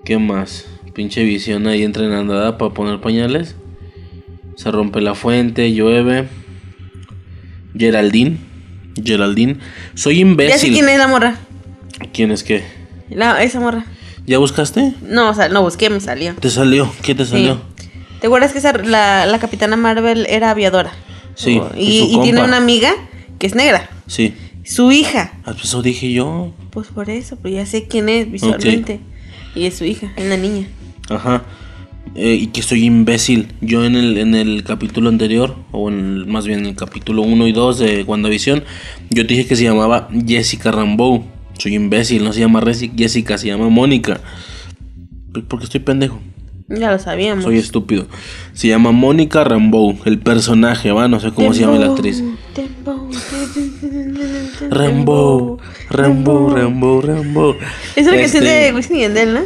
¿Qué 0.05 0.18
más? 0.18 0.66
Pinche 0.95 1.24
visión 1.24 1.66
ahí 1.66 1.82
entrenando 1.82 2.34
para 2.59 2.74
poner 2.74 3.01
pañales. 3.01 3.57
Se 4.57 4.70
rompe 4.70 5.01
la 5.01 5.14
fuente, 5.14 5.72
llueve. 5.72 6.28
Geraldine. 7.76 8.36
Geraldine. 9.03 9.57
Soy 9.95 10.14
Ya 10.16 10.18
sé 10.18 10.20
imbécil. 10.20 10.72
quién 10.74 10.88
es 10.88 10.99
la 10.99 11.09
morra. 11.09 11.36
¿Quién 12.12 12.30
es 12.30 12.45
qué? 12.45 12.62
La, 13.11 13.43
esa 13.43 13.61
morra. 13.61 13.86
¿Ya 14.26 14.38
buscaste? 14.38 14.93
No, 15.03 15.30
o 15.30 15.34
sea, 15.34 15.49
no 15.49 15.62
busqué, 15.62 15.88
me 15.90 16.01
salió. 16.01 16.34
¿Te 16.34 16.51
salió? 16.51 16.93
¿Qué 17.03 17.14
te 17.14 17.24
salió? 17.24 17.61
¿Te 18.20 18.26
acuerdas 18.26 18.53
que 18.53 18.59
esa, 18.59 18.72
la, 18.72 19.26
la 19.26 19.38
capitana 19.38 19.76
Marvel 19.76 20.26
era 20.28 20.51
aviadora? 20.51 20.93
Sí, 21.34 21.61
y 21.76 22.14
Y, 22.14 22.20
tiene 22.22 22.43
una 22.43 22.59
amiga 22.59 22.93
que 23.38 23.47
es 23.47 23.55
negra. 23.55 23.88
Sí. 24.07 24.34
Su 24.64 24.93
hija. 24.93 25.32
Ah, 25.45 25.53
pues 25.53 25.64
eso 25.64 25.82
dije 25.82 26.12
yo. 26.12 26.53
Pues 26.70 26.88
por 26.88 27.11
eso, 27.11 27.36
pues 27.36 27.55
ya 27.55 27.66
sé 27.66 27.88
quién 27.88 28.09
es 28.09 28.30
visualmente. 28.30 29.01
Y 29.55 29.66
es 29.66 29.76
su 29.76 29.84
hija, 29.84 30.12
es 30.16 30.26
la 30.26 30.36
niña. 30.36 30.66
Ajá. 31.11 31.43
Eh, 32.15 32.35
y 32.43 32.47
que 32.49 32.63
soy 32.63 32.85
imbécil. 32.85 33.49
Yo 33.61 33.85
en 33.85 33.95
el, 33.97 34.19
en 34.19 34.35
el 34.35 34.65
capítulo 34.65 35.09
anterior, 35.09 35.57
o 35.71 35.89
en 35.89 35.99
el- 35.99 36.27
más 36.27 36.47
bien 36.47 36.61
en 36.61 36.67
el 36.67 36.75
capítulo 36.77 37.23
1 37.23 37.47
y 37.47 37.53
2 37.53 37.79
de 37.79 38.03
WandaVision, 38.03 38.65
yo 39.11 39.27
te 39.27 39.35
dije 39.35 39.47
que 39.47 39.57
se 39.57 39.65
llamaba 39.65 40.09
Jessica 40.27 40.71
Rambeau. 40.73 41.25
Soy 41.59 41.75
imbécil, 41.75 42.25
no 42.25 42.33
se 42.33 42.41
llama 42.41 42.63
Jessica, 42.97 43.39
se 43.39 43.47
llama 43.47 43.69
Mónica. 43.69 44.21
Pues 45.33 45.45
Porque 45.49 45.65
estoy 45.65 45.81
pendejo. 45.81 46.21
Ya 46.69 46.91
lo 46.93 46.99
sabíamos. 46.99 47.45
Soy 47.45 47.59
estúpido. 47.59 48.07
Se 48.53 48.69
llama 48.69 48.93
Mónica 48.93 49.45
Rambeau, 49.45 49.97
el 50.05 50.19
personaje, 50.19 50.91
va, 50.93 51.07
no 51.09 51.21
sé 51.21 51.31
cómo 51.33 51.53
se 51.55 51.61
llama 51.61 51.79
la 51.79 51.87
actriz. 51.87 52.23
Rambo, 54.71 55.59
Rambo, 55.91 56.51
Rambo, 56.55 57.01
Rambo. 57.03 57.57
Es 57.97 58.07
canción 58.07 58.19
Este, 58.19 58.41
de 58.43 58.73
Wisin 58.73 58.97
y 58.97 59.01
Yandel, 59.03 59.35
¿no? 59.35 59.41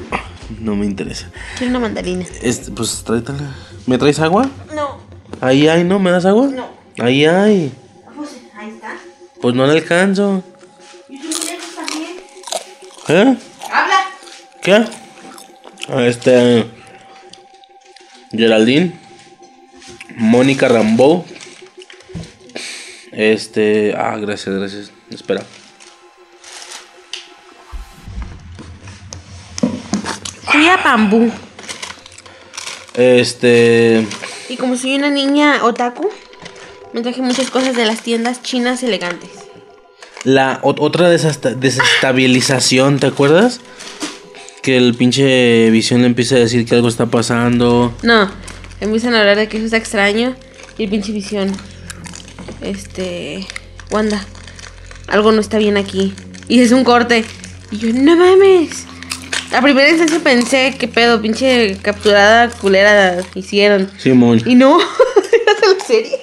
No 0.60 0.76
me 0.76 0.86
interesa. 0.86 1.30
Quiero 1.58 1.70
una 1.70 1.80
mandarina. 1.80 2.24
Este, 2.42 2.70
pues 2.70 3.02
tráetela. 3.04 3.54
¿Me 3.86 3.98
traes 3.98 4.20
agua? 4.20 4.48
No, 4.74 4.98
Ahí 5.40 5.68
hay, 5.68 5.84
¿no? 5.84 5.98
¿Me 5.98 6.10
das 6.10 6.24
agua? 6.24 6.46
No. 6.48 6.68
Ahí 6.98 7.24
hay. 7.26 7.72
pues 8.16 8.30
ahí 8.56 8.70
está. 8.70 8.96
Pues 9.40 9.54
no 9.54 9.66
le 9.66 9.72
alcanzo. 9.72 10.42
¿Y 11.08 11.18
tú 11.20 11.28
también? 11.74 12.16
¿Eh? 13.08 13.38
¡Habla! 13.72 14.00
¿Qué? 14.62 14.84
Ah, 15.88 16.02
Este. 16.06 16.66
Geraldine. 18.32 18.98
Mónica 20.16 20.68
Rambeau. 20.68 21.24
Este. 23.12 23.94
Ah, 23.96 24.16
gracias, 24.16 24.54
gracias. 24.54 24.90
Espera. 25.10 25.42
Fui 30.50 30.68
a 30.68 30.82
Pambú. 30.82 31.30
Este. 32.94 34.06
Y 34.48 34.56
como 34.56 34.76
soy 34.76 34.94
una 34.96 35.10
niña 35.10 35.64
otaku, 35.64 36.08
me 36.92 37.02
traje 37.02 37.20
muchas 37.22 37.50
cosas 37.50 37.76
de 37.76 37.84
las 37.84 38.00
tiendas 38.02 38.42
chinas 38.42 38.82
elegantes. 38.82 39.30
La 40.24 40.60
ot- 40.62 40.78
otra 40.80 41.08
desestabilización, 41.08 42.98
¿te 42.98 43.06
acuerdas? 43.08 43.60
Que 44.62 44.76
el 44.76 44.94
pinche 44.94 45.70
visión 45.70 46.00
le 46.00 46.06
empieza 46.08 46.36
a 46.36 46.38
decir 46.38 46.64
que 46.66 46.74
algo 46.74 46.88
está 46.88 47.06
pasando. 47.06 47.94
No, 48.02 48.30
empiezan 48.80 49.14
a 49.14 49.20
hablar 49.20 49.36
de 49.36 49.48
que 49.48 49.58
eso 49.58 49.66
está 49.66 49.76
extraño 49.76 50.34
y 50.78 50.84
el 50.84 50.90
pinche 50.90 51.12
visión. 51.12 51.52
este, 52.62 53.46
Wanda, 53.90 54.24
algo 55.06 55.30
no 55.32 55.40
está 55.40 55.58
bien 55.58 55.76
aquí. 55.76 56.14
Y 56.48 56.60
es 56.60 56.72
un 56.72 56.82
corte. 56.84 57.24
Y 57.70 57.78
yo, 57.78 57.88
no 57.92 58.16
mames. 58.16 58.86
A 59.52 59.62
primera 59.62 59.88
instancia 59.88 60.18
pensé, 60.20 60.74
qué 60.78 60.88
pedo, 60.88 61.20
pinche 61.20 61.76
capturada 61.80 62.48
culera 62.50 63.16
hicieron. 63.34 63.88
Simón. 63.98 64.42
Y 64.44 64.54
no, 64.54 64.78
era 64.80 65.74
la 65.74 65.84
serie. 65.84 66.18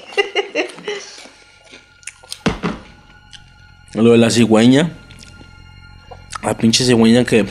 Lo 3.94 4.12
de 4.12 4.18
la 4.18 4.30
cigüeña. 4.30 4.92
La 6.44 6.58
pinche 6.58 6.84
cigüeña 6.84 7.24
que. 7.24 7.46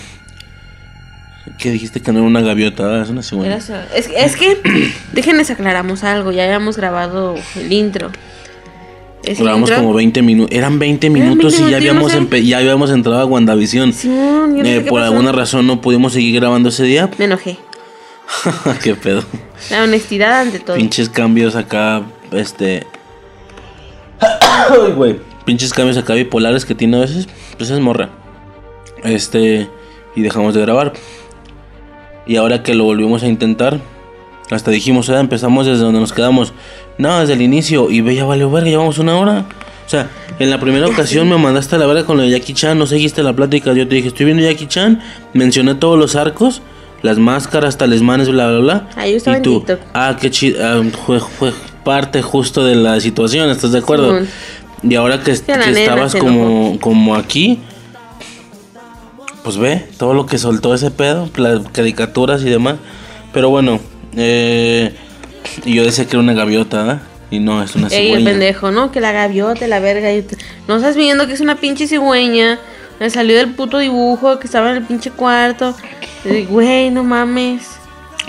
Que 1.59 1.71
dijiste 1.71 2.01
que 2.01 2.13
no 2.13 2.19
era 2.19 2.29
una 2.29 2.41
gaviota, 2.41 3.03
es 3.03 3.09
una 3.09 3.23
cigüeña. 3.23 3.57
Era. 3.57 3.89
Es, 3.95 4.09
es 4.15 4.37
que, 4.37 4.61
déjenles 5.13 5.51
aclaramos 5.51 6.05
algo, 6.05 6.33
ya 6.33 6.45
habíamos 6.45 6.77
grabado 6.77 7.37
el 7.57 7.73
intro. 7.73 8.11
Grabamos 9.39 9.71
como 9.71 9.93
20 9.95 10.23
minutos. 10.23 10.57
Eran 10.57 10.79
20 10.79 11.07
Eran 11.07 11.13
minutos 11.19 11.53
20 11.53 11.69
y 11.69 11.71
ya 11.71 11.77
habíamos, 11.77 12.15
empe- 12.15 12.45
ya 12.45 12.59
habíamos 12.59 12.91
entrado 12.91 13.21
a 13.21 13.25
WandaVision. 13.25 13.95
No 14.05 14.65
Eh, 14.65 14.81
por 14.81 15.01
pasó. 15.01 15.13
alguna 15.13 15.33
razón 15.33 15.67
no 15.67 15.81
pudimos 15.81 16.13
seguir 16.13 16.35
grabando 16.41 16.69
ese 16.71 16.85
día. 16.85 17.09
Me 17.19 17.27
enojé. 17.27 17.59
Qué 18.83 18.95
pedo. 18.95 19.23
La 19.71 19.83
honestidad 19.85 20.41
ante 20.41 20.59
todo. 20.59 20.77
Pinches 20.77 21.09
cambios 21.09 21.55
acá, 21.55 22.03
este. 22.33 22.87
Ay, 24.21 24.93
güey. 24.95 25.21
Pinches 25.45 25.73
cambios 25.73 25.97
acá 25.97 26.15
bipolares 26.15 26.65
que 26.65 26.75
tiene 26.75 26.97
a 26.97 27.01
veces. 27.01 27.29
Pues 27.59 27.71
es 27.71 27.79
morra. 27.81 28.11
Este. 29.05 29.69
Y 30.17 30.23
dejamos 30.23 30.55
de 30.55 30.61
grabar. 30.61 30.93
Y 32.27 32.37
ahora 32.37 32.63
que 32.63 32.75
lo 32.75 32.85
volvimos 32.85 33.23
a 33.23 33.29
intentar. 33.29 33.81
Hasta 34.51 34.71
dijimos, 34.71 35.09
"Ah, 35.11 35.21
empezamos 35.21 35.67
desde 35.67 35.83
donde 35.83 36.01
nos 36.01 36.13
quedamos. 36.13 36.53
No, 36.99 37.21
desde 37.21 37.33
el 37.35 37.43
inicio. 37.43 37.91
Y 37.91 38.01
ve, 38.01 38.15
ya 38.15 38.25
valió 38.25 38.51
verga, 38.51 38.69
llevamos 38.69 38.99
una 38.99 39.17
hora. 39.17 39.47
O 39.87 39.89
sea, 39.89 40.09
en 40.39 40.51
la 40.51 40.59
primera 40.61 40.87
ocasión 40.87 41.29
me 41.29 41.37
mandaste 41.39 41.77
a 41.77 41.79
la 41.79 41.87
verga 41.87 42.05
con 42.05 42.17
lo 42.17 42.23
de 42.23 42.31
Jackie 42.31 42.55
Chan, 42.55 42.79
no 42.79 42.87
seguiste 42.87 43.23
la 43.23 43.33
plática. 43.35 43.73
Yo 43.73 43.87
te 43.89 43.95
dije, 43.97 44.09
estoy 44.09 44.27
viendo 44.27 44.43
Jackie 44.43 44.67
Chan, 44.67 45.01
mencioné 45.35 45.75
todos 45.75 45.99
los 45.99 46.17
arcos, 46.17 46.63
las 47.03 47.19
máscaras, 47.19 47.77
talismanes, 47.79 48.29
bla, 48.29 48.49
bla, 48.49 48.59
bla. 48.59 48.89
Ah, 48.97 49.07
yo 49.07 49.17
estaba 49.17 49.39
y 49.39 49.43
tú, 49.43 49.65
ah, 49.95 50.17
qué 50.21 50.31
chido, 50.31 50.59
fue, 51.07 51.21
fue 51.21 51.53
parte 51.85 52.23
justo 52.23 52.65
de 52.65 52.77
la 52.77 53.01
situación, 53.01 53.51
¿estás 53.51 53.73
de 53.73 53.79
acuerdo? 53.79 54.21
Y 54.83 54.95
ahora 54.95 55.19
que, 55.21 55.33
que 55.33 55.53
estabas 55.83 56.15
como, 56.15 56.79
como 56.81 57.15
aquí, 57.17 57.59
pues 59.45 59.57
ve 59.57 59.87
todo 59.99 60.15
lo 60.15 60.27
que 60.27 60.39
soltó 60.39 60.75
ese 60.75 60.91
pedo, 60.91 61.29
las 61.37 61.61
caricaturas 61.73 62.43
y 62.43 62.51
demás. 62.51 62.77
Pero 63.33 63.49
bueno, 63.51 63.81
eh, 64.17 64.93
y 65.65 65.75
yo 65.75 65.85
decía 65.85 66.05
que 66.05 66.11
era 66.13 66.21
una 66.21 66.35
gaviota, 66.35 66.79
¿verdad? 66.83 67.03
Y 67.31 67.39
no, 67.41 67.63
es 67.63 67.75
una 67.75 67.89
Ey, 67.89 67.99
el 67.99 68.05
cigüeña. 68.19 68.31
pendejo, 68.31 68.71
¿no? 68.71 68.93
Que 68.93 69.01
la 69.01 69.13
gaviota, 69.13 69.67
la 69.67 69.81
verga. 69.81 70.13
y- 70.13 70.25
No 70.69 70.77
estás 70.77 70.97
viendo 70.97 71.27
que 71.27 71.33
es 71.33 71.41
una 71.41 71.57
pinche 71.57 71.87
cigüeña. 71.87 72.59
Me 73.01 73.09
salió 73.11 73.37
del 73.37 73.49
puto 73.55 73.79
dibujo 73.79 74.39
que 74.39 74.47
estaba 74.47 74.71
en 74.71 74.77
el 74.79 74.83
pinche 74.85 75.11
cuarto. 75.11 75.75
Y, 76.25 76.43
Güey, 76.45 76.91
no 76.91 77.03
mames. 77.05 77.63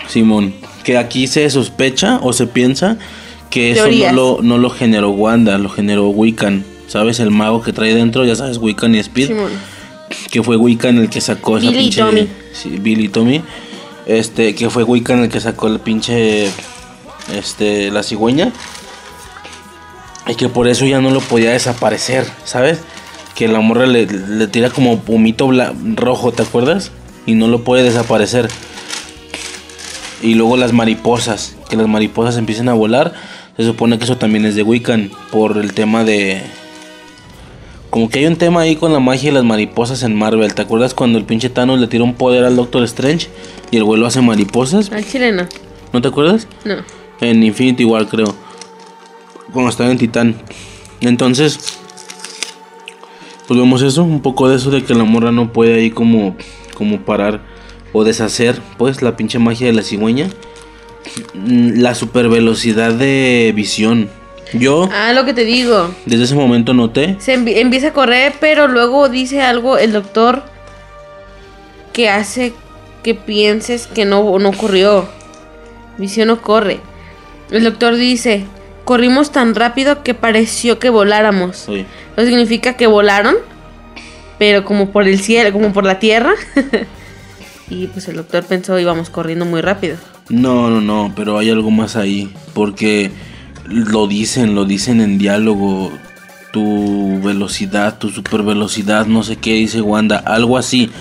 Simón, 0.08 0.54
que 0.84 0.98
aquí 0.98 1.28
se 1.28 1.50
sospecha 1.50 2.20
o 2.22 2.34
se 2.34 2.48
piensa 2.48 2.98
que 3.50 3.72
eso 3.72 3.88
no 3.88 4.12
lo, 4.14 4.40
no 4.42 4.58
lo 4.58 4.70
generó 4.70 5.12
Wanda, 5.12 5.58
lo 5.58 5.70
generó 5.70 6.10
Wiccan. 6.10 6.64
¿Sabes? 6.88 7.20
El 7.20 7.32
mago 7.32 7.62
que 7.62 7.74
trae 7.74 7.94
dentro, 7.94 8.24
ya 8.26 8.36
sabes, 8.36 8.58
Wiccan 8.58 8.96
y 8.96 9.00
Speed. 9.00 9.28
Simón. 9.28 9.52
que 10.32 10.44
fue 10.44 10.58
Wiccan 10.58 10.98
el 10.98 11.10
que 11.10 11.22
sacó 11.22 11.58
esa 11.58 11.68
Billy 11.70 11.84
pinche 11.84 12.02
Tommy. 12.02 12.28
sí, 12.54 12.78
Billy 12.80 13.08
Tommy 13.10 13.42
este 14.06 14.56
que 14.56 14.70
fue 14.70 14.84
Wiccan 14.84 15.20
el 15.20 15.30
que 15.30 15.40
sacó 15.40 15.68
el 15.68 15.80
pinche 15.80 16.50
este 17.34 17.92
la 17.92 18.04
cigüeña. 18.04 18.52
Y 20.28 20.36
que 20.36 20.48
por 20.50 20.68
eso 20.68 20.86
ya 20.86 21.02
no 21.02 21.12
lo 21.12 21.20
podía 21.20 21.52
desaparecer 21.52 22.26
sabes 22.46 22.80
que 23.36 23.48
la 23.48 23.60
morra 23.60 23.86
le, 23.86 24.06
le 24.06 24.48
tira 24.48 24.70
como 24.70 25.00
pumito 25.00 25.52
rojo 25.96 26.32
te 26.32 26.44
acuerdas 26.44 26.92
y 27.26 27.36
no 27.36 27.48
lo 27.48 27.64
puede 27.64 27.84
desaparecer. 27.84 28.50
Y 30.22 30.36
luego 30.36 30.56
las 30.56 30.72
mariposas 30.72 31.56
que 31.70 31.76
las 31.76 31.88
mariposas 31.88 32.38
empiecen 32.38 32.70
a 32.70 32.74
volar 32.74 33.14
se 33.58 33.64
supone 33.64 33.98
que 33.98 34.06
eso 34.06 34.18
también 34.18 34.46
es 34.46 34.56
de 34.56 34.64
Wiccan 34.64 35.12
por 35.32 35.58
el 35.58 35.74
tema 35.74 36.04
de 36.04 36.42
como 37.94 38.10
que 38.10 38.18
hay 38.18 38.26
un 38.26 38.38
tema 38.38 38.62
ahí 38.62 38.76
con 38.76 38.92
la 38.92 39.00
magia 39.00 39.30
y 39.30 39.34
las 39.36 39.44
mariposas 39.44 40.02
en 40.02 40.16
Marvel. 40.16 40.56
¿Te 40.56 40.64
acuerdas 40.64 40.96
cuando 40.96 41.20
el 41.20 41.26
pinche 41.26 41.52
Thanos 41.52 41.80
le 41.80 41.86
tira 41.86 42.04
un 42.04 42.16
poder 42.16 42.44
al 42.44 42.56
Doctor 42.56 42.82
Strange 42.86 43.28
y 43.70 43.78
el 43.78 43.84
vuelo 43.84 44.08
hace 44.08 44.20
mariposas? 44.20 44.92
Al 44.92 45.06
chileno. 45.06 45.46
¿No 45.94 46.02
te 46.02 46.08
acuerdas? 46.08 46.48
No. 46.66 46.78
En 47.22 47.44
Infinity 47.44 47.86
War, 47.86 48.08
creo. 48.08 48.34
Cuando 49.52 49.70
estaba 49.70 49.92
en 49.92 50.00
Titán. 50.00 50.36
Entonces, 51.02 51.60
pues 53.48 53.60
vemos 53.60 53.84
eso, 53.84 54.04
un 54.04 54.24
poco 54.24 54.50
de 54.50 54.56
eso 54.56 54.72
de 54.72 54.84
que 54.84 54.96
la 54.96 55.04
morra 55.04 55.32
no 55.32 55.54
puede 55.54 55.76
ahí 55.76 55.92
como, 55.92 56.36
como 56.74 57.02
parar 57.02 57.42
o 57.92 58.04
deshacer, 58.04 58.60
pues, 58.80 59.04
la 59.04 59.16
pinche 59.16 59.38
magia 59.38 59.68
de 59.68 59.74
la 59.74 59.84
cigüeña. 59.84 60.30
Mm, 61.36 61.80
La 61.80 61.94
super 61.94 62.28
velocidad 62.28 62.92
de 62.92 63.54
visión. 63.56 64.10
Yo, 64.54 64.88
Ah, 64.92 65.14
lo 65.14 65.26
que 65.26 65.34
te 65.34 65.46
digo. 65.46 65.94
desde 66.06 66.26
ese 66.26 66.36
momento 66.36 66.74
noté 66.74 67.16
Se 67.20 67.34
empieza 67.34 67.88
a 67.88 67.94
correr, 67.94 68.34
pero 68.40 68.68
luego 68.68 69.10
dice 69.10 69.42
algo 69.42 69.78
el 69.78 69.92
doctor 69.92 70.44
que 71.92 72.10
hace 72.10 72.54
que 73.04 73.16
pienses 73.16 73.88
que 73.88 74.06
no, 74.06 74.38
no 74.40 74.52
corrió. 74.54 75.08
Visión 75.98 76.28
no 76.30 76.42
corre. 76.42 76.80
El 77.52 77.64
doctor 77.64 77.96
dice, 77.96 78.46
corrimos 78.86 79.32
tan 79.32 79.54
rápido 79.54 80.04
que 80.04 80.14
pareció 80.14 80.80
que 80.80 80.90
voláramos. 80.90 81.68
Oye, 81.70 81.86
Eso 82.16 82.26
significa 82.26 82.74
que 82.76 82.88
volaron, 82.88 83.36
pero 84.40 84.64
como 84.66 84.90
por 84.90 85.08
el 85.08 85.20
cielo, 85.20 85.52
como 85.52 85.72
por 85.74 85.86
la 85.86 86.00
tierra. 86.00 86.34
y 87.70 87.88
pues 87.88 88.08
el 88.08 88.16
doctor 88.16 88.44
pensó 88.44 88.80
íbamos 88.80 89.10
corriendo 89.10 89.46
muy 89.46 89.62
rápido. 89.62 89.98
No, 90.30 90.70
no, 90.70 90.82
no, 90.82 91.14
pero 91.16 91.38
hay 91.38 91.50
algo 91.50 91.70
más 91.70 91.96
ahí. 91.96 92.34
Porque 92.54 93.12
lo 93.66 94.08
dicen, 94.08 94.56
lo 94.56 94.66
dicen 94.66 95.02
en 95.02 95.18
diálogo. 95.18 95.92
Tu 96.52 97.20
velocidad, 97.24 97.98
tu 97.98 98.10
super 98.10 98.44
velocidad, 98.44 99.08
no 99.08 99.24
sé 99.24 99.38
qué 99.38 99.54
dice 99.56 99.82
Wanda, 99.82 100.18
algo 100.18 100.58
así. 100.58 100.92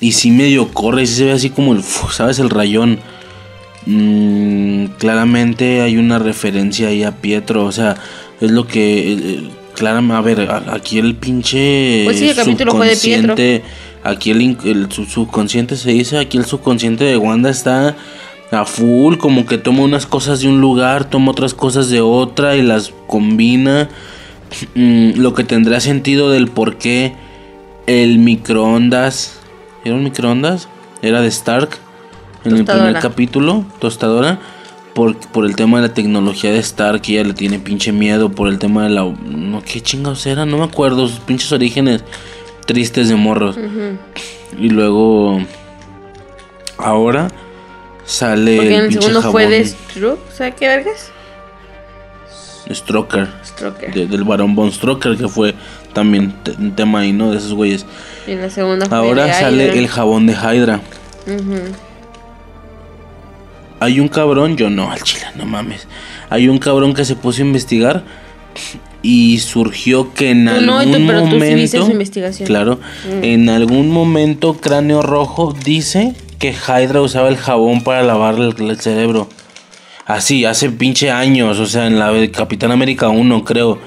Y 0.00 0.12
si 0.12 0.30
medio 0.30 0.68
corre, 0.68 1.04
y 1.04 1.06
sí 1.06 1.14
se 1.14 1.24
ve 1.24 1.32
así 1.32 1.48
como 1.48 1.72
el, 1.72 1.82
¿sabes? 1.82 2.38
El 2.38 2.50
rayón. 2.50 2.98
Mm, 3.86 4.86
claramente 4.98 5.80
hay 5.80 5.96
una 5.96 6.18
referencia 6.18 6.88
ahí 6.88 7.04
a 7.04 7.12
Pietro, 7.12 7.64
o 7.64 7.72
sea, 7.72 7.96
es 8.40 8.50
lo 8.50 8.66
que... 8.66 9.12
eh, 9.12 9.40
claramente, 9.74 10.16
a 10.16 10.20
ver, 10.22 10.50
aquí 10.72 10.98
el 10.98 11.14
pinche... 11.14 12.02
Pues 12.04 12.18
sí, 12.18 12.28
el 12.30 12.36
capítulo 12.36 12.72
fue 12.72 12.88
de 12.88 12.96
Pietro. 12.96 13.34
subconsciente, 13.36 13.62
Aquí 14.02 14.30
el, 14.30 14.56
el 14.64 14.92
su- 14.92 15.04
subconsciente 15.04 15.76
se 15.76 15.90
dice, 15.90 16.18
aquí 16.18 16.36
el 16.38 16.44
subconsciente 16.44 17.04
de 17.04 17.16
Wanda 17.16 17.50
está 17.50 17.96
a 18.50 18.64
full, 18.64 19.16
como 19.16 19.46
que 19.46 19.58
toma 19.58 19.82
unas 19.82 20.06
cosas 20.06 20.40
de 20.40 20.48
un 20.48 20.60
lugar, 20.60 21.08
toma 21.08 21.32
otras 21.32 21.54
cosas 21.54 21.88
de 21.88 22.00
otra 22.00 22.56
y 22.56 22.62
las 22.62 22.92
combina. 23.06 23.88
Mm, 24.74 25.18
lo 25.18 25.34
que 25.34 25.44
tendrá 25.44 25.80
sentido 25.80 26.30
del 26.30 26.48
por 26.48 26.76
qué 26.76 27.14
el 27.86 28.18
microondas, 28.18 29.40
¿era 29.84 29.94
un 29.94 30.04
microondas? 30.04 30.68
Era 31.02 31.20
de 31.20 31.28
Stark 31.28 31.70
en 32.44 32.56
el 32.56 32.64
primer 32.64 32.98
capítulo, 33.00 33.64
tostadora. 33.80 34.38
Por, 34.94 35.14
por 35.28 35.44
el 35.44 35.56
tema 35.56 35.82
de 35.82 35.88
la 35.88 35.94
tecnología 35.94 36.50
de 36.52 36.58
Stark, 36.58 37.02
ella 37.08 37.24
le 37.24 37.34
tiene 37.34 37.58
pinche 37.58 37.92
miedo 37.92 38.30
por 38.30 38.48
el 38.48 38.58
tema 38.58 38.84
de 38.84 38.90
la... 38.90 39.02
No, 39.02 39.62
¿Qué 39.62 39.82
chingados 39.82 40.24
era? 40.24 40.46
No 40.46 40.56
me 40.56 40.64
acuerdo, 40.64 41.06
sus 41.06 41.20
pinches 41.20 41.52
orígenes 41.52 42.02
tristes 42.64 43.10
de 43.10 43.14
morros. 43.14 43.58
Y 44.58 44.70
luego. 44.70 45.38
Ahora 46.78 47.30
sale. 48.06 48.56
Porque 48.56 48.76
en 48.76 48.84
el 48.86 48.92
segundo 48.92 49.20
fue 49.30 49.46
de 49.48 49.64
jabón 49.64 49.78
Stroke, 49.90 50.20
¿sabes 50.32 50.54
qué 50.58 50.68
vergas? 50.68 51.10
Stroker. 52.72 53.28
Stroker. 53.44 53.92
de- 53.94 54.06
del 54.06 54.24
varón 54.24 54.54
Von 54.56 54.72
Stroker, 54.72 55.16
que 55.16 55.28
fue 55.28 55.54
también 55.92 56.34
un 56.58 56.72
tema 56.74 57.00
ahí, 57.00 57.12
¿no? 57.12 57.30
De 57.30 57.38
esos 57.38 57.54
güeyes. 57.54 57.86
Y 58.26 58.32
en 58.32 58.40
la 58.42 58.50
segunda 58.50 58.86
fue 58.86 58.96
Ahora 58.98 59.32
sale 59.32 59.66
Hydra. 59.66 59.74
el 59.78 59.88
jabón 59.88 60.26
de 60.26 60.32
Hydra. 60.32 60.80
Hay 63.78 64.00
un 64.00 64.08
cabrón, 64.08 64.56
yo 64.56 64.70
no, 64.70 64.90
al 64.90 65.02
chile, 65.02 65.26
no 65.36 65.44
mames. 65.44 65.86
Hay 66.30 66.48
un 66.48 66.58
cabrón 66.58 66.94
que 66.94 67.04
se 67.04 67.14
puso 67.14 67.42
a 67.42 67.46
investigar 67.46 68.04
y 69.02 69.38
surgió 69.38 70.12
que 70.14 70.30
en 70.30 70.46
Tú 70.46 70.50
algún 70.50 70.66
no, 70.66 70.82
tú- 70.82 71.06
pero 71.06 71.20
tú 71.20 71.26
sí 71.26 71.32
momento, 71.34 71.56
viste 71.56 71.78
su 71.84 71.90
investigación. 71.92 72.46
claro, 72.46 72.80
en 73.22 73.48
algún 73.50 73.90
momento 73.90 74.54
Cráneo 74.54 75.02
Rojo 75.02 75.54
dice 75.64 76.14
que 76.38 76.52
Hydra 76.52 77.00
usaba 77.00 77.28
el 77.28 77.36
jabón 77.36 77.82
para 77.82 78.02
lavarle 78.02 78.54
el, 78.56 78.70
el 78.70 78.80
cerebro. 78.80 79.28
Así, 80.06 80.44
hace 80.44 80.70
pinche 80.70 81.10
años, 81.10 81.58
o 81.58 81.66
sea, 81.66 81.86
en 81.86 81.98
la 81.98 82.12
de 82.12 82.30
Capitán 82.30 82.70
América 82.70 83.08
1, 83.08 83.44
creo. 83.44 83.78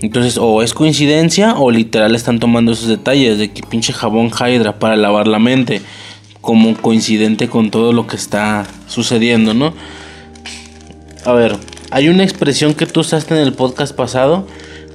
Entonces, 0.00 0.38
o 0.38 0.62
es 0.62 0.74
coincidencia 0.74 1.54
o 1.54 1.70
literal 1.70 2.14
están 2.14 2.38
tomando 2.38 2.72
esos 2.72 2.88
detalles 2.88 3.38
de 3.38 3.52
que 3.52 3.62
pinche 3.62 3.92
jabón 3.92 4.30
Hydra 4.30 4.78
para 4.78 4.96
lavar 4.96 5.26
la 5.26 5.38
mente. 5.38 5.80
Como 6.40 6.76
coincidente 6.76 7.48
con 7.48 7.70
todo 7.70 7.92
lo 7.92 8.06
que 8.06 8.16
está 8.16 8.66
sucediendo, 8.86 9.54
¿no? 9.54 9.72
A 11.24 11.32
ver, 11.32 11.56
Hay 11.90 12.08
una 12.08 12.22
expresión 12.22 12.74
que 12.74 12.86
tú 12.86 13.00
usaste 13.00 13.34
en 13.34 13.40
el 13.40 13.54
podcast 13.54 13.94
pasado 13.94 14.46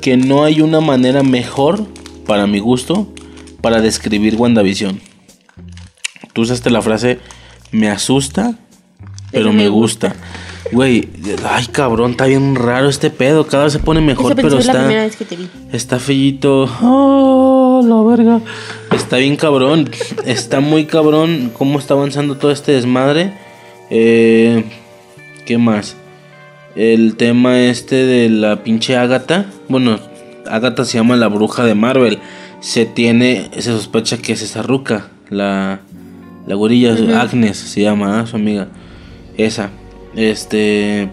que 0.02 0.16
no 0.16 0.44
hay 0.44 0.62
una 0.62 0.80
manera 0.80 1.24
mejor, 1.24 1.86
para 2.26 2.46
mi 2.46 2.60
gusto, 2.60 3.08
para 3.62 3.82
describir 3.82 4.36
WandaVision. 4.36 5.09
Tú 6.40 6.44
usaste 6.44 6.70
la 6.70 6.82
frase 6.82 7.20
me 7.74 7.90
asusta, 7.90 8.56
pero 9.30 9.52
me 9.52 9.68
gusta. 9.68 10.16
Güey, 10.72 11.10
ay 11.44 11.66
cabrón, 11.66 12.12
está 12.12 12.28
bien 12.28 12.56
raro 12.56 12.88
este 12.88 13.10
pedo. 13.10 13.46
Cada 13.46 13.66
vez 13.66 13.74
se 13.74 13.80
pone 13.80 14.00
mejor, 14.00 14.38
pero 14.38 14.52
la 14.52 14.60
está. 14.60 14.72
primera 14.72 15.04
vez 15.04 15.18
que 15.18 15.26
te 15.26 15.36
vi. 15.36 15.50
Está 15.74 16.00
feillito. 16.00 16.64
Oh, 16.82 17.82
la 17.84 18.02
verga. 18.04 18.40
Está 18.96 19.18
bien 19.18 19.36
cabrón. 19.36 19.90
Está 20.26 20.62
muy 20.62 20.86
cabrón 20.86 21.52
cómo 21.58 21.78
está 21.78 21.96
avanzando 21.96 22.38
todo 22.38 22.52
este 22.52 22.72
desmadre. 22.72 23.34
Eh, 23.90 24.64
¿Qué 25.46 25.58
más? 25.58 25.98
El 26.78 27.18
tema 27.18 27.60
este 27.60 28.06
de 28.06 28.30
la 28.30 28.64
pinche 28.64 28.96
Agatha. 28.96 29.48
Bueno, 29.68 30.00
Agatha 30.50 30.86
se 30.86 31.00
llama 31.00 31.18
la 31.18 31.28
bruja 31.28 31.66
de 31.66 31.76
Marvel. 31.76 32.20
Se 32.62 32.86
tiene, 32.86 33.52
se 33.56 33.74
sospecha 33.74 34.20
que 34.20 34.32
es 34.32 34.42
esa 34.42 34.62
ruca. 34.62 35.10
La, 35.30 35.82
la 36.50 36.56
gorilla, 36.56 36.96
Agnes 37.22 37.58
se 37.58 37.82
llama, 37.84 38.20
¿ah? 38.20 38.26
su 38.26 38.36
amiga. 38.36 38.70
Esa. 39.38 39.70
Este. 40.16 41.08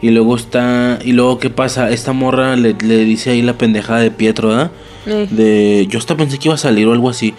Y 0.00 0.10
luego 0.10 0.36
está. 0.36 1.00
Y 1.04 1.10
luego, 1.10 1.40
¿qué 1.40 1.50
pasa? 1.50 1.90
Esta 1.90 2.12
morra 2.12 2.54
le, 2.54 2.74
le 2.74 2.98
dice 3.04 3.30
ahí 3.30 3.42
la 3.42 3.58
pendejada 3.58 3.98
de 3.98 4.12
Pietro, 4.12 4.50
¿verdad? 4.50 4.70
Eh. 5.06 5.26
De. 5.32 5.86
Yo 5.90 5.98
hasta 5.98 6.16
pensé 6.16 6.38
que 6.38 6.46
iba 6.46 6.54
a 6.54 6.58
salir 6.58 6.86
o 6.86 6.92
algo 6.92 7.10
así. 7.10 7.34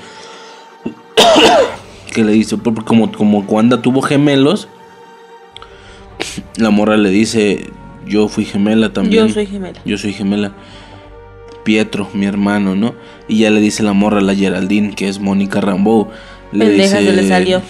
que 2.13 2.25
le 2.25 2.33
dice. 2.33 2.57
porque 2.57 2.81
Como, 2.81 3.09
como 3.09 3.39
Wanda 3.39 3.81
tuvo 3.81 4.01
gemelos. 4.01 4.67
La 6.57 6.71
morra 6.71 6.97
le 6.97 7.09
dice. 7.09 7.69
Yo 8.05 8.27
fui 8.27 8.43
gemela 8.43 8.91
también. 8.91 9.27
Yo 9.29 9.33
soy 9.33 9.47
gemela. 9.47 9.79
Yo 9.85 9.97
soy 9.97 10.11
gemela. 10.11 10.51
Pietro, 11.63 12.09
mi 12.13 12.25
hermano, 12.25 12.75
¿no? 12.75 12.95
Y 13.29 13.39
ya 13.39 13.49
le 13.49 13.61
dice 13.61 13.81
la 13.81 13.93
morra, 13.93 14.19
la 14.19 14.35
Geraldine, 14.35 14.93
que 14.93 15.07
es 15.07 15.19
Mónica 15.19 15.61
Rambeau. 15.61 16.09
Le 16.51 16.65
Pendeja 16.65 16.97
se 16.97 17.13
le 17.13 17.27
salió. 17.27 17.61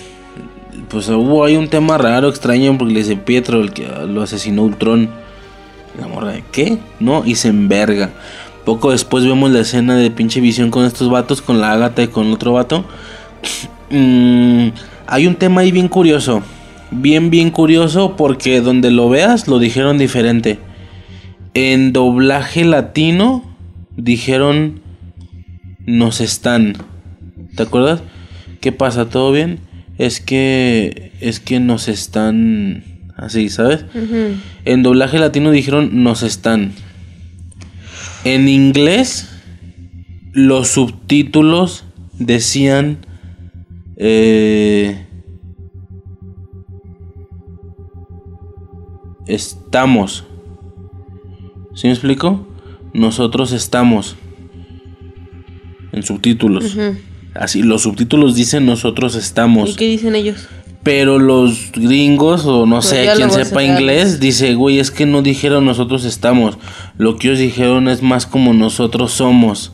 Pues 0.90 1.08
hubo 1.10 1.46
ahí 1.46 1.56
un 1.56 1.70
tema 1.70 1.98
raro, 1.98 2.30
extraño, 2.30 2.78
porque 2.78 2.94
le 2.94 3.00
dice 3.00 3.16
Pietro, 3.16 3.62
el 3.62 3.72
que 3.72 3.88
lo 4.08 4.22
asesinó 4.22 4.64
Ultron. 4.64 5.10
La 6.00 6.08
morra 6.08 6.32
de 6.32 6.44
¿qué? 6.52 6.78
No, 7.00 7.24
y 7.26 7.36
se 7.36 7.50
enverga. 7.50 8.12
Poco 8.66 8.92
después 8.92 9.26
vemos 9.26 9.52
la 9.52 9.62
escena 9.62 9.96
de 9.96 10.12
pinche 10.12 10.40
visión 10.40 10.72
con 10.72 10.86
estos 10.86 11.10
vatos, 11.10 11.42
con 11.42 11.60
la 11.60 11.72
Ágata 11.72 12.04
y 12.04 12.08
con 12.08 12.32
otro 12.32 12.54
vato. 12.54 12.86
Mm, 13.94 14.70
hay 15.06 15.28
un 15.28 15.36
tema 15.36 15.60
ahí 15.60 15.74
bien 15.74 15.90
curioso. 15.90 16.42
Bien, 16.92 17.30
bien 17.30 17.52
curioso, 17.52 18.16
porque 18.16 18.62
donde 18.62 18.90
lo 18.90 19.10
veas 19.10 19.50
lo 19.50 19.60
dijeron 19.60 19.98
diferente. 19.98 20.60
En 21.54 21.92
doblaje 21.92 22.64
latino 22.64 23.44
dijeron 23.98 24.82
nos 25.86 26.22
están. 26.22 26.78
¿Te 27.56 27.64
acuerdas? 27.64 28.02
¿Qué 28.62 28.72
pasa? 28.72 29.09
¿Todo 29.09 29.32
bien? 29.32 29.59
Es 29.97 30.22
que 30.22 31.12
es 31.20 31.39
que 31.39 31.59
nos 31.59 31.88
están 31.88 32.84
así, 33.18 33.49
¿sabes? 33.49 33.86
En 34.66 34.84
doblaje 34.84 35.18
latino 35.18 35.49
dijeron 35.49 36.03
nos 36.03 36.22
están. 36.22 36.72
En 38.24 38.47
inglés 38.47 39.30
los 40.32 40.68
subtítulos 40.68 41.86
decían 42.20 42.99
eh, 43.97 45.07
estamos. 49.26 50.26
¿Sí 51.74 51.88
me 51.88 51.93
explico? 51.93 52.47
Nosotros 52.93 53.53
estamos. 53.53 54.18
En 55.91 56.03
subtítulos. 56.03 56.76
Ujú. 56.76 57.11
Así, 57.34 57.64
los 57.64 57.84
subtítulos 57.84 58.36
dicen 58.36 58.66
nosotros 58.66 59.16
estamos. 59.16 59.70
¿Y 59.70 59.76
qué 59.76 59.88
dicen 59.88 60.16
ellos? 60.16 60.48
Pero 60.84 61.20
los 61.20 61.72
gringos, 61.74 62.46
o 62.46 62.66
no 62.66 62.78
Pues 62.78 62.88
sé, 62.88 63.10
quien 63.16 63.30
sepa 63.32 63.60
se 63.60 63.66
inglés, 63.68 64.20
dice, 64.20 64.56
güey, 64.56 64.80
es 64.80 64.90
que 64.90 65.06
no 65.06 65.22
dijeron 65.22 65.64
nosotros 65.66 66.04
estamos. 66.06 66.58
Lo 66.98 67.18
que 67.18 67.28
ellos 67.28 67.40
dijeron 67.40 67.88
es 67.88 68.02
más 68.02 68.26
como 68.26 68.54
nosotros 68.54 69.12
somos. 69.12 69.74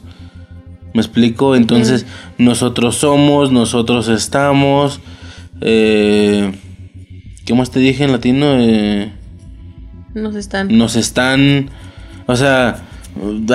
¿Me 0.94 1.02
explico? 1.02 1.56
Entonces, 1.56 2.06
nosotros 2.38 2.96
somos, 2.98 3.52
nosotros 3.52 4.08
estamos. 4.10 5.00
Eh, 5.62 6.52
¿Qué 7.46 7.54
más 7.54 7.72
te 7.72 7.80
dije 7.80 8.04
en 8.04 8.12
latino? 8.12 8.58
Eh, 8.60 9.12
Nos 10.14 10.36
están. 10.36 10.78
nos 10.78 10.96
están. 10.96 11.70
O 12.26 12.36
sea, 12.36 12.87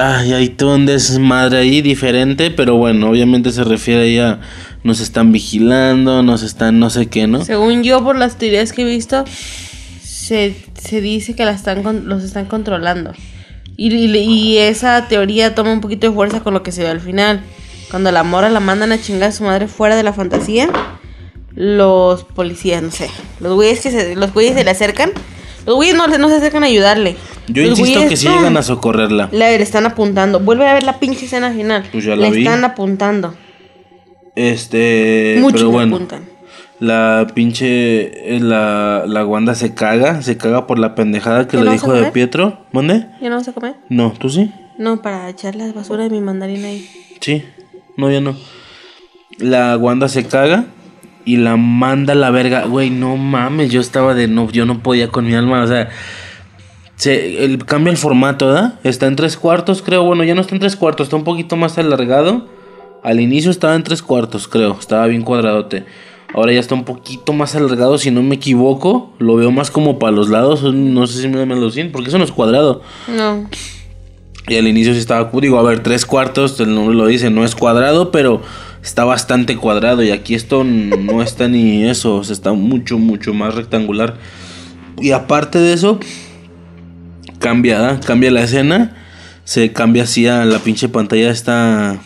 ay, 0.00 0.32
hay 0.32 0.48
todo 0.50 0.74
un 0.76 0.86
desmadre 0.86 1.58
ahí 1.58 1.82
diferente, 1.82 2.50
pero 2.50 2.76
bueno, 2.76 3.10
obviamente 3.10 3.52
se 3.52 3.64
refiere 3.64 4.02
ahí 4.02 4.18
a 4.18 4.40
nos 4.84 5.00
están 5.00 5.30
vigilando, 5.32 6.22
nos 6.22 6.42
están 6.42 6.80
no 6.80 6.90
sé 6.90 7.06
qué, 7.06 7.26
¿no? 7.26 7.44
Según 7.44 7.82
yo, 7.84 8.02
por 8.02 8.16
las 8.16 8.36
teorías 8.36 8.72
que 8.72 8.82
he 8.82 8.84
visto, 8.84 9.24
se, 10.02 10.56
se 10.80 11.00
dice 11.00 11.34
que 11.34 11.44
la 11.44 11.52
están 11.52 11.82
con- 11.82 12.08
los 12.08 12.24
están 12.24 12.46
controlando. 12.46 13.12
Y, 13.76 13.94
y- 13.94 14.16
y 14.18 14.58
esa 14.58 15.06
teoría 15.08 15.54
toma 15.54 15.72
un 15.72 15.80
poquito 15.80 16.08
de 16.08 16.12
fuerza 16.14 16.40
con 16.40 16.52
lo 16.54 16.62
que 16.62 16.72
se 16.72 16.82
ve 16.82 16.88
al 16.88 17.00
final. 17.00 17.42
Cuando 17.90 18.10
la 18.10 18.22
mora 18.22 18.48
la 18.50 18.60
mandan 18.60 18.90
a 18.92 19.00
chingar 19.00 19.28
a 19.30 19.32
su 19.32 19.44
madre 19.44 19.68
fuera 19.68 19.96
de 19.96 20.02
la 20.02 20.12
fantasía, 20.12 20.68
los 21.54 22.24
policías, 22.24 22.82
no 22.82 22.90
sé, 22.90 23.08
los 23.40 23.54
güeyes 23.54 23.80
que 23.80 23.90
se, 23.90 24.16
los 24.16 24.32
güeyes 24.32 24.54
se 24.54 24.64
le 24.64 24.70
acercan, 24.70 25.10
los 25.66 25.76
güeyes 25.76 25.94
no, 25.94 26.06
no 26.06 26.28
se 26.28 26.36
acercan 26.36 26.62
a 26.64 26.66
ayudarle. 26.66 27.16
Yo 27.48 27.62
Los 27.64 27.78
insisto 27.78 28.08
que 28.08 28.16
sí 28.16 28.26
¡pum! 28.26 28.36
llegan 28.36 28.56
a 28.56 28.62
socorrerla. 28.62 29.28
Le 29.32 29.54
están 29.56 29.86
apuntando. 29.86 30.40
Vuelve 30.40 30.66
a 30.68 30.74
ver 30.74 30.82
la 30.84 30.98
pinche 31.00 31.24
escena 31.26 31.52
final. 31.52 31.84
Pues 31.90 32.04
ya 32.04 32.14
la 32.16 32.28
le 32.28 32.36
vi. 32.36 32.42
están 32.44 32.64
apuntando. 32.64 33.34
Este, 34.34 35.36
Muchos 35.40 35.60
pero 35.60 35.66
le 35.70 35.72
bueno, 35.74 35.96
apuntan. 35.96 36.24
la 36.80 37.26
pinche 37.34 38.34
eh, 38.36 38.40
la 38.40 39.04
la 39.06 39.26
Wanda 39.26 39.54
se 39.54 39.74
caga, 39.74 40.22
se 40.22 40.36
caga 40.38 40.66
por 40.66 40.78
la 40.78 40.94
pendejada 40.94 41.46
que 41.46 41.56
¿Ya 41.58 41.62
le 41.64 41.66
no 41.66 41.72
dijo 41.72 41.92
de? 41.92 42.10
Pietro. 42.12 42.64
¿Mande? 42.72 43.06
¿Ya 43.20 43.28
no 43.28 43.36
vas 43.36 43.48
a 43.48 43.52
comer? 43.52 43.74
No, 43.88 44.12
¿tú 44.18 44.30
sí? 44.30 44.50
No, 44.78 45.02
para 45.02 45.28
echar 45.28 45.54
la 45.54 45.70
basura 45.72 46.04
de 46.04 46.10
mi 46.10 46.20
mandarina 46.20 46.68
ahí. 46.68 46.88
Sí. 47.20 47.44
No, 47.96 48.10
ya 48.10 48.20
no. 48.20 48.36
La 49.38 49.76
Wanda 49.76 50.08
se 50.08 50.24
caga 50.24 50.64
y 51.26 51.36
la 51.36 51.56
manda 51.58 52.14
a 52.14 52.16
la 52.16 52.30
verga. 52.30 52.64
Güey, 52.64 52.88
no 52.90 53.16
mames, 53.18 53.70
yo 53.70 53.80
estaba 53.80 54.14
de 54.14 54.28
no, 54.28 54.50
yo 54.50 54.64
no 54.64 54.78
podía 54.82 55.08
con 55.08 55.26
mi 55.26 55.34
alma, 55.34 55.62
o 55.62 55.66
sea, 55.66 55.90
se 56.96 57.44
el, 57.44 57.64
cambia 57.64 57.90
el 57.90 57.96
formato, 57.96 58.48
¿verdad? 58.48 58.74
Está 58.84 59.06
en 59.06 59.16
tres 59.16 59.36
cuartos, 59.36 59.82
creo. 59.82 60.04
Bueno, 60.04 60.24
ya 60.24 60.34
no 60.34 60.40
está 60.40 60.54
en 60.54 60.60
tres 60.60 60.76
cuartos, 60.76 61.06
está 61.06 61.16
un 61.16 61.24
poquito 61.24 61.56
más 61.56 61.78
alargado. 61.78 62.46
Al 63.02 63.20
inicio 63.20 63.50
estaba 63.50 63.74
en 63.74 63.82
tres 63.82 64.02
cuartos, 64.02 64.46
creo. 64.46 64.76
Estaba 64.78 65.06
bien 65.06 65.22
cuadradote. 65.22 65.84
Ahora 66.34 66.52
ya 66.52 66.60
está 66.60 66.74
un 66.74 66.84
poquito 66.84 67.32
más 67.32 67.54
alargado, 67.54 67.98
si 67.98 68.10
no 68.10 68.22
me 68.22 68.36
equivoco. 68.36 69.12
Lo 69.18 69.36
veo 69.36 69.50
más 69.50 69.70
como 69.70 69.98
para 69.98 70.12
los 70.12 70.30
lados. 70.30 70.62
No 70.62 71.06
sé 71.06 71.20
si 71.20 71.28
me 71.28 71.44
me 71.44 71.56
lo 71.56 71.70
siento, 71.70 71.92
porque 71.92 72.08
eso 72.08 72.18
no 72.18 72.24
es 72.24 72.32
cuadrado. 72.32 72.82
No. 73.08 73.48
Y 74.48 74.56
al 74.56 74.66
inicio 74.66 74.92
sí 74.92 74.98
estaba, 74.98 75.30
digo, 75.40 75.58
a 75.58 75.62
ver, 75.62 75.82
tres 75.82 76.04
cuartos, 76.04 76.58
el 76.58 76.74
nombre 76.74 76.96
lo 76.96 77.06
dice, 77.06 77.30
no 77.30 77.44
es 77.44 77.54
cuadrado, 77.54 78.10
pero 78.10 78.42
está 78.82 79.04
bastante 79.04 79.56
cuadrado. 79.56 80.02
Y 80.02 80.10
aquí 80.10 80.34
esto 80.34 80.64
no 80.64 81.22
está 81.22 81.48
ni 81.48 81.84
eso, 81.84 82.16
o 82.16 82.24
sea, 82.24 82.32
está 82.32 82.52
mucho, 82.52 82.98
mucho 82.98 83.34
más 83.34 83.54
rectangular. 83.54 84.16
Y 85.00 85.12
aparte 85.12 85.58
de 85.58 85.72
eso, 85.72 86.00
cambia, 87.42 87.78
¿da? 87.78 88.00
cambia 88.00 88.30
la 88.30 88.42
escena, 88.42 88.92
se 89.44 89.72
cambia 89.72 90.04
así 90.04 90.26
a 90.26 90.44
la 90.46 90.58
pinche 90.60 90.88
pantalla 90.88 91.30
esta 91.30 91.98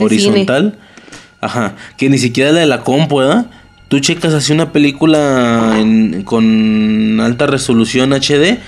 horizontal. 0.00 0.78
Ajá, 1.40 1.74
que 1.98 2.08
ni 2.08 2.18
siquiera 2.18 2.50
la 2.52 2.60
de 2.60 2.66
la 2.66 2.80
compu, 2.80 3.18
¿verdad? 3.18 3.46
Tú 3.88 4.00
checas 4.00 4.32
así 4.32 4.52
una 4.52 4.72
película 4.72 5.74
en- 5.78 6.22
con 6.24 7.20
alta 7.20 7.46
resolución 7.46 8.12
HD 8.14 8.58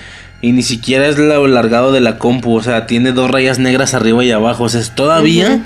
y 0.43 0.53
ni 0.53 0.63
siquiera 0.63 1.09
es 1.09 1.19
lo 1.19 1.47
largado 1.49 1.91
de 1.91 2.01
la 2.01 2.19
compu, 2.19 2.55
o 2.55 2.63
sea, 2.63 2.87
tiene 2.87 3.13
dos 3.13 3.31
rayas 3.31 3.59
negras 3.59 3.95
arriba 3.95 4.23
y 4.25 4.31
abajo, 4.31 4.65
o 4.65 4.69
sea, 4.69 4.81
es 4.83 4.95
todavía 4.95 5.65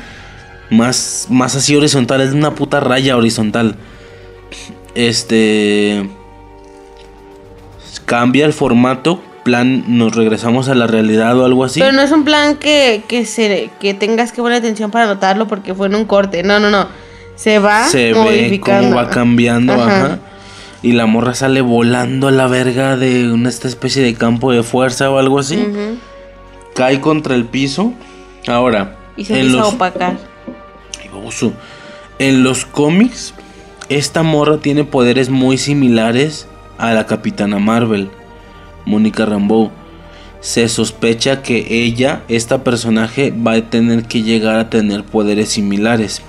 más, 0.70 1.26
más 1.28 1.56
así 1.56 1.74
horizontal, 1.74 2.20
es 2.20 2.32
una 2.32 2.54
puta 2.54 2.78
raya 2.78 3.16
horizontal. 3.16 3.74
Este... 4.94 6.08
Cambia 8.06 8.46
el 8.46 8.52
formato, 8.52 9.22
plan, 9.44 9.84
nos 9.86 10.14
regresamos 10.14 10.68
a 10.68 10.74
la 10.74 10.86
realidad 10.86 11.38
o 11.38 11.44
algo 11.44 11.64
así. 11.64 11.80
Pero 11.80 11.92
no 11.92 12.02
es 12.02 12.12
un 12.12 12.24
plan 12.24 12.56
que, 12.56 13.02
que, 13.08 13.24
se, 13.24 13.70
que 13.80 13.94
tengas 13.94 14.32
que 14.32 14.42
poner 14.42 14.58
atención 14.58 14.90
para 14.90 15.06
notarlo 15.06 15.46
porque 15.46 15.74
fue 15.74 15.86
en 15.86 15.94
un 15.94 16.04
corte. 16.04 16.42
No, 16.42 16.60
no, 16.60 16.70
no. 16.70 16.88
Se 17.36 17.58
va 17.58 17.88
se 17.88 18.12
ve 18.12 18.60
cómo 18.60 18.94
va 18.94 19.08
cambiando, 19.08 19.72
ajá. 19.72 20.04
Ajá. 20.04 20.18
Y 20.82 20.92
la 20.92 21.06
morra 21.06 21.34
sale 21.34 21.60
volando 21.60 22.28
a 22.28 22.30
la 22.30 22.46
verga 22.46 22.96
de 22.96 23.30
una 23.30 23.48
esta 23.48 23.68
especie 23.68 24.02
de 24.02 24.14
campo 24.14 24.52
de 24.52 24.62
fuerza 24.62 25.10
o 25.10 25.18
algo 25.18 25.38
así. 25.38 25.62
Cae 26.74 27.00
contra 27.00 27.34
el 27.34 27.44
piso. 27.44 27.92
Ahora, 28.46 28.96
Y 29.16 29.24
se 29.24 29.34
empieza 29.34 29.58
los, 29.58 29.72
a 29.72 29.74
opacar. 29.74 30.16
En 32.18 32.42
los 32.42 32.64
cómics, 32.64 33.34
esta 33.88 34.22
morra 34.22 34.58
tiene 34.58 34.84
poderes 34.84 35.28
muy 35.28 35.58
similares 35.58 36.46
a 36.78 36.92
la 36.92 37.06
Capitana 37.06 37.58
Marvel. 37.58 38.10
Mónica 38.84 39.24
Rambeau. 39.26 39.70
Se 40.40 40.68
sospecha 40.68 41.42
que 41.42 41.84
ella, 41.84 42.22
esta 42.28 42.64
personaje, 42.64 43.30
va 43.30 43.52
a 43.52 43.62
tener 43.62 44.04
que 44.04 44.22
llegar 44.22 44.56
a 44.58 44.70
tener 44.70 45.04
poderes 45.04 45.50
similares. 45.50 46.22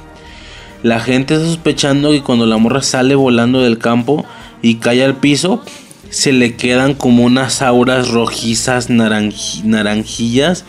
La 0.84 1.00
gente 1.00 1.36
está 1.36 1.46
sospechando 1.46 2.12
que 2.12 2.22
cuando 2.24 2.46
la 2.46 2.58
morra 2.58 2.82
sale 2.82 3.16
volando 3.16 3.62
del 3.62 3.78
campo 3.78 4.26
y 4.62 4.76
cae 4.76 5.04
al 5.04 5.16
piso, 5.16 5.64
se 6.10 6.34
le 6.34 6.56
quedan 6.56 6.94
como 6.94 7.24
unas 7.24 7.62
auras 7.62 8.10
rojizas 8.10 8.90
naranji- 8.90 9.64
naranjillas. 9.64 10.66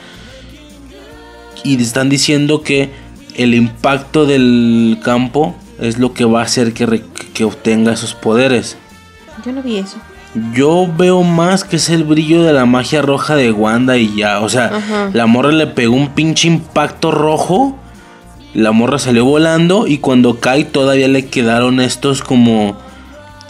Y 1.64 1.80
están 1.82 2.08
diciendo 2.08 2.62
que 2.62 2.90
el 3.36 3.54
impacto 3.54 4.26
del 4.26 4.98
campo 5.02 5.56
es 5.80 5.98
lo 5.98 6.12
que 6.12 6.24
va 6.24 6.40
a 6.40 6.44
hacer 6.44 6.74
que, 6.74 7.02
que 7.34 7.44
obtenga 7.44 7.92
esos 7.92 8.14
poderes. 8.14 8.76
Yo 9.44 9.52
no 9.52 9.62
vi 9.62 9.78
eso. 9.78 9.96
Yo 10.54 10.88
veo 10.96 11.22
más 11.22 11.62
que 11.64 11.76
es 11.76 11.90
el 11.90 12.04
brillo 12.04 12.42
de 12.42 12.52
la 12.54 12.64
magia 12.64 13.02
roja 13.02 13.34
de 13.36 13.52
Wanda 13.52 13.98
y 13.98 14.14
ya. 14.16 14.40
O 14.40 14.48
sea, 14.48 14.66
Ajá. 14.76 15.10
la 15.12 15.26
morra 15.26 15.52
le 15.52 15.66
pegó 15.66 15.94
un 15.94 16.08
pinche 16.08 16.48
impacto 16.48 17.10
rojo. 17.10 17.76
La 18.54 18.72
morra 18.72 18.98
salió 18.98 19.24
volando 19.24 19.86
y 19.86 19.98
cuando 19.98 20.40
cae 20.40 20.64
todavía 20.64 21.08
le 21.08 21.26
quedaron 21.26 21.80
estos 21.80 22.22
como 22.22 22.76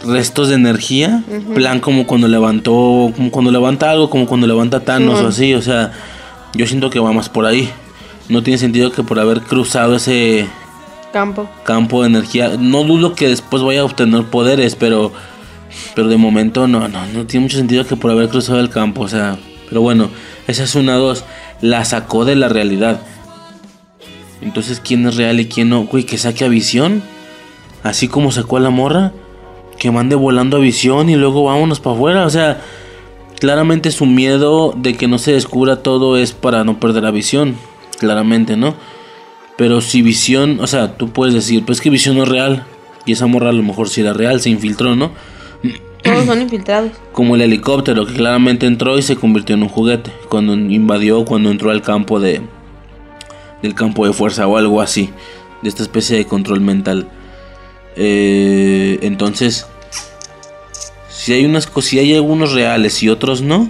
restos 0.05 0.49
de 0.49 0.55
energía. 0.55 1.23
Plan 1.55 1.79
como 1.79 2.05
cuando 2.05 2.27
levantó, 2.27 3.11
como 3.15 3.31
cuando 3.31 3.51
levanta 3.51 3.89
algo, 3.89 4.09
como 4.09 4.25
cuando 4.25 4.47
levanta 4.47 4.81
Thanos 4.81 5.21
o 5.21 5.27
así. 5.27 5.53
O 5.53 5.61
sea, 5.61 5.91
yo 6.53 6.67
siento 6.67 6.89
que 6.89 6.99
va 6.99 7.13
más 7.13 7.29
por 7.29 7.45
ahí. 7.45 7.69
No 8.27 8.43
tiene 8.43 8.57
sentido 8.57 8.91
que 8.91 9.03
por 9.03 9.19
haber 9.19 9.41
cruzado 9.41 9.95
ese 9.95 10.47
Campo. 11.13 11.49
campo 11.63 12.01
de 12.01 12.07
energía. 12.07 12.53
No 12.59 12.83
dudo 12.83 13.13
que 13.15 13.27
después 13.27 13.61
vaya 13.63 13.81
a 13.81 13.85
obtener 13.85 14.23
poderes, 14.25 14.75
pero 14.75 15.11
pero 15.95 16.07
de 16.07 16.17
momento 16.17 16.67
no, 16.67 16.87
no, 16.87 17.05
no 17.07 17.25
tiene 17.25 17.45
mucho 17.45 17.57
sentido 17.57 17.85
que 17.85 17.95
por 17.95 18.11
haber 18.11 18.29
cruzado 18.29 18.59
el 18.59 18.69
campo, 18.69 19.01
o 19.01 19.07
sea, 19.07 19.37
pero 19.69 19.81
bueno, 19.81 20.09
esa 20.47 20.63
es 20.63 20.75
una 20.75 20.95
dos, 20.95 21.23
la 21.61 21.85
sacó 21.85 22.25
de 22.25 22.35
la 22.35 22.49
realidad. 22.49 23.01
Entonces, 24.41 24.81
¿quién 24.83 25.07
es 25.07 25.15
real 25.15 25.39
y 25.39 25.47
quién 25.47 25.69
no? 25.69 25.85
Güey, 25.85 26.03
que 26.03 26.17
saque 26.17 26.43
a 26.43 26.49
visión, 26.49 27.01
así 27.81 28.07
como 28.07 28.31
sacó 28.31 28.57
a 28.57 28.59
la 28.59 28.69
morra, 28.69 29.13
que 29.79 29.91
mande 29.91 30.15
volando 30.15 30.57
a 30.57 30.59
visión 30.59 31.09
y 31.09 31.15
luego 31.15 31.45
vámonos 31.45 31.79
para 31.79 31.95
afuera, 31.95 32.25
o 32.25 32.29
sea, 32.29 32.61
claramente 33.39 33.91
su 33.91 34.05
miedo 34.05 34.73
de 34.75 34.95
que 34.95 35.07
no 35.07 35.17
se 35.17 35.33
descubra 35.33 35.77
todo 35.77 36.17
es 36.17 36.33
para 36.33 36.63
no 36.63 36.79
perder 36.79 37.03
la 37.03 37.11
visión, 37.11 37.55
claramente, 37.99 38.57
¿no? 38.57 38.75
Pero 39.57 39.81
si 39.81 40.01
visión, 40.01 40.59
o 40.61 40.67
sea, 40.67 40.97
tú 40.97 41.09
puedes 41.09 41.33
decir, 41.33 41.63
pues 41.65 41.79
que 41.79 41.89
visión 41.89 42.17
no 42.17 42.23
es 42.23 42.29
real. 42.29 42.65
Y 43.05 43.11
esa 43.11 43.27
morra 43.27 43.49
a 43.49 43.53
lo 43.53 43.63
mejor 43.63 43.89
sí 43.89 44.01
era 44.01 44.13
real, 44.13 44.39
se 44.39 44.49
infiltró, 44.49 44.95
¿no? 44.95 45.11
Todos 46.03 46.25
son 46.25 46.41
infiltrados. 46.41 46.91
Como 47.11 47.35
el 47.35 47.41
helicóptero 47.41 48.05
que 48.05 48.13
claramente 48.13 48.67
entró 48.67 48.97
y 48.97 49.01
se 49.01 49.15
convirtió 49.15 49.55
en 49.55 49.63
un 49.63 49.69
juguete. 49.69 50.11
Cuando 50.29 50.53
invadió, 50.53 51.25
cuando 51.25 51.49
entró 51.49 51.71
al 51.71 51.81
campo 51.81 52.19
de... 52.19 52.41
Del 53.61 53.73
campo 53.73 54.05
de 54.05 54.13
fuerza 54.13 54.45
o 54.47 54.57
algo 54.57 54.81
así. 54.81 55.09
De 55.61 55.69
esta 55.69 55.83
especie 55.83 56.17
de 56.17 56.25
control 56.25 56.61
mental. 56.61 57.07
Eh, 57.95 58.99
entonces... 59.01 59.67
Si 61.09 61.31
hay 61.31 61.45
unas 61.45 61.69
si 61.79 61.99
hay 61.99 62.15
algunos 62.15 62.51
reales 62.51 63.01
y 63.01 63.07
otros 63.07 63.41
no. 63.41 63.69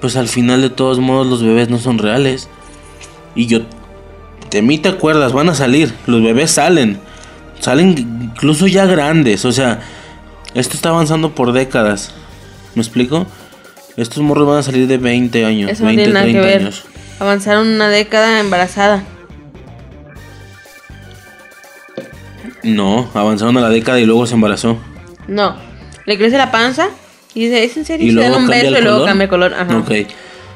Pues 0.00 0.16
al 0.16 0.26
final 0.26 0.62
de 0.62 0.70
todos 0.70 0.98
modos 0.98 1.28
los 1.28 1.42
bebés 1.42 1.68
no 1.68 1.78
son 1.78 1.98
reales. 1.98 2.48
Y 3.34 3.46
yo... 3.46 3.60
De 4.50 4.62
mí 4.62 4.78
te 4.78 4.88
acuerdas, 4.88 5.32
van 5.32 5.50
a 5.50 5.54
salir. 5.54 5.94
Los 6.06 6.22
bebés 6.22 6.52
salen. 6.52 6.98
Salen 7.60 8.30
incluso 8.32 8.66
ya 8.66 8.86
grandes. 8.86 9.44
O 9.44 9.52
sea... 9.52 9.80
Esto 10.58 10.74
está 10.76 10.88
avanzando 10.88 11.34
por 11.36 11.52
décadas. 11.52 12.10
¿Me 12.74 12.82
explico? 12.82 13.26
Estos 13.96 14.22
morros 14.22 14.46
van 14.48 14.58
a 14.58 14.62
salir 14.62 14.86
de 14.88 14.98
20 14.98 15.44
años, 15.44 15.70
Eso 15.70 15.82
no 15.84 15.86
20, 15.88 16.02
tiene 16.02 16.12
nada 16.14 16.26
que 16.26 16.32
30 16.32 16.48
ver. 16.48 16.60
años. 16.62 16.84
Avanzaron 17.20 17.68
una 17.68 17.88
década 17.88 18.40
embarazada. 18.40 19.04
No, 22.62 23.08
avanzaron 23.14 23.56
a 23.56 23.60
la 23.60 23.68
década 23.70 24.00
y 24.00 24.04
luego 24.06 24.26
se 24.26 24.34
embarazó. 24.34 24.76
No. 25.26 25.56
Le 26.06 26.18
crece 26.18 26.36
la 26.38 26.50
panza 26.50 26.88
y 27.34 27.44
dice, 27.44 27.64
¿es 27.64 27.76
en 27.76 27.84
serio? 27.84 28.06
Y 28.06 28.10
se 28.10 28.14
luego 28.16 28.32
dan 28.34 28.42
un 28.42 28.48
beso 28.48 28.78
y 28.78 28.82
luego 28.82 29.04
cambia 29.04 29.24
el 29.24 29.30
color. 29.30 29.54
Ajá. 29.54 29.76
Ok. 29.78 29.92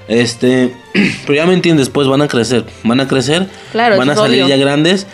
Este, 0.08 0.74
pero 1.26 1.34
ya 1.34 1.46
me 1.46 1.54
entiendes, 1.54 1.88
pues 1.88 2.08
van 2.08 2.22
a 2.22 2.28
crecer, 2.28 2.64
van 2.82 3.00
a 3.00 3.06
crecer, 3.06 3.46
Claro, 3.70 3.96
van 3.96 4.10
a 4.10 4.16
salir 4.16 4.42
obvio. 4.42 4.56
ya 4.56 4.60
grandes, 4.60 5.06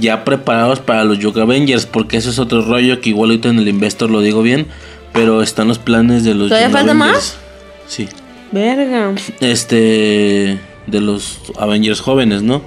ya 0.00 0.24
preparados 0.24 0.80
para 0.80 1.04
los 1.04 1.18
Yoga 1.18 1.42
Avengers, 1.42 1.86
porque 1.86 2.16
eso 2.16 2.30
es 2.30 2.38
otro 2.38 2.62
rollo 2.62 3.00
que 3.00 3.10
igual 3.10 3.30
ahorita 3.30 3.48
en 3.48 3.58
el 3.58 3.68
Investor 3.68 4.10
lo 4.10 4.20
digo 4.20 4.42
bien, 4.42 4.66
pero 5.12 5.42
están 5.42 5.68
los 5.68 5.78
planes 5.78 6.24
de 6.24 6.34
los 6.34 6.48
¿Todavía 6.48 6.68
Young 6.68 6.76
falta 6.76 6.92
Avengers. 6.92 7.14
más? 7.14 7.38
Sí. 7.86 8.08
Verga. 8.52 9.12
este 9.40 10.58
de 10.86 11.00
los 11.00 11.40
Avengers 11.58 12.00
jóvenes, 12.00 12.42
¿no? 12.42 12.62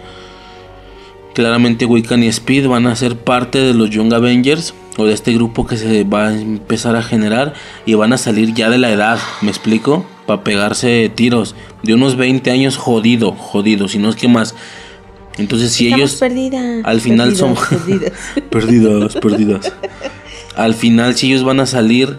Claramente 1.34 1.86
Wiccan 1.86 2.24
y 2.24 2.28
Speed 2.28 2.68
van 2.68 2.88
a 2.88 2.96
ser 2.96 3.16
parte 3.16 3.60
de 3.60 3.74
los 3.74 3.90
Young 3.92 4.12
Avengers 4.14 4.74
o 4.98 5.06
de 5.06 5.14
este 5.14 5.34
grupo 5.34 5.68
que 5.68 5.78
se 5.78 6.04
va 6.04 6.30
a 6.30 6.34
empezar 6.34 6.96
a 6.96 7.04
generar 7.04 7.54
y 7.86 7.94
van 7.94 8.12
a 8.12 8.18
salir 8.18 8.54
ya 8.56 8.70
de 8.70 8.80
la 8.80 8.90
edad, 8.92 9.20
¿me 9.42 9.50
explico? 9.50 10.06
Para 10.26 10.44
pegarse 10.44 11.12
tiros 11.14 11.56
de 11.84 11.94
unos 11.94 12.16
20 12.16 12.50
años 12.50 12.76
jodido, 12.78 13.34
jodido, 13.34 13.88
si 13.88 14.00
no 14.00 14.10
es 14.10 14.16
que 14.16 14.28
más. 14.28 14.56
Entonces 15.38 15.72
si 15.72 15.88
Estamos 15.88 16.22
ellos 16.22 16.84
al 16.84 17.02
final 17.02 17.36
son 17.36 17.56
perdidas, 17.56 18.12
perdidas. 18.50 18.50
perdidas, 18.50 19.16
perdidas. 19.16 19.74
Al 20.56 20.74
final 20.74 21.16
si 21.16 21.28
ellos 21.28 21.44
van 21.44 21.60
a 21.60 21.66
salir 21.66 22.18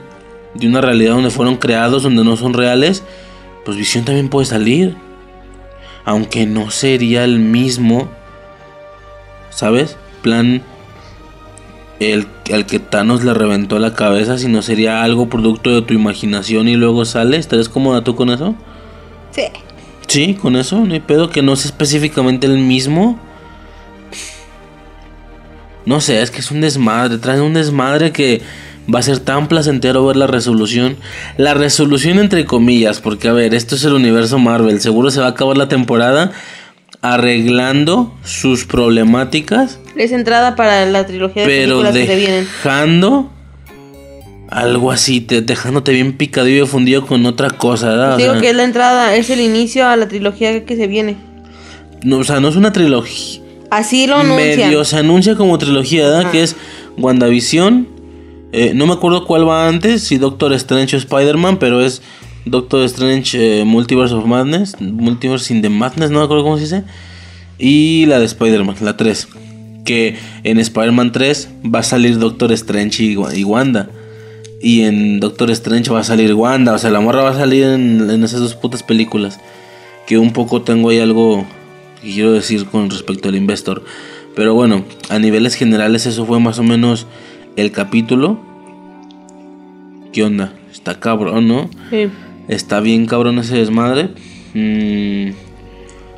de 0.54 0.66
una 0.66 0.80
realidad 0.80 1.14
donde 1.14 1.30
fueron 1.30 1.56
creados, 1.56 2.02
donde 2.02 2.24
no 2.24 2.36
son 2.36 2.54
reales, 2.54 3.02
pues 3.64 3.76
Visión 3.76 4.04
también 4.04 4.28
puede 4.28 4.46
salir. 4.46 4.96
Aunque 6.04 6.46
no 6.46 6.70
sería 6.70 7.24
el 7.24 7.38
mismo, 7.38 8.08
¿sabes? 9.50 9.96
Plan 10.22 10.62
el, 12.00 12.26
el 12.46 12.66
que 12.66 12.78
Thanos 12.78 13.24
le 13.24 13.34
reventó 13.34 13.78
la 13.78 13.94
cabeza, 13.94 14.38
sino 14.38 14.62
sería 14.62 15.02
algo 15.02 15.28
producto 15.28 15.74
de 15.74 15.82
tu 15.82 15.94
imaginación 15.94 16.68
y 16.68 16.76
luego 16.76 17.04
sale. 17.04 17.36
¿Estarías 17.36 17.68
cómoda 17.68 18.02
tú 18.04 18.14
con 18.14 18.30
eso? 18.30 18.54
Sí. 19.32 19.44
Sí, 20.08 20.34
con 20.34 20.56
eso, 20.56 20.84
no 20.84 20.94
hay 20.94 21.00
pedo 21.00 21.30
que 21.30 21.42
no 21.42 21.54
sea 21.54 21.70
específicamente 21.70 22.46
el 22.46 22.58
mismo. 22.58 23.18
No 25.84 26.00
sé, 26.00 26.22
es 26.22 26.30
que 26.30 26.40
es 26.40 26.50
un 26.50 26.60
desmadre, 26.60 27.18
traen 27.18 27.42
un 27.42 27.54
desmadre 27.54 28.10
que 28.10 28.42
va 28.92 28.98
a 29.00 29.02
ser 29.02 29.20
tan 29.20 29.48
placentero 29.48 30.04
ver 30.06 30.16
la 30.16 30.26
resolución. 30.26 30.96
La 31.36 31.54
resolución 31.54 32.18
entre 32.18 32.46
comillas, 32.46 33.00
porque 33.00 33.28
a 33.28 33.32
ver, 33.32 33.54
esto 33.54 33.74
es 33.74 33.84
el 33.84 33.92
universo 33.92 34.38
Marvel, 34.38 34.80
seguro 34.80 35.10
se 35.10 35.20
va 35.20 35.26
a 35.26 35.30
acabar 35.30 35.56
la 35.56 35.68
temporada 35.68 36.32
arreglando 37.00 38.12
sus 38.24 38.64
problemáticas, 38.64 39.78
Es 39.94 40.10
entrada 40.10 40.56
para 40.56 40.84
la 40.86 41.06
trilogía 41.06 41.42
de 41.42 41.48
pero 41.48 41.80
películas 41.80 41.94
que 41.94 42.06
se 42.06 42.16
vienen. 42.16 42.48
Algo 44.48 44.90
así, 44.90 45.20
te- 45.20 45.42
dejándote 45.42 45.92
bien 45.92 46.16
picadillo 46.16 46.64
y 46.64 46.66
fundido 46.66 47.06
con 47.06 47.24
otra 47.26 47.50
cosa, 47.50 47.88
¿verdad? 47.90 48.16
Digo 48.16 48.32
sea, 48.32 48.40
que 48.40 48.50
es 48.50 48.56
la 48.56 48.64
entrada, 48.64 49.14
es 49.14 49.28
el 49.30 49.40
inicio 49.40 49.86
a 49.86 49.96
la 49.96 50.08
trilogía 50.08 50.64
que 50.64 50.76
se 50.76 50.86
viene. 50.86 51.16
no, 52.02 52.18
o 52.18 52.24
sea, 52.24 52.40
no 52.40 52.48
es 52.48 52.56
una 52.56 52.72
trilogía. 52.72 53.40
Así 53.70 54.06
lo 54.06 54.16
anuncian. 54.16 54.56
medio 54.68 54.84
se 54.84 54.96
anuncia 54.96 55.36
como 55.36 55.58
trilogía, 55.58 56.04
¿verdad? 56.04 56.20
Ajá. 56.22 56.32
Que 56.32 56.42
es 56.42 56.56
WandaVision. 56.96 57.86
eh, 58.52 58.72
no 58.74 58.86
me 58.86 58.94
acuerdo 58.94 59.26
cuál 59.26 59.46
va 59.46 59.68
antes, 59.68 60.02
si 60.04 60.16
Doctor 60.18 60.52
Strange 60.54 60.96
o 60.96 60.98
Spider-Man, 60.98 61.58
pero 61.58 61.84
es 61.84 62.00
Doctor 62.46 62.82
Strange 62.84 63.60
eh, 63.60 63.64
Multiverse 63.64 64.14
of 64.14 64.24
Madness, 64.24 64.80
Multiverse 64.80 65.52
in 65.52 65.60
the 65.60 65.68
Madness, 65.68 66.10
no 66.10 66.20
me 66.20 66.24
acuerdo 66.24 66.44
cómo 66.44 66.56
se 66.56 66.62
dice. 66.64 66.84
Y 67.58 68.06
la 68.06 68.18
de 68.20 68.24
Spider-Man, 68.24 68.76
la 68.80 68.96
3. 68.96 69.28
Que 69.84 70.16
en 70.44 70.58
Spider-Man 70.58 71.12
3 71.12 71.48
va 71.74 71.80
a 71.80 71.82
salir 71.82 72.18
Doctor 72.18 72.52
Strange 72.52 73.02
y, 73.02 73.16
y 73.34 73.44
Wanda. 73.44 73.90
Y 74.60 74.82
en 74.82 75.20
Doctor 75.20 75.50
Strange 75.50 75.90
va 75.90 76.00
a 76.00 76.04
salir 76.04 76.34
Wanda. 76.34 76.74
O 76.74 76.78
sea, 76.78 76.90
la 76.90 77.00
morra 77.00 77.22
va 77.22 77.30
a 77.30 77.36
salir 77.36 77.64
en, 77.64 78.10
en 78.10 78.24
esas 78.24 78.40
dos 78.40 78.54
putas 78.54 78.82
películas. 78.82 79.38
Que 80.06 80.18
un 80.18 80.32
poco 80.32 80.62
tengo 80.62 80.90
ahí 80.90 80.98
algo 80.98 81.46
que 82.02 82.12
quiero 82.12 82.32
decir 82.32 82.66
con 82.66 82.90
respecto 82.90 83.28
al 83.28 83.36
Investor. 83.36 83.84
Pero 84.34 84.54
bueno, 84.54 84.84
a 85.08 85.18
niveles 85.18 85.54
generales 85.54 86.06
eso 86.06 86.24
fue 86.24 86.40
más 86.40 86.58
o 86.58 86.62
menos 86.62 87.06
el 87.56 87.72
capítulo. 87.72 88.38
¿Qué 90.12 90.22
onda? 90.22 90.52
Está 90.72 91.00
cabrón, 91.00 91.48
¿no? 91.48 91.68
Sí. 91.90 92.08
Está 92.48 92.80
bien 92.80 93.06
cabrón 93.06 93.38
ese 93.38 93.56
desmadre. 93.56 94.10
Mm, 94.54 95.32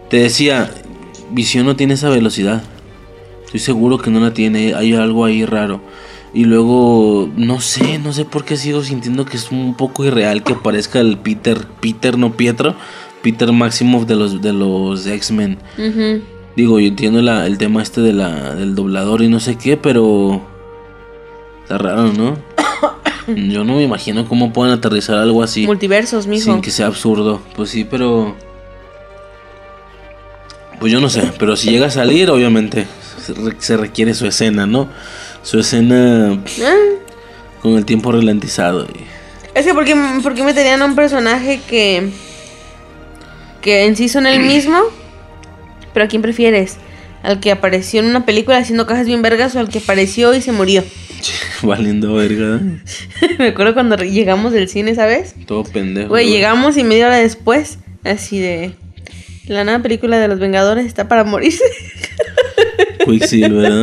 te 0.08 0.18
decía, 0.18 0.70
Visión 1.30 1.66
no 1.66 1.76
tiene 1.76 1.94
esa 1.94 2.08
velocidad. 2.08 2.62
Estoy 3.46 3.60
seguro 3.60 3.98
que 3.98 4.10
no 4.10 4.20
la 4.20 4.32
tiene. 4.32 4.74
Hay 4.74 4.94
algo 4.94 5.24
ahí 5.24 5.44
raro. 5.44 5.80
Y 6.32 6.44
luego, 6.44 7.28
no 7.36 7.60
sé, 7.60 7.98
no 7.98 8.12
sé 8.12 8.24
por 8.24 8.44
qué 8.44 8.56
sigo 8.56 8.82
sintiendo 8.84 9.24
que 9.24 9.36
es 9.36 9.50
un 9.50 9.74
poco 9.76 10.04
irreal 10.04 10.42
que 10.44 10.52
aparezca 10.52 11.00
el 11.00 11.18
Peter, 11.18 11.66
Peter, 11.80 12.16
no 12.18 12.32
Pietro, 12.34 12.74
Peter 13.22 13.50
Maximoff 13.52 14.06
de 14.06 14.14
los, 14.16 14.40
de 14.40 14.52
los 14.52 15.06
X-Men. 15.06 15.58
Digo, 16.56 16.78
yo 16.78 16.86
entiendo 16.88 17.20
la- 17.22 17.46
el 17.46 17.58
tema 17.58 17.82
este 17.82 18.00
de 18.00 18.12
la, 18.12 18.54
del 18.54 18.74
doblador 18.76 19.22
y 19.22 19.28
no 19.28 19.40
sé 19.40 19.56
qué, 19.56 19.76
pero... 19.76 20.40
Está 21.62 21.78
raro, 21.78 22.12
¿no? 22.12 22.36
Yo 23.28 23.62
no 23.64 23.74
me 23.76 23.82
imagino 23.84 24.26
cómo 24.26 24.52
pueden 24.52 24.72
aterrizar 24.74 25.16
algo 25.18 25.42
así. 25.44 25.64
Multiversos, 25.66 26.26
mijo. 26.26 26.44
Sin 26.52 26.60
que 26.62 26.70
sea 26.72 26.86
absurdo. 26.88 27.40
Pues 27.54 27.70
sí, 27.70 27.84
pero. 27.88 28.34
Pues 30.80 30.90
yo 30.92 31.00
no 31.00 31.08
sé. 31.08 31.30
Pero 31.38 31.54
si 31.54 31.70
llega 31.70 31.86
a 31.86 31.90
salir, 31.90 32.28
obviamente 32.30 32.86
se 33.58 33.76
requiere 33.76 34.14
su 34.14 34.26
escena, 34.26 34.66
¿no? 34.66 34.88
Su 35.42 35.58
escena 35.60 36.38
Ah, 36.62 36.74
con 37.62 37.76
el 37.76 37.84
tiempo 37.84 38.12
ralentizado. 38.12 38.84
y- 38.84 39.04
Es 39.58 39.66
que, 39.66 39.74
¿por 39.74 39.84
qué, 39.84 39.96
por 40.22 40.34
qué 40.34 40.42
meterían 40.42 40.82
a 40.82 40.84
un 40.84 40.94
personaje 40.94 41.60
que. 41.68 42.10
que 43.60 43.84
en 43.86 43.96
sí 43.96 44.08
son 44.08 44.26
el 44.26 44.40
mismo? 44.46 44.78
Pero 45.92 46.04
¿a 46.04 46.08
quién 46.08 46.22
prefieres? 46.22 46.76
¿Al 47.22 47.40
que 47.40 47.50
apareció 47.52 48.00
en 48.00 48.06
una 48.06 48.24
película 48.24 48.56
haciendo 48.58 48.86
cajas 48.86 49.06
bien 49.06 49.20
vergas 49.22 49.54
o 49.56 49.58
al 49.60 49.68
que 49.68 49.78
apareció 49.78 50.34
y 50.34 50.40
se 50.40 50.52
murió? 50.52 50.84
Valiendo 51.62 52.14
verga. 52.14 52.60
Me 53.38 53.48
acuerdo 53.48 53.74
cuando 53.74 53.96
llegamos 53.96 54.52
del 54.52 54.68
cine, 54.68 54.94
¿sabes? 54.94 55.34
Todo 55.46 55.64
pendejo. 55.64 56.08
Güey, 56.10 56.28
llegamos 56.30 56.76
y 56.78 56.84
media 56.84 57.06
hora 57.06 57.16
después, 57.16 57.78
así 58.04 58.38
de. 58.38 58.74
La 59.46 59.64
nueva 59.64 59.82
película 59.82 60.18
de 60.20 60.28
los 60.28 60.38
Vengadores 60.38 60.86
está 60.86 61.08
para 61.08 61.24
morirse. 61.24 61.64
Quicksilver, 63.04 63.70
¿no? 63.70 63.82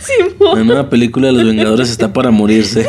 Simón. 0.00 0.58
La 0.58 0.64
nueva 0.64 0.90
película 0.90 1.28
de 1.28 1.32
los 1.34 1.44
Vengadores 1.44 1.90
está 1.90 2.12
para 2.12 2.30
morirse. 2.30 2.86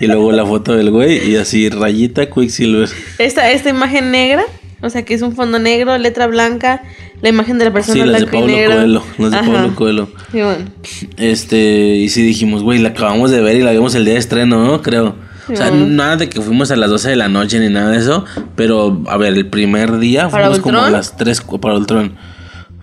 Y 0.00 0.06
luego 0.06 0.32
la 0.32 0.46
foto 0.46 0.74
del 0.74 0.90
güey 0.90 1.30
y 1.30 1.36
así 1.36 1.68
rayita 1.68 2.30
Quicksilver. 2.30 2.88
Esta, 3.18 3.50
esta 3.50 3.70
imagen 3.70 4.10
negra, 4.10 4.44
o 4.80 4.90
sea 4.90 5.04
que 5.04 5.14
es 5.14 5.22
un 5.22 5.34
fondo 5.34 5.58
negro, 5.58 5.96
letra 5.98 6.26
blanca, 6.26 6.82
la 7.20 7.28
imagen 7.28 7.58
de 7.58 7.66
la 7.66 7.72
persona 7.72 8.02
Sí, 8.02 8.08
las 8.08 8.20
de 8.20 8.26
blanco 8.26 8.36
y 8.36 8.40
Pablo 8.40 8.56
negro. 8.56 8.74
Coelho. 8.74 9.02
Las 9.18 9.30
de 9.30 9.36
Ajá. 9.36 9.52
Pablo 9.52 9.74
Coelho. 9.74 10.08
Simón. 10.32 10.72
Este, 11.16 11.58
y 11.96 12.08
sí 12.08 12.22
dijimos, 12.22 12.62
güey, 12.62 12.78
la 12.78 12.90
acabamos 12.90 13.30
de 13.30 13.40
ver 13.40 13.56
y 13.56 13.62
la 13.62 13.72
vimos 13.72 13.94
el 13.94 14.04
día 14.04 14.14
de 14.14 14.20
estreno, 14.20 14.64
¿no? 14.64 14.82
Creo. 14.82 15.14
O 15.52 15.56
sea, 15.56 15.70
nada 15.70 16.16
de 16.16 16.28
que 16.28 16.40
fuimos 16.40 16.70
a 16.70 16.76
las 16.76 16.90
12 16.90 17.10
de 17.10 17.16
la 17.16 17.28
noche 17.28 17.58
ni 17.58 17.68
nada 17.68 17.90
de 17.90 17.98
eso. 17.98 18.24
Pero, 18.54 19.02
a 19.08 19.16
ver, 19.16 19.34
el 19.34 19.48
primer 19.48 19.98
día 19.98 20.28
¿Para 20.28 20.44
fuimos 20.46 20.60
como 20.60 20.78
a 20.80 20.90
las 20.90 21.16
3 21.16 21.42
para 21.60 21.74
Ultron. 21.74 22.14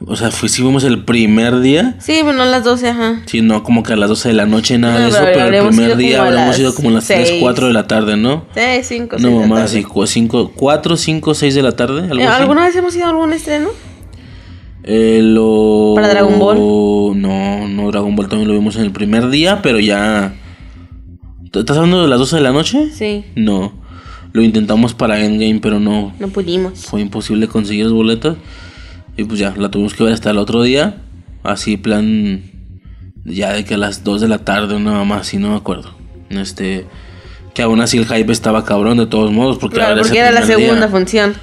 O 0.09 0.15
sea, 0.15 0.31
fui, 0.31 0.47
sí 0.47 0.61
fuimos 0.61 0.85
el 0.85 1.03
primer 1.03 1.59
día. 1.59 1.95
Sí, 1.99 2.21
bueno, 2.23 2.45
las 2.45 2.63
12, 2.63 2.87
ajá. 2.89 3.21
Sí, 3.25 3.41
no 3.41 3.63
como 3.63 3.83
que 3.83 3.91
a 3.91 3.97
las 3.97 4.07
12 4.07 4.29
de 4.29 4.33
la 4.35 4.45
noche, 4.45 4.77
nada 4.77 4.99
No, 4.99 5.03
de 5.03 5.09
eso. 5.09 5.19
pero 5.21 5.45
Pero 5.49 5.63
el 5.63 5.67
primer 5.67 5.97
día 5.97 6.21
a 6.23 6.27
habremos 6.27 6.57
ido 6.57 6.73
como 6.73 6.89
a 6.89 6.93
las 6.93 7.07
3, 7.07 7.27
seis. 7.27 7.41
4 7.41 7.67
de 7.67 7.73
la 7.73 7.87
tarde, 7.87 8.15
¿no? 8.15 8.45
Sí, 8.55 8.61
5, 8.83 9.17
No, 9.19 9.31
mamá, 9.41 9.63
así, 9.63 9.85
5, 10.05 10.53
4, 10.55 10.95
5, 10.97 11.33
6 11.33 11.55
de 11.55 11.61
la 11.61 11.73
tarde. 11.73 12.01
Algo 12.03 12.13
así. 12.15 12.21
Eh, 12.23 12.27
¿Alguna 12.27 12.65
vez 12.65 12.75
hemos 12.77 12.95
ido 12.95 13.05
a 13.05 13.09
algún 13.09 13.33
estreno? 13.33 13.67
Eh, 14.83 15.19
lo... 15.21 15.91
¿Para 15.95 16.07
Dragon 16.07 16.39
Ball? 16.39 16.57
No, 17.21 17.67
no, 17.67 17.91
Dragon 17.91 18.15
Ball 18.15 18.29
también 18.29 18.47
lo 18.47 18.53
vimos 18.53 18.77
en 18.77 18.83
el 18.83 18.91
primer 18.91 19.27
día, 19.29 19.61
pero 19.61 19.79
ya... 19.81 20.33
¿Estás 21.53 21.75
hablando 21.75 22.03
de 22.03 22.07
las 22.07 22.19
12 22.19 22.37
de 22.37 22.41
la 22.43 22.51
noche? 22.53 22.89
Sí, 22.93 23.25
No. 23.35 23.73
Lo 24.33 24.43
intentamos 24.43 24.93
para 24.93 25.19
Endgame, 25.19 25.59
pero 25.61 25.79
no. 25.79 26.13
no 26.19 26.27
pudimos. 26.27 26.85
Fue 26.85 27.01
imposible 27.01 27.47
conseguir 27.47 27.85
los 27.85 27.93
boletos. 27.93 28.37
Y 29.17 29.23
pues 29.23 29.39
ya, 29.39 29.53
la 29.57 29.69
tuvimos 29.69 29.93
que 29.93 30.03
ver 30.03 30.13
hasta 30.13 30.29
el 30.29 30.37
otro 30.37 30.61
día. 30.61 30.97
Así, 31.43 31.77
plan. 31.77 32.43
Ya 33.25 33.51
de 33.53 33.65
que 33.65 33.73
a 33.73 33.77
las 33.77 34.03
2 34.03 34.21
de 34.21 34.27
la 34.27 34.37
tarde, 34.39 34.75
una 34.75 34.91
mamá 34.93 35.17
así, 35.17 35.37
no 35.37 35.49
me 35.49 35.55
acuerdo. 35.57 35.91
Este. 36.29 36.85
Que 37.53 37.63
aún 37.63 37.81
así 37.81 37.97
el 37.97 38.05
hype 38.05 38.31
estaba 38.31 38.63
cabrón 38.63 38.97
de 38.97 39.07
todos 39.07 39.31
modos. 39.31 39.57
Porque, 39.57 39.77
Claro, 39.77 39.93
era 39.93 40.01
ese 40.01 40.09
porque 40.09 40.19
era 40.19 40.31
la 40.31 40.45
día. 40.45 40.55
segunda 40.55 40.87
función. 40.87 41.33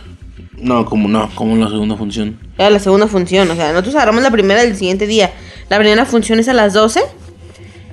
No, 0.57 0.85
como 0.87 1.09
no, 1.09 1.29
como 1.35 1.57
la 1.57 1.69
segunda 1.69 1.97
función. 1.97 2.39
Era 2.57 2.71
la 2.71 2.79
segunda 2.79 3.09
función, 3.09 3.51
o 3.51 3.55
sea, 3.57 3.71
nosotros 3.73 3.97
agarramos 3.97 4.23
la 4.23 4.31
primera 4.31 4.63
del 4.63 4.77
siguiente 4.77 5.07
día. 5.07 5.33
La 5.69 5.79
primera 5.79 6.07
función 6.07 6.39
es 6.39 6.49
a 6.49 6.55
las 6.55 6.73
12. 6.73 7.01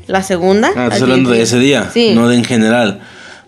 La 0.08 0.22
segunda. 0.22 0.70
Ah, 0.76 0.84
estás 0.86 1.02
hablando 1.02 1.32
de 1.32 1.42
ese 1.42 1.58
día, 1.60 1.90
Sí. 1.92 2.12
no 2.14 2.28
de 2.30 2.36
en 2.38 2.44
general. 2.44 3.00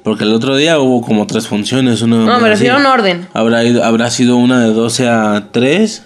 Porque 0.04 0.24
el 0.24 0.34
otro 0.34 0.56
día 0.58 0.80
hubo 0.80 1.02
como 1.02 1.28
tres 1.28 1.48
funciones. 1.48 2.02
Una 2.02 2.26
No, 2.26 2.40
me 2.40 2.50
refiero 2.50 2.76
a 2.76 2.80
un 2.80 2.86
orden. 2.86 3.28
Habrá, 3.34 3.64
ido- 3.64 3.84
habrá 3.84 4.10
sido 4.10 4.36
una 4.38 4.60
de 4.62 4.74
12 4.74 5.08
a 5.08 5.50
3. 5.52 6.04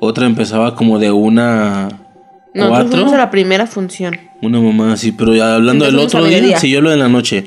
Otra 0.00 0.26
empezaba 0.26 0.74
como 0.74 0.98
de 0.98 1.10
una 1.10 1.88
Nosotros 2.54 2.82
4. 2.82 2.90
fuimos 2.90 3.12
a 3.12 3.18
la 3.18 3.30
primera 3.30 3.66
función. 3.66 4.18
Una 4.40 4.60
mamá 4.60 4.92
así. 4.92 5.12
Pero 5.12 5.34
ya 5.34 5.56
hablando 5.56 5.84
del 5.84 5.98
otro 5.98 6.24
día, 6.24 6.36
mediodía. 6.36 6.58
sí, 6.58 6.70
yo 6.70 6.80
lo 6.80 6.90
de 6.90 6.96
la 6.96 7.08
noche. 7.08 7.46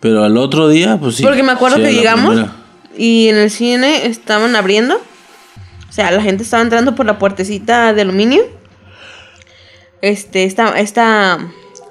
Pero 0.00 0.24
al 0.24 0.36
otro 0.36 0.68
día, 0.68 0.98
pues 0.98 1.16
sí. 1.16 1.22
Porque 1.22 1.42
me 1.42 1.52
acuerdo 1.52 1.76
sí, 1.76 1.82
que 1.82 1.92
llegamos 1.92 2.34
primera. 2.34 2.52
y 2.96 3.28
en 3.28 3.36
el 3.36 3.50
cine 3.50 4.06
estaban 4.06 4.56
abriendo. 4.56 4.96
O 4.96 5.92
sea, 5.92 6.10
la 6.10 6.22
gente 6.22 6.42
estaba 6.42 6.62
entrando 6.62 6.94
por 6.94 7.06
la 7.06 7.18
puertecita 7.18 7.92
de 7.92 8.02
aluminio. 8.02 8.42
Este, 10.02 10.44
esta, 10.44 10.78
esta, 10.78 11.38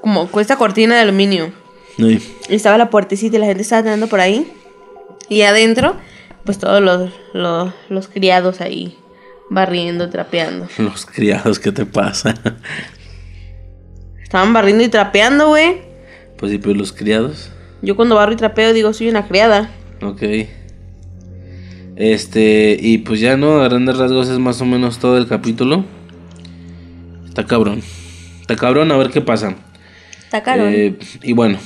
como 0.01 0.27
con 0.27 0.41
esta 0.41 0.57
cortina 0.57 0.95
de 0.95 1.01
aluminio. 1.01 1.51
Sí. 1.97 2.19
Y 2.49 2.55
estaba 2.55 2.77
la 2.77 2.89
puertecita 2.89 3.37
y 3.37 3.39
la 3.39 3.45
gente 3.45 3.61
estaba 3.61 3.79
entrando 3.79 4.07
por 4.07 4.19
ahí. 4.19 4.51
Y 5.29 5.41
adentro, 5.41 5.95
pues 6.43 6.57
todos 6.59 6.81
los, 6.81 7.11
los, 7.33 7.73
los 7.89 8.07
criados 8.07 8.61
ahí 8.61 8.97
barriendo, 9.49 10.09
trapeando. 10.09 10.67
Los 10.77 11.05
criados, 11.05 11.59
¿qué 11.59 11.71
te 11.71 11.85
pasa? 11.85 12.35
Estaban 14.21 14.53
barriendo 14.53 14.83
y 14.83 14.89
trapeando, 14.89 15.49
güey. 15.49 15.81
pues 16.37 16.51
sí, 16.51 16.57
pero 16.57 16.73
los 16.73 16.91
criados. 16.91 17.51
Yo 17.81 17.95
cuando 17.95 18.15
barro 18.15 18.33
y 18.33 18.35
trapeo 18.35 18.73
digo, 18.73 18.91
soy 18.91 19.07
una 19.07 19.27
criada. 19.27 19.69
Ok. 20.01 20.23
Este, 21.95 22.77
y 22.79 22.97
pues 22.99 23.19
ya 23.19 23.37
no, 23.37 23.61
a 23.61 23.69
grandes 23.69 23.97
rasgos 23.97 24.27
es 24.29 24.39
más 24.39 24.59
o 24.61 24.65
menos 24.65 24.97
todo 24.97 25.17
el 25.17 25.27
capítulo. 25.27 25.85
Está 27.27 27.45
cabrón. 27.45 27.81
Está 28.41 28.55
cabrón, 28.55 28.91
a 28.91 28.97
ver 28.97 29.11
qué 29.11 29.21
pasa. 29.21 29.55
Está 30.23 30.43
caro. 30.43 30.67
Eh, 30.67 30.97
y 31.21 31.33
bueno. 31.33 31.59